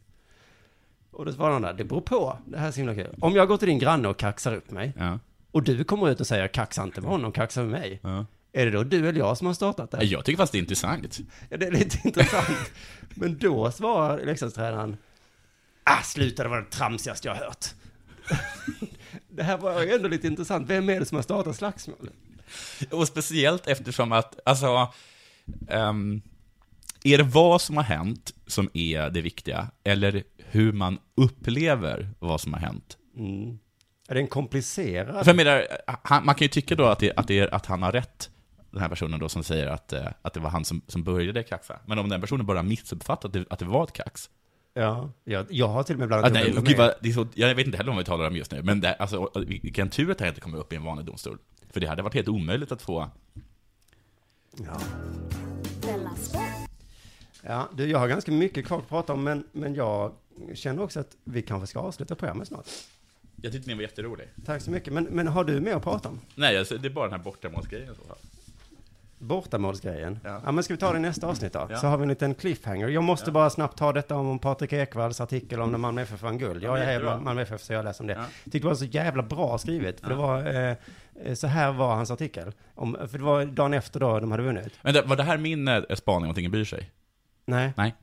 Och 1.11 1.25
då 1.25 1.33
svarar 1.33 1.53
han 1.53 1.62
där, 1.62 1.73
det 1.75 1.85
beror 1.85 2.01
på, 2.01 2.38
det 2.47 2.59
här 2.59 2.68
är 2.68 2.73
så 2.73 2.77
himla 2.81 2.94
kul. 2.94 3.16
Om 3.21 3.35
jag 3.37 3.49
går 3.49 3.57
till 3.57 3.68
din 3.68 3.79
granne 3.79 4.09
och 4.09 4.16
kaxar 4.18 4.55
upp 4.55 4.71
mig, 4.71 4.92
Ja. 4.99 5.18
och 5.51 5.62
du 5.62 5.85
kommer 5.85 6.11
ut 6.11 6.21
och 6.21 6.27
säger 6.27 6.49
kaxa 6.49 6.83
inte 6.83 7.01
med 7.01 7.11
honom, 7.11 7.33
kaxa 7.33 7.61
med 7.61 7.71
mig. 7.71 8.01
Är 8.53 8.64
det 8.66 8.71
då 8.71 8.83
du 8.85 9.09
eller 9.09 9.18
jag 9.18 9.38
som 9.38 9.47
har 9.47 9.55
startat 9.55 9.90
det? 9.90 10.05
Jag 10.05 10.25
tycker 10.25 10.37
fast 10.37 10.53
det 10.53 10.59
är 10.59 10.61
intressant. 10.61 11.18
Ja, 11.49 11.57
det 11.57 11.66
är 11.66 11.71
lite 11.73 11.99
intressant. 12.09 12.71
Men 13.14 13.38
då 13.38 13.71
svarar 13.71 14.25
Leksandstränaren, 14.25 14.97
ah, 15.88 16.03
sluta, 16.03 16.42
det 16.42 16.48
var 16.48 16.61
det 16.61 16.70
tramsigaste 16.70 17.29
jag 17.29 17.35
har 17.35 17.44
hört. 17.44 17.66
det 19.29 19.42
här 19.42 19.59
var 19.59 19.83
ju 19.83 19.92
ändå 19.92 20.09
lite 20.09 20.27
intressant, 20.27 20.68
vem 20.68 20.88
är 20.88 21.01
det 21.01 21.07
som 21.07 21.16
har 21.16 21.22
startat 21.22 21.57
slagsmålet? 21.57 22.12
Och 22.90 23.09
speciellt 23.09 23.66
eftersom 23.66 24.12
att, 24.12 24.38
alltså, 24.44 24.92
ehm, 25.68 26.22
är 27.05 27.18
det 27.18 27.24
vad 27.24 27.61
som 27.61 27.77
har 27.77 27.85
hänt 27.85 28.35
som 28.46 28.70
är 28.74 29.11
det 29.11 29.20
viktiga, 29.20 29.70
eller 29.85 30.22
hur 30.37 30.72
man 30.72 30.98
upplever 31.14 32.11
vad 32.18 32.40
som 32.40 32.53
har 32.53 32.61
hänt? 32.61 32.96
Mm. 33.16 33.59
Är 34.09 34.14
det 34.14 34.20
en 34.20 34.27
komplicerad... 34.27 35.24
För 35.24 35.35
menar, 35.35 35.66
han, 36.03 36.24
man 36.24 36.35
kan 36.35 36.44
ju 36.44 36.48
tycka 36.48 36.74
då 36.74 36.85
att, 36.85 36.98
det, 36.98 37.12
att, 37.16 37.29
det 37.29 37.38
är, 37.38 37.55
att 37.55 37.66
han 37.66 37.83
har 37.83 37.92
rätt, 37.92 38.31
den 38.70 38.81
här 38.81 38.88
personen 38.88 39.20
då 39.20 39.29
som 39.29 39.44
säger 39.44 39.66
att, 39.66 39.92
eh, 39.92 40.07
att 40.22 40.35
det 40.35 40.40
var 40.40 40.51
han 40.51 40.64
som, 40.64 40.83
som 40.87 41.05
började 41.05 41.42
kaxa. 41.42 41.79
Men 41.87 41.98
om 41.98 42.09
den 42.09 42.20
personen 42.20 42.46
bara 42.46 42.62
missuppfattat 42.62 43.33
det, 43.33 43.44
att 43.51 43.59
det 43.59 43.64
var 43.64 43.85
ett 43.85 43.92
kax. 43.92 44.31
Ja, 44.79 45.11
jag, 45.25 45.47
jag 45.51 45.69
har 45.69 45.83
till 45.83 45.95
och 45.95 45.99
med 45.99 46.09
blandat 46.09 46.31
Ah, 46.31 46.35
nej, 46.35 46.55
gud, 46.62 46.77
vad, 46.77 46.95
det 47.01 47.09
är 47.09 47.12
så, 47.12 47.27
jag 47.35 47.55
vet 47.55 47.67
inte 47.67 47.79
heller 47.79 47.91
vad 47.91 47.99
vi 47.99 48.05
talar 48.05 48.27
om 48.27 48.37
just 48.37 48.53
nu, 48.53 48.62
men 48.62 48.81
det, 48.81 48.95
alltså, 48.95 49.31
vilken 49.35 49.91
tur 49.91 50.11
att 50.11 50.19
det 50.19 50.25
här 50.25 50.29
inte 50.29 50.41
kommer 50.41 50.59
upp 50.59 50.73
i 50.73 50.77
en 50.77 50.85
vanlig 50.85 51.07
domstol. 51.07 51.38
För 51.71 51.81
det 51.81 51.87
hade 51.87 52.03
varit 52.03 52.14
helt 52.14 52.29
omöjligt 52.29 52.73
att 52.73 52.83
få... 52.83 53.11
Ja. 54.57 54.81
Ja, 57.43 57.69
du, 57.77 57.87
jag 57.87 57.99
har 57.99 58.09
ganska 58.09 58.33
mycket 58.33 58.67
kvar 58.67 58.79
att 58.79 58.88
prata 58.88 59.12
om, 59.12 59.25
men, 59.25 59.45
men 59.53 59.75
jag 59.75 60.12
känner 60.55 60.83
också 60.83 61.01
att 61.01 61.17
vi 61.25 61.43
kanske 61.43 61.67
ska 61.67 61.79
avsluta 61.79 62.14
programmet 62.14 62.49
snart. 62.49 62.67
Jag 63.43 63.53
tyckte 63.53 63.69
ni 63.69 63.75
var 63.75 63.83
jätterolig. 63.83 64.29
Tack 64.47 64.62
så 64.62 64.71
mycket. 64.71 64.93
Men, 64.93 65.05
men 65.05 65.27
har 65.27 65.45
du 65.45 65.61
mer 65.61 65.75
att 65.75 65.83
prata 65.83 66.09
om? 66.09 66.21
Nej, 66.35 66.59
alltså, 66.59 66.79
det 66.79 66.88
är 66.88 66.93
bara 66.93 67.05
den 67.05 67.19
här 67.19 67.25
bortamålsgrejen 67.25 67.93
i 67.93 67.97
så 67.97 68.05
fall. 68.05 68.19
Bortamålsgrejen? 69.19 70.19
Ja. 70.25 70.41
Ja. 70.45 70.53
men 70.53 70.65
ska 70.65 70.75
vi 70.75 70.79
ta 70.79 70.93
det 70.93 70.99
i 70.99 71.01
nästa 71.01 71.27
avsnitt 71.27 71.53
då? 71.53 71.67
Ja. 71.71 71.77
Så 71.77 71.87
har 71.87 71.97
vi 71.97 72.03
en 72.03 72.09
liten 72.09 72.35
cliffhanger. 72.35 72.89
Jag 72.89 73.05
måste 73.05 73.31
bara 73.33 73.51
snabbt 73.51 73.79
ta 73.79 73.93
detta 73.93 74.17
om 74.17 74.39
Patrik 74.39 74.73
Ekwalls 74.73 75.21
artikel 75.21 75.61
om 75.61 75.71
när 75.71 75.79
Malmö 75.79 76.03
FF 76.03 76.23
vann 76.23 76.39
guld. 76.39 76.63
Ja, 76.63 76.79
Jag 76.79 76.95
är. 76.95 77.19
Malmö 77.21 77.43
FF 77.43 77.61
så 77.63 77.73
jag 77.73 77.85
läser 77.85 78.03
om 78.05 78.07
det. 78.07 78.13
Ja. 78.15 78.21
Jag 78.21 78.53
tyckte 78.53 78.59
det 78.59 78.67
var 78.67 78.75
så 78.75 78.85
jävla 78.85 79.23
bra 79.23 79.59
skrivet. 79.59 80.01
För 80.01 80.07
Ja. 80.11 80.17
det 80.17 80.23
var, 80.23 80.77
eh, 81.29 81.35
så 81.35 81.47
här 81.47 81.73
var 81.73 81.95
hans 81.95 82.11
artikel. 82.11 82.53
Om, 82.75 82.97
för 83.11 83.19
det 83.19 83.25
var 83.25 83.45
dagen 83.45 83.75
efter 83.75 84.01
då 84.01 84.21
de 84.21 84.31
hade 84.31 84.43
vunnit. 84.43 84.73
Men 84.83 84.95
det, 84.95 85.03
var 85.03 85.17
det 85.17 85.23
här 85.23 85.39
min 85.39 85.69
eh, 85.69 85.83
spaning 85.95 86.25
om 86.25 86.31
att 86.31 86.39
ingen 86.39 86.51
bryr 86.51 86.65
sig? 86.65 86.91
Nej. 87.47 87.73
Nej. 87.77 87.95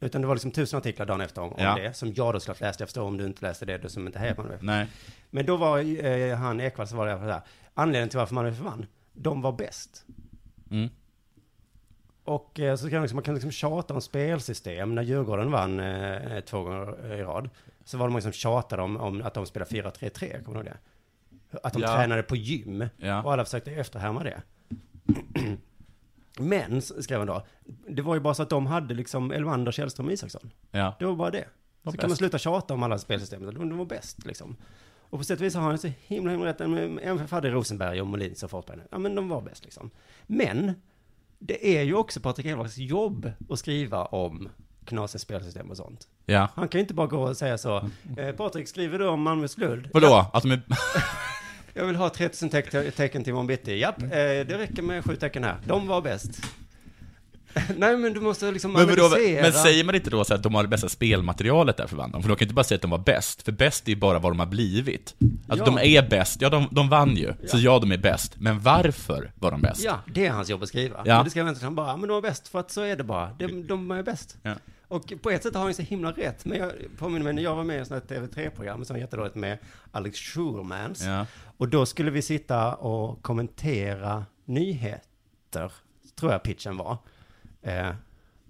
Utan 0.00 0.20
det 0.20 0.26
var 0.26 0.34
liksom 0.34 0.50
tusen 0.50 0.78
artiklar 0.78 1.06
dagen 1.06 1.20
efter 1.20 1.42
om, 1.42 1.52
om 1.52 1.62
Ja. 1.64 1.74
det, 1.74 1.92
som 1.96 2.12
jag 2.14 2.34
då 2.34 2.40
såklart 2.40 2.60
läste. 2.60 2.82
Jag 2.82 2.88
förstår 2.88 3.02
om 3.02 3.16
du 3.16 3.24
inte 3.26 3.46
läste 3.46 3.64
det, 3.64 3.78
du 3.78 3.88
som 3.88 4.06
inte 4.06 4.18
hejar 4.18 4.34
Malmö 4.36 4.54
FF. 4.54 4.62
Nej. 4.62 4.86
Men 5.30 5.46
då 5.46 5.56
var 5.56 6.04
eh, 6.06 6.36
han 6.36 6.60
Ekwall, 6.60 6.86
så 6.88 6.96
var 6.96 7.06
det 7.06 7.18
så 7.18 7.24
här. 7.24 7.40
Anledningen 7.74 8.08
till 8.08 8.18
varför 8.18 8.34
Malmö 8.34 8.50
FF 8.50 8.60
vann, 8.60 8.86
de 9.12 9.42
var 9.42 9.52
bäst. 9.52 10.04
Mm. 10.70 10.88
Och 12.24 12.60
eh, 12.60 12.76
så 12.76 12.88
kan 12.90 12.96
man, 12.96 13.02
liksom, 13.02 13.16
man 13.16 13.22
kan 13.24 13.34
liksom 13.34 13.50
tjata 13.50 13.94
om 13.94 14.00
spelsystem. 14.00 14.94
När 14.94 15.02
Djurgården 15.02 15.50
vann 15.50 15.80
eh, 15.80 16.40
två 16.40 16.62
gånger 16.62 17.12
i 17.12 17.22
rad, 17.22 17.48
så 17.84 17.98
var 17.98 18.06
det 18.06 18.10
många 18.12 18.22
som 18.22 18.32
tjatade 18.32 18.82
om, 18.82 18.96
om 18.96 19.22
att 19.22 19.34
de 19.34 19.46
spelade 19.46 19.70
4-3-3, 19.70 20.42
kommer 20.44 20.62
du 20.62 20.68
ihåg 20.68 20.76
det? 21.50 21.58
Att 21.62 21.72
de 21.72 21.82
Ja. 21.82 21.96
tränade 21.96 22.22
på 22.22 22.36
gym, 22.36 22.88
Ja. 22.96 23.22
och 23.22 23.32
alla 23.32 23.44
försökte 23.44 23.70
efterhärma 23.70 24.22
det. 24.22 24.42
Men, 26.38 26.82
skrev 26.82 27.18
han 27.18 27.26
då, 27.26 27.46
det 27.88 28.02
var 28.02 28.14
ju 28.14 28.20
bara 28.20 28.34
så 28.34 28.42
att 28.42 28.50
de 28.50 28.66
hade 28.66 28.94
liksom 28.94 29.30
Elmander, 29.30 29.72
Källström 29.72 30.06
och 30.06 30.12
Isaksson. 30.12 30.50
Ja. 30.70 30.94
Det 30.98 31.04
var 31.04 31.14
bara 31.16 31.30
det. 31.30 31.44
Så 31.84 31.92
kan 31.92 32.10
man 32.10 32.16
sluta 32.16 32.38
tjata 32.38 32.74
om 32.74 32.82
alla 32.82 32.98
spelsystem. 32.98 33.46
De, 33.46 33.54
de 33.68 33.78
var 33.78 33.84
bäst 33.84 34.26
liksom. 34.26 34.56
Och 35.10 35.18
på 35.18 35.24
sätt 35.24 35.40
och 35.40 35.46
vis 35.46 35.54
har 35.54 35.62
han 35.62 35.78
så 35.78 35.88
himla, 36.06 36.30
himla 36.30 36.46
rätt. 36.46 36.60
MFF 36.60 37.30
hade 37.30 37.50
Rosenberg 37.50 38.00
och 38.00 38.06
Molin 38.06 38.34
och 38.42 38.50
Forsberg. 38.50 38.78
Ja, 38.90 38.98
men 38.98 39.14
de 39.14 39.28
var 39.28 39.40
bäst 39.40 39.64
liksom. 39.64 39.90
Men, 40.26 40.72
det 41.38 41.78
är 41.78 41.82
ju 41.82 41.94
också 41.94 42.20
Patrik 42.20 42.46
Ekwalls 42.46 42.78
jobb 42.78 43.30
att 43.50 43.58
skriva 43.58 44.04
om 44.04 44.48
knasiga 44.84 45.18
spelsystem 45.18 45.70
och 45.70 45.76
sånt. 45.76 46.08
Ja. 46.26 46.48
Han 46.54 46.68
kan 46.68 46.78
ju 46.78 46.82
inte 46.82 46.94
bara 46.94 47.06
gå 47.06 47.22
och 47.22 47.36
säga 47.36 47.58
så. 47.58 47.90
Eh, 48.16 48.32
Patrik, 48.36 48.68
skriver 48.68 48.98
du 48.98 49.06
om 49.08 49.22
Malmös 49.22 49.54
guld? 49.54 49.90
Vadå? 49.94 50.06
Ja, 50.06 50.30
Att 50.32 50.42
de 50.42 50.50
är... 50.52 50.62
jag 51.74 51.86
vill 51.86 51.96
ha 51.96 52.08
3000 52.10 52.50
teck- 52.50 52.90
tecken 52.96 53.24
till 53.24 53.30
imorgon 53.30 53.46
bitti. 53.46 53.78
Japp, 53.78 54.02
eh, 54.02 54.08
det 54.08 54.58
räcker 54.58 54.82
med 54.82 55.04
sju 55.04 55.16
tecken 55.16 55.44
här. 55.44 55.56
De 55.66 55.86
var 55.86 56.00
bäst. 56.02 56.30
Nej, 57.76 57.96
men 57.96 58.12
du 58.12 58.20
måste 58.20 58.50
liksom 58.52 58.72
Men, 58.72 58.82
analysera. 58.82 59.42
men 59.42 59.52
säger 59.52 59.84
man 59.84 59.94
inte 59.94 60.10
då 60.10 60.24
så 60.24 60.34
att 60.34 60.42
de 60.42 60.54
har 60.54 60.62
det 60.62 60.68
bästa 60.68 60.88
spelmaterialet 60.88 61.76
där 61.76 61.86
för 61.86 61.96
vann 61.96 62.10
de? 62.12 62.22
För 62.22 62.28
de 62.28 62.36
kan 62.36 62.44
inte 62.46 62.54
bara 62.54 62.64
säga 62.64 62.76
att 62.76 62.82
de 62.82 62.90
var 62.90 62.98
bäst, 62.98 63.42
för 63.42 63.52
bäst 63.52 63.86
är 63.88 63.90
ju 63.92 63.96
bara 63.96 64.18
vad 64.18 64.32
de 64.32 64.38
har 64.38 64.46
blivit. 64.46 65.14
Alltså 65.48 65.66
Ja. 65.72 65.76
de 65.82 65.96
är 65.96 66.08
bäst, 66.08 66.40
ja 66.42 66.50
de, 66.50 66.68
de 66.70 66.88
vann 66.88 67.16
ju, 67.16 67.32
så 67.46 67.58
ja 67.58 67.78
de 67.78 67.92
är 67.92 67.98
bäst. 67.98 68.34
Men 68.38 68.60
varför 68.60 69.32
var 69.34 69.50
de 69.50 69.62
bäst? 69.62 69.84
Ja, 69.84 70.00
det 70.14 70.26
är 70.26 70.30
hans 70.30 70.48
jobb 70.50 70.62
att 70.62 70.68
skriva. 70.68 71.02
Ja. 71.04 71.14
Men 71.16 71.24
det 71.24 71.30
ska 71.30 71.40
jag 71.40 71.48
inte 71.48 71.64
han 71.64 71.74
bara, 71.74 71.86
"Ja, 71.88 71.96
men 71.96 72.08
de 72.08 72.14
var 72.14 72.22
bäst 72.22 72.48
för 72.48 72.60
att 72.60 72.70
så 72.70 72.80
är 72.82 72.96
det 72.96 73.04
bara. 73.04 73.32
De, 73.38 73.66
de 73.66 73.90
är 73.90 74.02
bäst. 74.02 74.36
Ja. 74.42 74.54
Och 74.88 75.12
på 75.22 75.30
ett 75.30 75.42
sätt 75.42 75.54
har 75.54 75.60
han 75.60 75.70
ju 75.70 75.74
så 75.74 75.82
himla 75.82 76.12
rätt. 76.12 76.44
Men 76.44 76.58
jag 76.58 76.72
påminner 76.98 77.24
mig 77.24 77.32
när 77.32 77.42
jag 77.42 77.54
var 77.56 77.64
med 77.64 77.76
i 77.76 77.80
ett 77.80 77.88
sånt 77.88 78.10
här 78.10 78.16
TV3-program 78.20 78.84
som 78.84 78.94
var 78.94 79.00
jättedåligt 79.00 79.34
med 79.34 79.58
Alex 79.92 80.18
Schulmans. 80.18 81.04
Ja. 81.04 81.26
Och 81.56 81.68
då 81.68 81.86
skulle 81.86 82.10
vi 82.10 82.22
sitta 82.22 82.74
och 82.74 83.22
kommentera 83.22 84.24
nyheter, 84.44 85.72
tror 86.20 86.32
jag 86.32 86.42
pitchen 86.42 86.76
var. 86.76 86.98
Eh, 87.66 87.94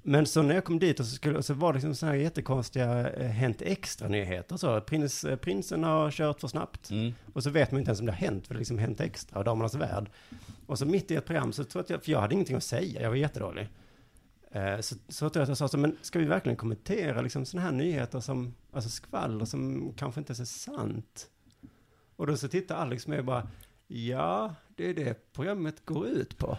men 0.03 0.27
så 0.27 0.43
när 0.43 0.55
jag 0.55 0.65
kom 0.65 0.79
dit 0.79 1.01
och 1.01 1.07
så, 1.07 1.15
skulle, 1.15 1.43
så 1.43 1.55
var 1.55 1.73
det 1.73 1.77
liksom 1.77 1.95
sådana 1.95 2.17
här 2.17 2.23
jättekonstiga 2.23 3.11
eh, 3.11 3.31
Hänt 3.31 3.63
Extra-nyheter. 3.63 4.57
Så 4.57 4.81
prins, 4.81 5.25
eh, 5.25 5.37
prinsen 5.37 5.85
har 5.85 6.11
kört 6.11 6.41
för 6.41 6.49
snabbt. 6.49 6.91
Mm. 6.91 7.15
Och 7.33 7.43
så 7.43 7.51
vet 7.51 7.73
man 7.73 7.79
inte 7.79 7.89
ens 7.89 8.01
om 8.01 8.07
det 8.07 8.13
har 8.13 8.19
hänt, 8.19 8.47
för 8.47 8.55
det 8.55 8.59
är 8.59 8.61
liksom 8.61 8.79
Hänt 8.79 9.01
Extra 9.01 9.39
och 9.39 9.45
Damernas 9.45 9.75
Värld. 9.75 10.11
Och 10.67 10.79
så 10.79 10.87
mitt 10.87 11.11
i 11.11 11.15
ett 11.15 11.25
program 11.25 11.53
så 11.53 11.65
tror 11.65 11.81
jag 11.81 11.85
att 11.85 11.91
jag, 11.91 12.05
för 12.05 12.13
jag 12.13 12.21
hade 12.21 12.35
ingenting 12.35 12.57
att 12.57 12.65
säga, 12.65 13.03
jag 13.03 13.09
var 13.09 13.17
jättedålig. 13.17 13.69
Eh, 14.51 14.81
Så, 14.81 14.95
så 15.09 15.27
att 15.27 15.35
jag 15.35 15.57
sa 15.57 15.69
så, 15.69 15.79
men 15.79 15.97
ska 16.03 16.19
vi 16.19 16.25
verkligen 16.25 16.57
kommentera 16.57 17.21
liksom 17.21 17.45
sådana 17.45 17.67
här 17.67 17.77
nyheter 17.77 18.21
som, 18.21 18.55
alltså 18.73 18.91
skvaller 18.91 19.45
som 19.45 19.93
kanske 19.97 20.21
inte 20.21 20.33
är 20.33 20.35
så 20.35 20.47
sant? 20.47 21.27
Och 22.17 22.27
då 22.27 22.37
så 22.37 22.49
tittar 22.49 22.77
Alex 22.77 23.07
med 23.07 23.19
och 23.19 23.25
bara, 23.25 23.49
ja, 23.87 24.55
det 24.77 24.91
är 24.91 24.95
det 24.95 25.33
programmet 25.33 25.85
går 25.85 26.07
ut 26.07 26.39
på. 26.39 26.59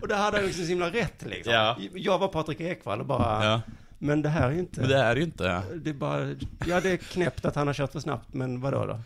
Och 0.00 0.08
det 0.08 0.14
hade 0.14 0.36
han 0.36 0.46
liksom 0.46 0.62
så 0.64 0.68
himla 0.68 0.90
rätt 0.90 1.22
liksom. 1.26 1.52
Ja. 1.54 1.76
Jag 1.94 2.18
var 2.18 2.28
Patrik 2.28 2.60
Ekwall 2.60 3.00
och 3.00 3.06
bara, 3.06 3.44
Ja. 3.44 3.60
men 3.98 4.22
det 4.22 4.28
här 4.28 4.48
är 4.48 4.52
ju 4.52 4.58
inte... 4.58 4.80
Men 4.80 4.88
det 4.90 4.96
är 4.98 5.16
ju 5.16 5.22
inte. 5.22 5.62
Det 5.76 5.90
är 5.90 5.94
bara, 5.94 6.34
ja 6.66 6.80
det 6.80 6.90
är 6.90 6.96
knäppt 6.96 7.44
att 7.44 7.54
han 7.54 7.66
har 7.66 7.74
kört 7.74 7.92
för 7.92 8.00
snabbt, 8.00 8.34
men 8.34 8.60
vadå 8.60 8.86
då? 8.86 9.00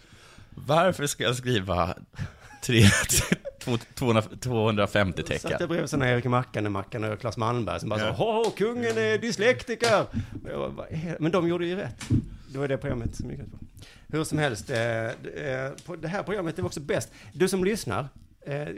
Varför 0.55 1.07
ska 1.07 1.25
jag 1.25 1.37
skriva 1.37 1.95
tre, 2.63 2.83
två- 3.61 3.79
200 3.95 4.23
250 4.41 5.23
Satt 5.23 5.31
jag 5.31 5.41
tecken? 5.43 5.69
bredvid 5.69 5.91
sådana 5.91 6.11
Erik 6.11 6.25
Mackan 6.25 7.05
och 7.05 7.21
Claes 7.21 7.37
Malmberg 7.37 7.81
som 7.81 7.89
bara 7.89 8.01
Ja. 8.01 8.17
sa, 8.17 8.25
Hå, 8.25 8.51
kungen 8.51 8.99
är 8.99 9.19
dyslektiker. 9.19 10.05
Bara? 10.77 10.87
Men 11.19 11.33
de 11.33 11.49
gjorde 11.49 11.67
ju 11.67 11.77
rätt. 11.77 12.05
Det 12.53 12.59
var 12.59 12.69
det 12.69 12.77
programmet 12.79 13.17
som 13.17 13.31
gick 13.31 13.41
ut 13.41 13.51
på. 13.53 13.59
Hur 14.09 14.25
som 14.25 14.39
helst, 14.39 14.71
eh, 14.71 14.79
eh, 15.07 15.13
det 16.01 16.09
här 16.09 16.23
programmet 16.23 16.59
är 16.59 16.65
också 16.67 16.81
bäst. 16.81 17.13
Du 17.33 17.49
som 17.49 17.65
lyssnar, 17.65 18.09
eh, 18.47 18.69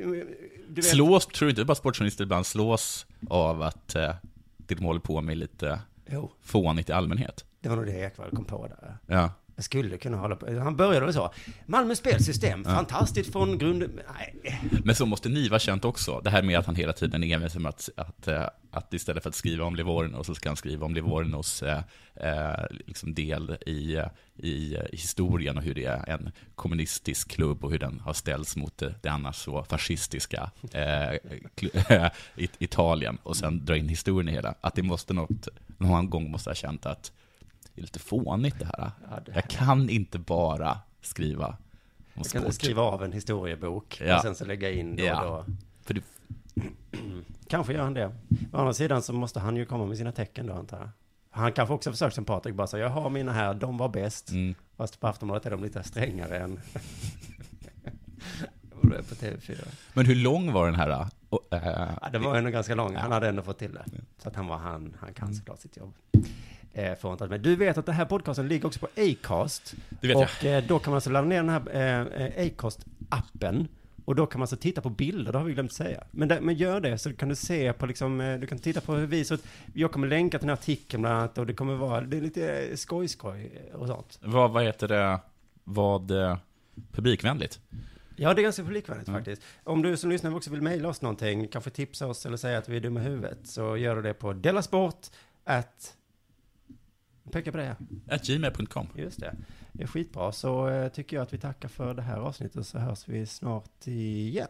vet, 0.69 0.85
Slås, 0.85 1.27
tror 1.27 1.47
du 1.47 1.51
inte 1.51 1.65
bara 1.65 1.75
sportjournalister 1.75 2.25
ibland 2.25 2.47
slås 2.47 3.07
av 3.31 3.63
att 3.63 3.95
eh, 3.95 4.15
det 4.57 4.75
de 4.75 4.85
håller 4.85 5.01
på 5.01 5.21
med 5.21 5.37
lite 5.37 5.81
Jo. 6.07 6.31
fånigt 6.43 6.89
i 6.89 6.93
allmänhet? 6.93 7.45
det 7.61 7.69
var 7.69 7.77
nog 7.77 7.87
det 7.87 7.93
Ekwall 7.93 8.31
kom 8.31 8.45
på 8.45 8.67
där. 8.69 8.97
Ja. 9.07 9.31
Jag 9.57 9.65
skulle 9.65 9.99
kunna 9.99 10.17
hålla 10.17 10.37
på. 10.37 10.59
Han 10.59 10.77
började 10.77 11.07
väl 11.07 11.15
så. 11.15 11.33
Malmö 11.67 11.95
spelsystem, 11.95 12.65
fantastiskt 12.65 13.33
från 13.33 13.59
grund... 13.59 13.91
Nej. 14.15 14.61
Men 14.85 14.95
så 14.95 15.07
måste 15.07 15.29
ni 15.29 15.49
vara 15.49 15.59
känt 15.59 15.85
också. 15.85 16.21
Det 16.21 16.31
här 16.31 16.43
med 16.43 16.59
att 16.59 16.67
han 16.67 16.75
hela 16.75 16.93
tiden 16.93 17.25
är 17.25 17.35
envis 17.35 17.55
med 17.55 17.69
att, 17.69 17.89
att, 17.97 18.29
eh, 18.29 18.47
att 18.71 18.95
istället 18.95 19.23
för 19.23 19.31
att 19.31 19.35
skriva 19.35 19.65
om 19.65 19.77
Livorno 19.77 20.25
så 20.25 20.35
ska 20.35 20.49
han 20.49 20.57
skriva 20.57 20.87
om 20.87 20.95
Livornos 20.95 21.63
eh, 21.63 21.81
eh, 22.15 22.65
liksom 22.71 23.15
del 23.15 23.57
i, 23.67 24.01
i, 24.37 24.77
historien 24.93 25.57
och 25.57 25.63
hur 25.63 25.75
det 25.75 25.85
är 25.85 26.11
en 26.11 26.33
kommunistisk 26.55 27.31
klubb 27.31 27.65
och 27.65 27.71
hur 27.71 27.79
den 27.79 28.01
har 28.01 28.13
ställts 28.13 28.57
mot 28.57 28.79
det, 28.79 29.09
annars 29.09 29.37
så 29.37 29.65
fascistiska 29.65 30.51
eh, 30.73 32.11
Italien 32.59 33.19
och 33.23 33.37
sen 33.37 33.65
dra 33.65 33.77
in 33.77 33.89
historien 33.89 34.29
i 34.29 34.33
hela. 34.33 34.55
Att 34.61 34.75
det 34.75 34.83
måste 34.83 35.15
något, 35.15 35.49
någon 35.79 36.11
gång 36.11 36.31
måste 36.31 36.51
ha 36.51 36.55
känt 36.55 36.87
att 36.87 37.13
det 37.75 37.81
är 37.81 37.83
lite 37.83 37.99
fånigt 37.99 38.59
det 38.59 38.65
här. 38.65 38.91
Ja, 39.11 39.21
det 39.27 39.33
Jag 39.35 39.49
kan 39.49 39.91
inte 39.91 40.19
bara 40.19 40.79
skriva 41.01 41.47
om 41.47 41.55
Jag 42.15 42.27
kan 42.27 42.43
sport. 42.43 42.55
skriva 42.55 42.83
av 42.83 43.05
en 43.05 43.13
historiebok 43.13 44.01
Ja. 44.07 44.17
och 44.17 44.23
sen 44.23 44.35
så 44.35 44.45
lägga 44.45 44.71
in 44.71 44.97
då 44.97 45.05
Ja. 45.05 45.25
och 45.25 45.45
då. 45.47 45.53
För 45.83 45.95
det, 45.95 46.03
Kanske 47.49 47.73
gör 47.73 47.83
han 47.83 47.95
det. 47.95 48.07
Å 48.53 48.59
andra 48.59 48.75
sidan 48.75 49.03
så 49.03 49.13
måste 49.13 49.41
han 49.41 49.57
ju 49.57 49.65
komma 49.67 49.87
med 49.87 49.97
sina 49.99 50.13
tecken 50.13 50.47
då 50.47 50.53
antar 50.55 50.79
jag. 50.79 50.89
Han 51.31 51.53
kanske 51.53 51.75
också 51.75 51.91
försökt 51.91 52.15
som 52.15 52.25
Patrik, 52.25 52.55
bara 52.55 52.67
säga 52.67 52.83
jag 52.85 52.91
har 52.91 53.11
mina 53.11 53.33
här, 53.33 53.55
de 53.55 53.77
var 53.79 53.89
bäst. 53.89 54.31
Mm. 54.31 54.55
Fast 54.77 55.01
på 55.01 55.07
Aftonbladet 55.07 55.47
är 55.47 55.51
de 55.51 55.63
lite 55.63 55.83
strängare 55.83 56.39
än 56.39 56.61
på 58.81 59.15
TV4. 59.15 59.67
Men 59.95 60.07
hur 60.07 60.15
lång 60.15 60.53
var 60.53 60.67
den 60.67 60.75
här? 60.75 60.91
äh, 60.91 61.07
och, 61.29 61.49
äh, 61.53 61.89
Ja, 62.03 62.09
det 62.13 62.19
var 62.19 62.37
ändå 62.37 62.51
ganska 62.51 62.75
lång. 62.75 62.97
Han 62.97 63.13
hade 63.13 63.29
ändå 63.29 63.43
fått 63.43 63.59
till 63.59 63.75
det. 63.75 63.85
Så 64.19 64.29
att 64.29 64.37
han 64.37 64.47
var 64.47 64.57
han, 64.57 64.73
han 64.73 65.09
Mm. 65.09 65.15
kan 65.15 65.35
såklart 65.35 65.59
sitt 65.61 65.77
jobb. 65.77 65.95
Eh, 66.77 66.95
får 66.95 67.13
inte, 67.13 67.27
men 67.27 67.43
du 67.43 67.57
vet 67.57 67.79
att 67.79 67.87
det 67.87 67.93
här 67.93 68.05
podcasten 68.05 68.49
ligger 68.49 68.67
också 68.67 68.81
på 68.81 68.89
Acast. 68.97 69.75
Det 70.01 70.09
vet 70.09 70.17
och 70.17 70.45
eh, 70.45 70.65
då 70.65 70.79
kan 70.79 70.91
man 70.91 70.97
alltså 70.97 71.11
ladda 71.11 71.29
ner 71.29 71.37
den 71.37 71.49
här 71.49 71.61
eh, 72.41 72.47
Acast-appen. 72.47 73.67
Och 74.05 74.15
då 74.15 74.27
kan 74.27 74.39
man 74.39 74.43
alltså 74.43 74.57
titta 74.57 74.81
på 74.81 74.91
bilder, 74.91 75.33
det 75.33 75.39
har 75.39 75.45
vi 75.45 75.53
glömt 75.55 75.73
säga. 75.73 76.05
Men, 76.11 76.29
där, 76.29 76.41
men 76.41 76.55
gör 76.55 76.81
det, 76.81 76.99
så 76.99 77.13
kan 77.13 77.29
du 77.29 77.35
se 77.35 77.73
på 77.73 77.87
liksom, 77.87 78.21
eh, 78.21 78.39
du 78.39 78.47
kan 78.47 78.59
titta 78.59 78.81
på 78.81 78.95
hur 78.95 79.07
vi 79.07 79.21
ut. 79.21 79.45
Jag 79.75 79.93
kommer 79.93 80.07
länka 80.07 80.39
till 80.39 80.47
den 80.47 80.57
här 80.57 80.63
artikeln 80.63 81.03
bland 81.03 81.17
annat 81.17 81.39
och 81.39 81.47
det 81.47 81.55
kommer 81.55 81.75
vara, 81.75 82.01
det 82.01 82.17
är 82.17 82.21
lite 82.21 82.77
skoj-skoj 82.77 83.71
och 83.75 83.87
sånt. 83.87 84.19
vad, 84.23 84.51
vad 84.51 84.65
heter 84.65 84.89
det? 84.89 85.21
Vad 85.65 86.11
eh, 86.11 86.37
publikvänligt? 86.93 87.61
Ja, 88.17 88.35
det 88.35 88.41
är 88.41 88.43
ganska 88.43 88.63
publikvänligt 88.63 89.09
Mm. 89.09 89.21
faktiskt. 89.21 89.43
Om 89.65 89.83
du 89.83 89.97
som 89.97 90.11
lyssnar 90.11 90.37
också 90.37 90.51
vill 90.51 90.63
mejla 90.63 90.89
oss 90.89 91.03
någonting, 91.03 91.49
kanske 91.49 91.71
tipsa 91.71 92.07
oss 92.07 92.27
eller 92.27 92.37
säga 92.37 92.59
att 92.59 92.69
vi 92.69 92.77
är 92.77 92.81
dumma 92.81 93.01
i 93.01 93.03
huvudet, 93.03 93.39
så 93.45 93.77
gör 93.77 93.97
du 93.97 94.03
det 94.03 94.15
på 94.15 94.33
delasport 94.33 95.07
at... 95.45 95.95
Peka 97.31 97.53
på 97.53 97.59
det. 97.59 97.77
At 98.09 98.27
gmail.com. 98.27 98.89
Just 98.95 99.21
det. 99.21 99.37
Det 99.73 99.83
är 99.83 99.87
skitbra. 99.87 100.33
Så 100.33 100.69
eh, 100.69 100.89
tycker 100.89 101.17
jag 101.17 101.23
att 101.23 101.33
vi 101.33 101.39
tackar 101.39 101.69
för 101.69 101.95
det 101.95 102.03
här 102.03 102.17
avsnittet 102.17 102.67
så 102.67 102.79
hörs 102.79 103.09
vi 103.09 103.27
snart 103.27 103.87
igen. 103.87 104.49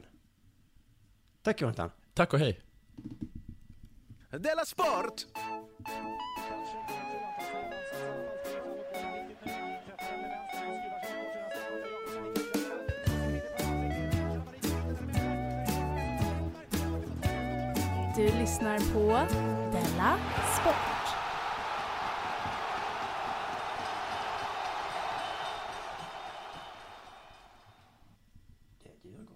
Tack 1.43 1.61
Jonathan. 1.61 1.91
Tack 2.15 2.33
och 2.33 2.39
hej. 2.39 2.61
Della 4.31 4.65
Sport! 4.65 5.27
Du 18.17 18.23
lyssnar 18.23 18.79
på 18.79 19.35
Della 19.73 20.19
Sport. 20.61 20.94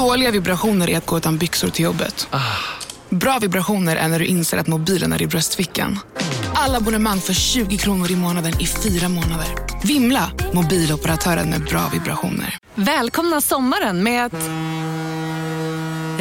Dåliga 0.00 0.30
vibrationer 0.30 0.90
är 0.90 0.98
att 0.98 1.06
gå 1.06 1.18
utan 1.18 1.38
byxor 1.38 1.68
till 1.68 1.84
jobbet. 1.84 2.28
Bra 3.08 3.38
vibrationer 3.38 3.96
är 3.96 4.08
när 4.08 4.18
du 4.18 4.26
inser 4.26 4.58
att 4.58 4.66
mobilen 4.66 5.12
är 5.12 5.22
i 5.22 5.26
bröstfickan. 5.26 5.98
Alla 6.54 6.76
abonnemang 6.76 7.20
för 7.20 7.32
20 7.32 7.76
kronor 7.76 8.10
i 8.10 8.16
månaden 8.16 8.60
i 8.60 8.66
fyra 8.66 9.08
månader. 9.08 9.46
Vimla! 9.84 10.30
Mobiloperatören 10.52 11.50
med 11.50 11.64
bra 11.64 11.90
vibrationer. 11.92 12.58
Välkomna 12.74 13.40
sommaren 13.40 14.02
med 14.02 14.24
att... 14.26 14.32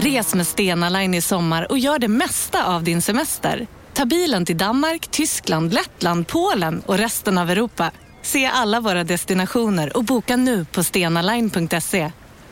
Res 0.03 0.35
med 0.35 0.47
Stena 0.47 0.89
Line 0.89 1.13
i 1.13 1.21
sommar 1.21 1.71
och 1.71 1.79
gör 1.79 1.99
det 1.99 2.07
mesta 2.07 2.65
av 2.65 2.83
din 2.83 3.01
semester. 3.01 3.67
Ta 3.93 4.05
bilen 4.05 4.45
till 4.45 4.57
Danmark, 4.57 5.07
Tyskland, 5.11 5.73
Lettland, 5.73 6.27
Polen 6.27 6.81
och 6.85 6.97
resten 6.97 7.37
av 7.37 7.49
Europa. 7.49 7.91
Se 8.21 8.45
alla 8.45 8.79
våra 8.79 9.03
destinationer 9.03 9.97
och 9.97 10.03
boka 10.03 10.35
nu 10.35 10.65
på 10.65 10.83
stenaline.se. 10.83 12.11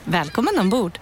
Välkommen 0.09 0.59
ombord! 0.59 0.99